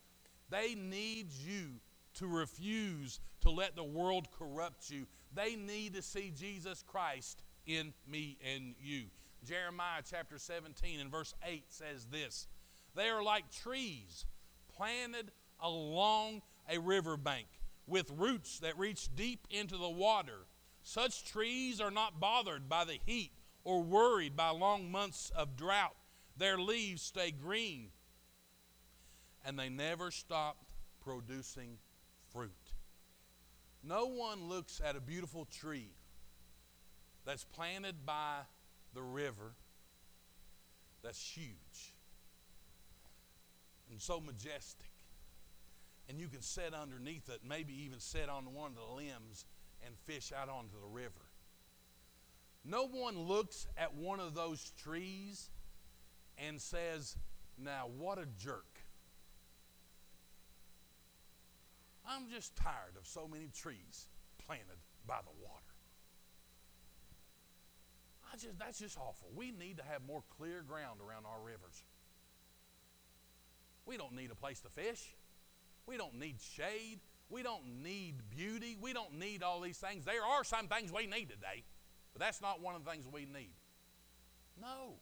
They 0.49 0.75
need 0.75 1.27
you 1.31 1.79
to 2.15 2.27
refuse 2.27 3.19
to 3.41 3.49
let 3.49 3.75
the 3.75 3.83
world 3.83 4.27
corrupt 4.37 4.91
you. 4.91 5.07
They 5.33 5.55
need 5.55 5.93
to 5.95 6.01
see 6.01 6.31
Jesus 6.35 6.83
Christ 6.85 7.41
in 7.65 7.93
me 8.07 8.37
and 8.53 8.75
you. 8.81 9.05
Jeremiah 9.45 10.01
chapter 10.07 10.37
17 10.37 10.99
and 10.99 11.11
verse 11.11 11.33
8 11.45 11.63
says 11.69 12.05
this 12.11 12.47
They 12.95 13.09
are 13.09 13.23
like 13.23 13.51
trees 13.51 14.25
planted 14.75 15.31
along 15.59 16.41
a 16.69 16.79
riverbank 16.79 17.47
with 17.87 18.11
roots 18.17 18.59
that 18.59 18.77
reach 18.77 19.09
deep 19.15 19.47
into 19.49 19.77
the 19.77 19.89
water. 19.89 20.45
Such 20.83 21.25
trees 21.25 21.79
are 21.79 21.91
not 21.91 22.19
bothered 22.19 22.67
by 22.67 22.85
the 22.85 22.99
heat 23.05 23.31
or 23.63 23.83
worried 23.83 24.35
by 24.35 24.49
long 24.49 24.91
months 24.91 25.31
of 25.35 25.55
drought. 25.55 25.95
Their 26.37 26.57
leaves 26.57 27.01
stay 27.01 27.31
green 27.31 27.89
and 29.45 29.57
they 29.57 29.69
never 29.69 30.11
stop 30.11 30.57
producing 31.03 31.77
fruit. 32.31 32.51
No 33.83 34.05
one 34.05 34.47
looks 34.47 34.81
at 34.83 34.95
a 34.95 35.01
beautiful 35.01 35.45
tree 35.45 35.89
that's 37.25 37.43
planted 37.43 38.05
by 38.05 38.39
the 38.93 39.01
river 39.01 39.53
that's 41.03 41.21
huge 41.21 41.95
and 43.89 44.01
so 44.01 44.19
majestic. 44.19 44.89
And 46.09 46.19
you 46.19 46.27
can 46.27 46.41
sit 46.41 46.73
underneath 46.73 47.29
it, 47.29 47.39
maybe 47.47 47.73
even 47.83 47.99
sit 47.99 48.29
on 48.29 48.53
one 48.53 48.71
of 48.71 48.77
the 48.77 48.95
limbs 48.95 49.45
and 49.85 49.95
fish 50.05 50.31
out 50.35 50.49
onto 50.49 50.79
the 50.79 50.87
river. 50.87 51.31
No 52.63 52.87
one 52.87 53.17
looks 53.17 53.67
at 53.77 53.95
one 53.95 54.19
of 54.19 54.35
those 54.35 54.71
trees 54.81 55.49
and 56.37 56.61
says, 56.61 57.17
Now, 57.57 57.89
what 57.97 58.17
a 58.17 58.25
jerk. 58.37 58.80
I'm 62.07 62.29
just 62.29 62.55
tired 62.55 62.97
of 62.97 63.07
so 63.07 63.27
many 63.27 63.49
trees 63.53 64.07
planted 64.45 64.79
by 65.05 65.19
the 65.23 65.31
water. 65.43 65.61
I 68.31 68.37
just, 68.37 68.57
that's 68.57 68.79
just 68.79 68.97
awful. 68.97 69.27
We 69.35 69.51
need 69.51 69.77
to 69.77 69.83
have 69.83 70.01
more 70.05 70.23
clear 70.37 70.61
ground 70.61 70.99
around 71.01 71.25
our 71.25 71.41
rivers. 71.43 71.83
We 73.85 73.97
don't 73.97 74.13
need 74.13 74.31
a 74.31 74.35
place 74.35 74.61
to 74.61 74.69
fish. 74.69 75.15
We 75.85 75.97
don't 75.97 76.17
need 76.17 76.37
shade. 76.39 76.99
We 77.29 77.43
don't 77.43 77.83
need 77.83 78.15
beauty. 78.29 78.77
We 78.79 78.93
don't 78.93 79.17
need 79.17 79.43
all 79.43 79.59
these 79.59 79.77
things. 79.77 80.05
There 80.05 80.23
are 80.23 80.43
some 80.43 80.67
things 80.67 80.91
we 80.91 81.07
need 81.07 81.29
today, 81.29 81.63
but 82.13 82.21
that's 82.21 82.41
not 82.41 82.61
one 82.61 82.75
of 82.75 82.85
the 82.85 82.91
things 82.91 83.05
we 83.11 83.21
need. 83.21 83.53
No. 84.59 84.95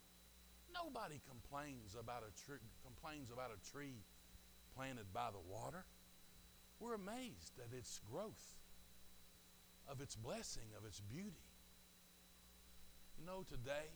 Nobody 0.74 1.22
complains 1.28 1.96
about 2.00 2.24
a 2.24 2.46
tree 2.46 2.60
complains 2.84 3.32
about 3.32 3.52
a 3.52 3.72
tree 3.72 4.04
planted 4.76 5.12
by 5.14 5.30
the 5.32 5.40
water. 5.40 5.86
We're 6.80 6.96
amazed 6.96 7.60
at 7.60 7.78
its 7.78 8.00
growth, 8.10 8.56
of 9.88 10.00
its 10.00 10.16
blessing, 10.16 10.72
of 10.78 10.86
its 10.86 11.02
beauty. 11.02 11.44
You 13.20 13.26
know, 13.26 13.44
today, 13.48 13.92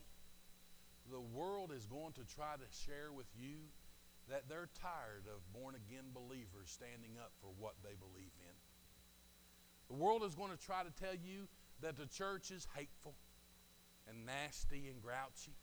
the 1.10 1.22
world 1.22 1.72
is 1.76 1.86
going 1.86 2.12
to 2.14 2.26
try 2.36 2.56
to 2.56 2.68
share 2.86 3.12
with 3.16 3.28
you 3.40 3.72
that 4.30 4.50
they're 4.50 4.70
tired 4.82 5.24
of 5.28 5.40
born 5.54 5.76
again 5.76 6.12
believers 6.14 6.68
standing 6.68 7.16
up 7.20 7.32
for 7.42 7.50
what 7.58 7.76
they 7.84 7.96
believe 7.96 8.32
in. 8.40 8.56
The 9.88 9.96
world 9.96 10.24
is 10.24 10.36
going 10.36 10.52
to 10.52 10.58
try 10.58 10.84
to 10.84 10.92
tell 10.92 11.16
you 11.16 11.48
that 11.82 11.98
the 11.98 12.06
church 12.06 12.52
is 12.52 12.68
hateful 12.76 13.16
and 14.08 14.26
nasty 14.26 14.90
and 14.90 15.02
grouchy 15.02 15.56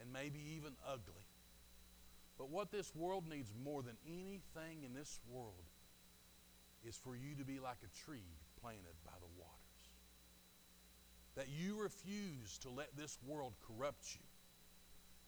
and 0.00 0.12
maybe 0.12 0.38
even 0.56 0.72
ugly. 0.86 1.26
But 2.36 2.50
what 2.50 2.70
this 2.70 2.94
world 2.94 3.28
needs 3.28 3.52
more 3.64 3.82
than 3.82 3.96
anything 4.06 4.84
in 4.84 4.94
this 4.94 5.18
world 5.28 5.66
is 6.86 6.96
for 6.96 7.16
you 7.16 7.34
to 7.36 7.44
be 7.44 7.60
like 7.60 7.78
a 7.84 8.06
tree 8.06 8.36
planted 8.60 8.94
by 9.04 9.12
the 9.20 9.26
waters. 9.38 9.54
That 11.36 11.48
you 11.48 11.80
refuse 11.80 12.58
to 12.58 12.70
let 12.70 12.96
this 12.96 13.18
world 13.26 13.54
corrupt 13.66 14.14
you. 14.14 14.20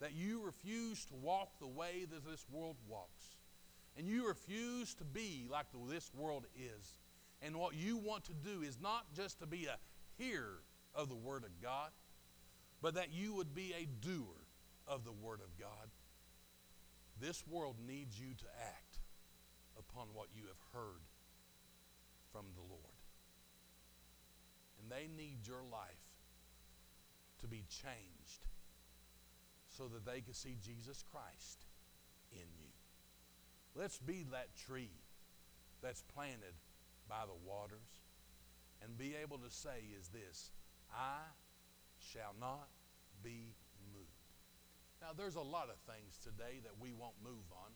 That 0.01 0.15
you 0.15 0.45
refuse 0.45 1.05
to 1.07 1.15
walk 1.15 1.59
the 1.61 1.67
way 1.67 2.07
that 2.11 2.29
this 2.29 2.45
world 2.51 2.77
walks. 2.89 3.37
And 3.97 4.07
you 4.07 4.27
refuse 4.27 4.95
to 4.95 5.05
be 5.05 5.47
like 5.51 5.67
this 5.89 6.11
world 6.15 6.47
is. 6.57 6.97
And 7.43 7.57
what 7.57 7.75
you 7.75 7.97
want 7.97 8.25
to 8.25 8.35
do 8.35 8.63
is 8.63 8.79
not 8.81 9.07
just 9.15 9.41
to 9.41 9.47
be 9.47 9.67
a 9.67 9.77
hearer 10.17 10.63
of 10.95 11.09
the 11.09 11.17
Word 11.17 11.45
of 11.45 11.63
God, 11.63 11.91
but 12.83 12.95
that 12.95 13.13
you 13.13 13.35
would 13.35 13.55
be 13.55 13.75
a 13.79 13.87
doer 14.05 14.47
of 14.87 15.05
the 15.05 15.13
Word 15.13 15.41
of 15.41 15.59
God. 15.59 15.91
This 17.21 17.45
world 17.47 17.77
needs 17.87 18.19
you 18.19 18.35
to 18.39 18.47
act 18.61 18.99
upon 19.79 20.09
what 20.15 20.29
you 20.35 20.45
have 20.47 20.61
heard 20.73 21.03
from 22.33 22.47
the 22.55 22.63
Lord. 22.63 23.01
And 24.81 24.91
they 24.91 25.09
need 25.09 25.47
your 25.47 25.65
life 25.71 26.09
to 27.41 27.47
be 27.47 27.65
changed 27.69 28.47
so 29.69 29.89
that 29.89 30.05
they 30.05 30.21
can 30.21 30.35
see 30.35 30.57
Jesus 30.63 31.05
Christ 31.11 31.67
in 32.33 32.47
you. 32.59 32.71
Let's 33.75 33.99
be 33.99 34.25
that 34.33 34.57
tree 34.57 34.91
that's 35.83 36.03
planted 36.15 36.55
by 37.09 37.23
the 37.27 37.49
waters 37.49 38.01
and 38.83 38.97
be 38.99 39.15
able 39.23 39.39
to 39.39 39.51
say 39.51 39.85
is 39.99 40.09
this, 40.09 40.51
I 40.93 41.21
shall 41.99 42.35
not 42.41 42.69
be 43.23 43.55
moved. 43.93 44.09
Now 45.01 45.09
there's 45.17 45.37
a 45.37 45.41
lot 45.41 45.69
of 45.69 45.77
things 45.93 46.19
today 46.23 46.61
that 46.65 46.73
we 46.81 46.93
won't 46.93 47.15
move 47.23 47.47
on 47.53 47.71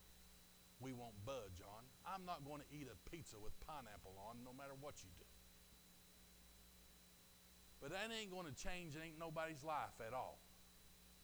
we 0.80 0.92
won't 0.92 1.16
budge 1.24 1.62
on. 1.64 1.84
I'm 2.04 2.24
not 2.24 2.44
going 2.44 2.60
to 2.60 2.68
eat 2.68 2.88
a 2.88 2.96
pizza 3.08 3.36
with 3.40 3.52
pineapple 3.64 4.14
on 4.28 4.44
no 4.44 4.52
matter 4.52 4.76
what 4.78 5.00
you 5.00 5.08
do. 5.18 5.28
But 7.80 7.92
that 7.92 8.08
ain't 8.12 8.30
going 8.30 8.48
to 8.48 8.56
change 8.56 8.96
ain't 8.96 9.18
nobody's 9.18 9.64
life 9.64 10.00
at 10.00 10.12
all, 10.12 10.40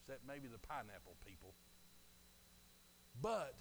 except 0.00 0.26
maybe 0.28 0.48
the 0.48 0.60
pineapple 0.60 1.16
people. 1.24 1.54
But 3.20 3.56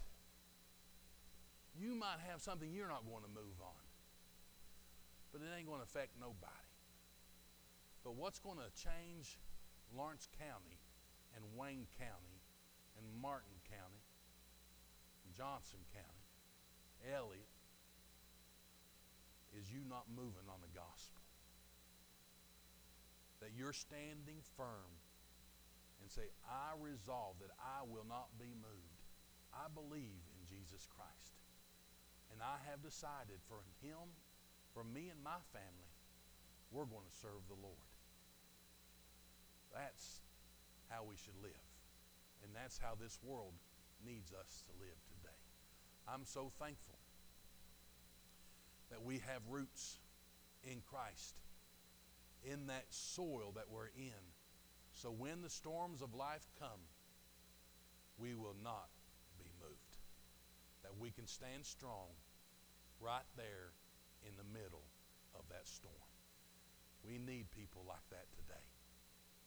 you 1.80 1.96
might 1.96 2.20
have 2.28 2.42
something 2.42 2.72
you're 2.72 2.92
not 2.92 3.08
going 3.08 3.24
to 3.24 3.32
move 3.32 3.56
on, 3.64 3.84
but 5.32 5.40
it 5.40 5.48
ain't 5.56 5.68
going 5.68 5.80
to 5.80 5.88
affect 5.88 6.20
nobody. 6.20 6.68
But 8.04 8.16
what's 8.16 8.40
going 8.40 8.60
to 8.60 8.72
change 8.76 9.40
Lawrence 9.96 10.28
County 10.36 10.80
and 11.36 11.44
Wayne 11.56 11.88
County 12.00 12.40
and 12.98 13.06
Martin 13.22 13.56
County 13.64 14.04
and 15.24 15.32
Johnson 15.36 15.80
County, 15.94 16.19
Elliott, 17.08 17.48
is 19.58 19.72
you 19.72 19.82
not 19.88 20.06
moving 20.12 20.48
on 20.48 20.62
the 20.62 20.72
gospel. 20.72 21.24
That 23.42 23.56
you're 23.56 23.74
standing 23.74 24.44
firm 24.56 24.92
and 26.02 26.12
say, 26.12 26.32
I 26.48 26.76
resolve 26.80 27.40
that 27.40 27.56
I 27.60 27.84
will 27.88 28.06
not 28.08 28.32
be 28.40 28.52
moved. 28.56 29.00
I 29.52 29.68
believe 29.72 30.24
in 30.36 30.42
Jesus 30.48 30.88
Christ. 30.88 31.36
And 32.32 32.40
I 32.40 32.62
have 32.70 32.84
decided 32.84 33.42
for 33.50 33.60
him, 33.82 34.16
for 34.74 34.84
me 34.84 35.10
and 35.10 35.20
my 35.24 35.42
family, 35.52 35.94
we're 36.72 36.88
going 36.88 37.08
to 37.08 37.20
serve 37.20 37.42
the 37.50 37.58
Lord. 37.58 37.90
That's 39.74 40.22
how 40.90 41.04
we 41.04 41.18
should 41.18 41.38
live. 41.42 41.68
And 42.44 42.54
that's 42.56 42.80
how 42.80 42.96
this 42.96 43.20
world 43.24 43.54
needs 44.06 44.32
us 44.32 44.64
to 44.70 44.74
live 44.80 45.00
today. 45.10 45.19
I'm 46.12 46.26
so 46.26 46.52
thankful 46.60 46.98
that 48.90 49.04
we 49.04 49.22
have 49.28 49.42
roots 49.48 50.00
in 50.64 50.82
Christ, 50.82 51.36
in 52.44 52.68
that 52.68 52.86
soil 52.90 53.54
that 53.56 53.70
we're 53.70 53.94
in. 53.96 54.24
So 54.92 55.10
when 55.10 55.42
the 55.42 55.50
storms 55.50 56.02
of 56.02 56.16
life 56.16 56.48
come, 56.60 56.82
we 58.18 58.34
will 58.34 58.56
not 58.64 58.90
be 59.38 59.46
moved. 59.62 59.98
That 60.84 60.98
we 61.00 61.12
can 61.12 61.28
stand 61.28 61.66
strong 61.66 62.10
right 63.00 63.28
there 63.38 63.72
in 64.26 64.34
the 64.36 64.48
middle 64.58 64.84
of 65.36 65.46
that 65.50 65.68
storm. 65.68 66.10
We 67.06 67.18
need 67.18 67.52
people 67.52 67.86
like 67.88 68.04
that 68.10 68.26
today. 68.36 68.66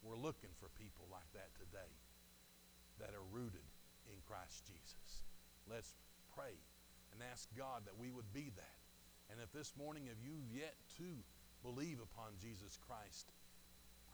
We're 0.03 0.17
looking 0.17 0.51
for 0.59 0.69
people 0.79 1.07
like 1.11 1.29
that 1.35 1.51
today 1.59 1.91
that 2.99 3.15
are 3.15 3.27
rooted 3.31 3.67
in 4.07 4.19
Christ 4.27 4.65
Jesus. 4.67 5.27
Let's 5.69 5.95
pray 6.37 6.57
and 7.13 7.21
ask 7.31 7.49
God 7.57 7.83
that 7.85 7.99
we 7.99 8.11
would 8.11 8.33
be 8.33 8.51
that. 8.57 8.79
And 9.31 9.41
if 9.41 9.53
this 9.53 9.73
morning 9.79 10.05
if 10.07 10.19
you've 10.23 10.49
yet 10.53 10.75
to 10.99 11.09
believe 11.63 11.99
upon 12.03 12.33
Jesus 12.41 12.79
Christ, 12.87 13.33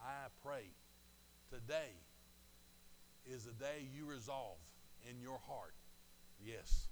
I 0.01 0.29
pray 0.43 0.71
today 1.51 1.95
is 3.27 3.45
the 3.45 3.53
day 3.53 3.89
you 3.95 4.07
resolve 4.07 4.59
in 5.09 5.21
your 5.21 5.39
heart, 5.47 5.75
yes, 6.45 6.89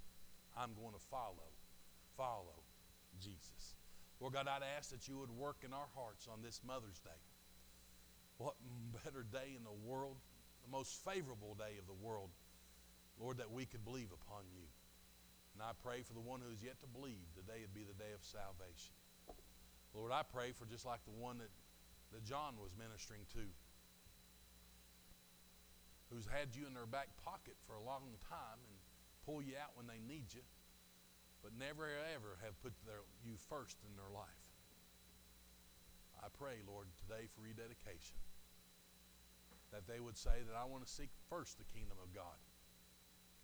I'm 0.57 0.75
going 0.75 0.95
to 0.95 1.05
follow, 1.11 1.51
follow 2.17 2.63
Jesus. 3.21 3.75
Lord 4.21 4.33
God, 4.33 4.49
I'd 4.49 4.65
ask 4.77 4.91
that 4.91 5.09
you 5.09 5.19
would 5.19 5.31
work 5.31 5.59
in 5.65 5.73
our 5.73 5.89
hearts 5.95 6.29
on 6.33 6.43
this 6.43 6.61
Mother's 6.67 6.99
Day. 7.01 7.23
What 8.39 8.55
better 9.05 9.25
day 9.31 9.55
in 9.57 9.65
the 9.65 9.89
world, 9.89 10.17
the 10.65 10.71
most 10.71 11.05
favorable 11.05 11.55
day 11.55 11.79
of 11.79 11.87
the 11.87 12.07
world, 12.07 12.31
Lord, 13.21 13.39
that 13.39 13.51
we 13.51 13.65
could 13.65 13.85
believe 13.85 14.09
upon 14.13 14.45
you. 14.53 14.65
And 15.57 15.65
I 15.65 15.73
pray 15.73 16.05
for 16.05 16.13
the 16.13 16.21
one 16.21 16.45
who's 16.45 16.61
yet 16.61 16.77
to 16.85 16.89
believe, 16.93 17.25
today 17.33 17.65
would 17.65 17.73
be 17.73 17.89
the 17.89 17.97
day 17.97 18.13
of 18.13 18.21
salvation. 18.21 18.93
Lord, 19.97 20.13
I 20.13 20.21
pray 20.21 20.53
for 20.53 20.69
just 20.69 20.85
like 20.85 21.01
the 21.09 21.17
one 21.17 21.41
that, 21.41 21.49
that 22.13 22.29
John 22.29 22.61
was 22.61 22.77
ministering 22.77 23.25
to, 23.33 23.41
who's 26.13 26.29
had 26.29 26.53
you 26.53 26.69
in 26.69 26.77
their 26.77 26.85
back 26.85 27.09
pocket 27.25 27.57
for 27.65 27.73
a 27.73 27.81
long 27.81 28.05
time 28.21 28.61
and 28.69 28.77
pull 29.25 29.41
you 29.41 29.57
out 29.57 29.73
when 29.73 29.89
they 29.89 29.97
need 30.05 30.29
you, 30.37 30.45
but 31.41 31.57
never 31.57 31.89
ever 32.13 32.37
have 32.45 32.53
put 32.61 32.77
their, 32.85 33.01
you 33.25 33.41
first 33.49 33.81
in 33.89 33.97
their 33.97 34.13
life. 34.13 34.45
I 36.21 36.29
pray, 36.37 36.61
Lord, 36.69 36.93
today 37.01 37.33
for 37.33 37.41
rededication, 37.41 38.21
that 39.73 39.89
they 39.89 40.05
would 40.05 40.21
say 40.21 40.45
that 40.45 40.53
I 40.53 40.69
want 40.69 40.85
to 40.85 40.91
seek 40.93 41.17
first 41.33 41.57
the 41.57 41.65
kingdom 41.73 41.97
of 41.97 42.13
God, 42.13 42.37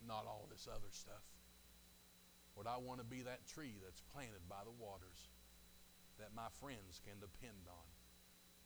not 0.05 0.29
all 0.29 0.45
this 0.53 0.69
other 0.69 0.93
stuff. 0.93 1.25
Lord, 2.55 2.69
I 2.69 2.77
want 2.77 3.01
to 3.01 3.07
be 3.07 3.25
that 3.25 3.49
tree 3.49 3.81
that's 3.81 4.05
planted 4.13 4.45
by 4.45 4.61
the 4.61 4.77
waters 4.77 5.33
that 6.21 6.37
my 6.37 6.49
friends 6.61 7.01
can 7.01 7.17
depend 7.17 7.65
on, 7.65 7.87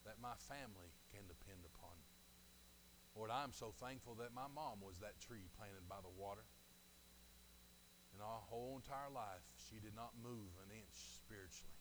that 0.03 0.19
my 0.19 0.35
family 0.51 0.91
can 1.15 1.23
depend 1.31 1.63
upon. 1.63 1.95
Lord, 3.15 3.31
I'm 3.31 3.55
so 3.55 3.71
thankful 3.79 4.19
that 4.19 4.35
my 4.35 4.51
mom 4.51 4.83
was 4.83 4.99
that 4.99 5.17
tree 5.23 5.47
planted 5.55 5.87
by 5.87 6.03
the 6.03 6.11
water. 6.11 6.43
In 8.13 8.19
our 8.19 8.43
whole 8.51 8.75
entire 8.77 9.09
life, 9.09 9.45
she 9.55 9.79
did 9.79 9.95
not 9.95 10.13
move 10.19 10.51
an 10.61 10.69
inch 10.75 10.95
spiritually. 11.23 11.79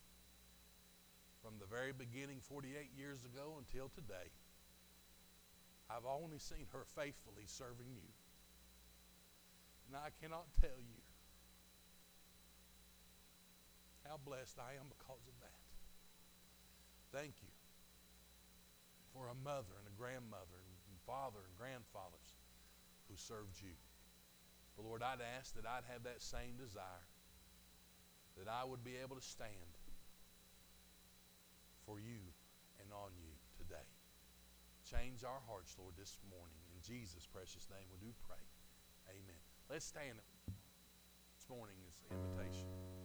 From 1.42 1.58
the 1.58 1.68
very 1.68 1.92
beginning, 1.92 2.40
48 2.40 2.90
years 2.96 3.24
ago, 3.26 3.58
until 3.58 3.90
today, 3.90 4.30
I've 5.90 6.06
only 6.06 6.38
seen 6.38 6.66
her 6.72 6.84
faithfully 6.96 7.46
serving 7.46 7.90
you. 7.94 8.10
And 9.86 9.94
I 9.94 10.10
cannot 10.18 10.50
tell 10.58 10.80
you 10.82 11.05
how 14.06 14.18
blessed 14.22 14.58
I 14.62 14.78
am 14.78 14.86
because 14.88 15.26
of 15.26 15.36
that. 15.42 15.62
Thank 17.10 17.42
you 17.42 17.52
for 19.12 19.28
a 19.28 19.36
mother 19.42 19.74
and 19.78 19.86
a 19.88 19.94
grandmother 19.98 20.62
and 20.62 20.96
father 21.06 21.42
and 21.42 21.54
grandfathers 21.58 22.38
who 23.08 23.16
served 23.16 23.62
you. 23.62 23.74
But 24.76 24.84
Lord, 24.84 25.02
I'd 25.02 25.22
ask 25.38 25.54
that 25.56 25.64
I'd 25.64 25.88
have 25.88 26.04
that 26.04 26.20
same 26.20 26.58
desire, 26.58 27.06
that 28.36 28.50
I 28.50 28.66
would 28.66 28.84
be 28.84 28.98
able 29.00 29.16
to 29.16 29.24
stand 29.24 29.72
for 31.86 31.98
you 31.98 32.20
and 32.82 32.92
on 32.92 33.14
you 33.16 33.32
today. 33.56 33.88
Change 34.84 35.24
our 35.24 35.40
hearts, 35.48 35.74
Lord, 35.78 35.94
this 35.98 36.18
morning. 36.28 36.60
In 36.74 36.82
Jesus' 36.82 37.26
precious 37.26 37.66
name, 37.70 37.86
we 37.90 37.98
do 37.98 38.12
pray. 38.28 38.42
Amen. 39.08 39.40
Let's 39.70 39.86
stand 39.86 40.18
this 40.46 41.48
morning 41.48 41.76
as 41.88 41.96
invitation. 42.10 42.95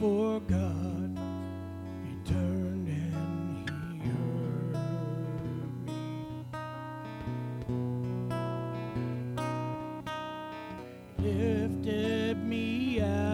For 0.00 0.40
God. 0.40 1.18
He 2.06 2.32
turned 2.32 2.88
and 2.88 4.02
he 4.02 4.08
heard 4.08 4.74
me. 5.86 5.98
Lifted 11.18 12.36
me 12.42 13.02
out 13.02 13.29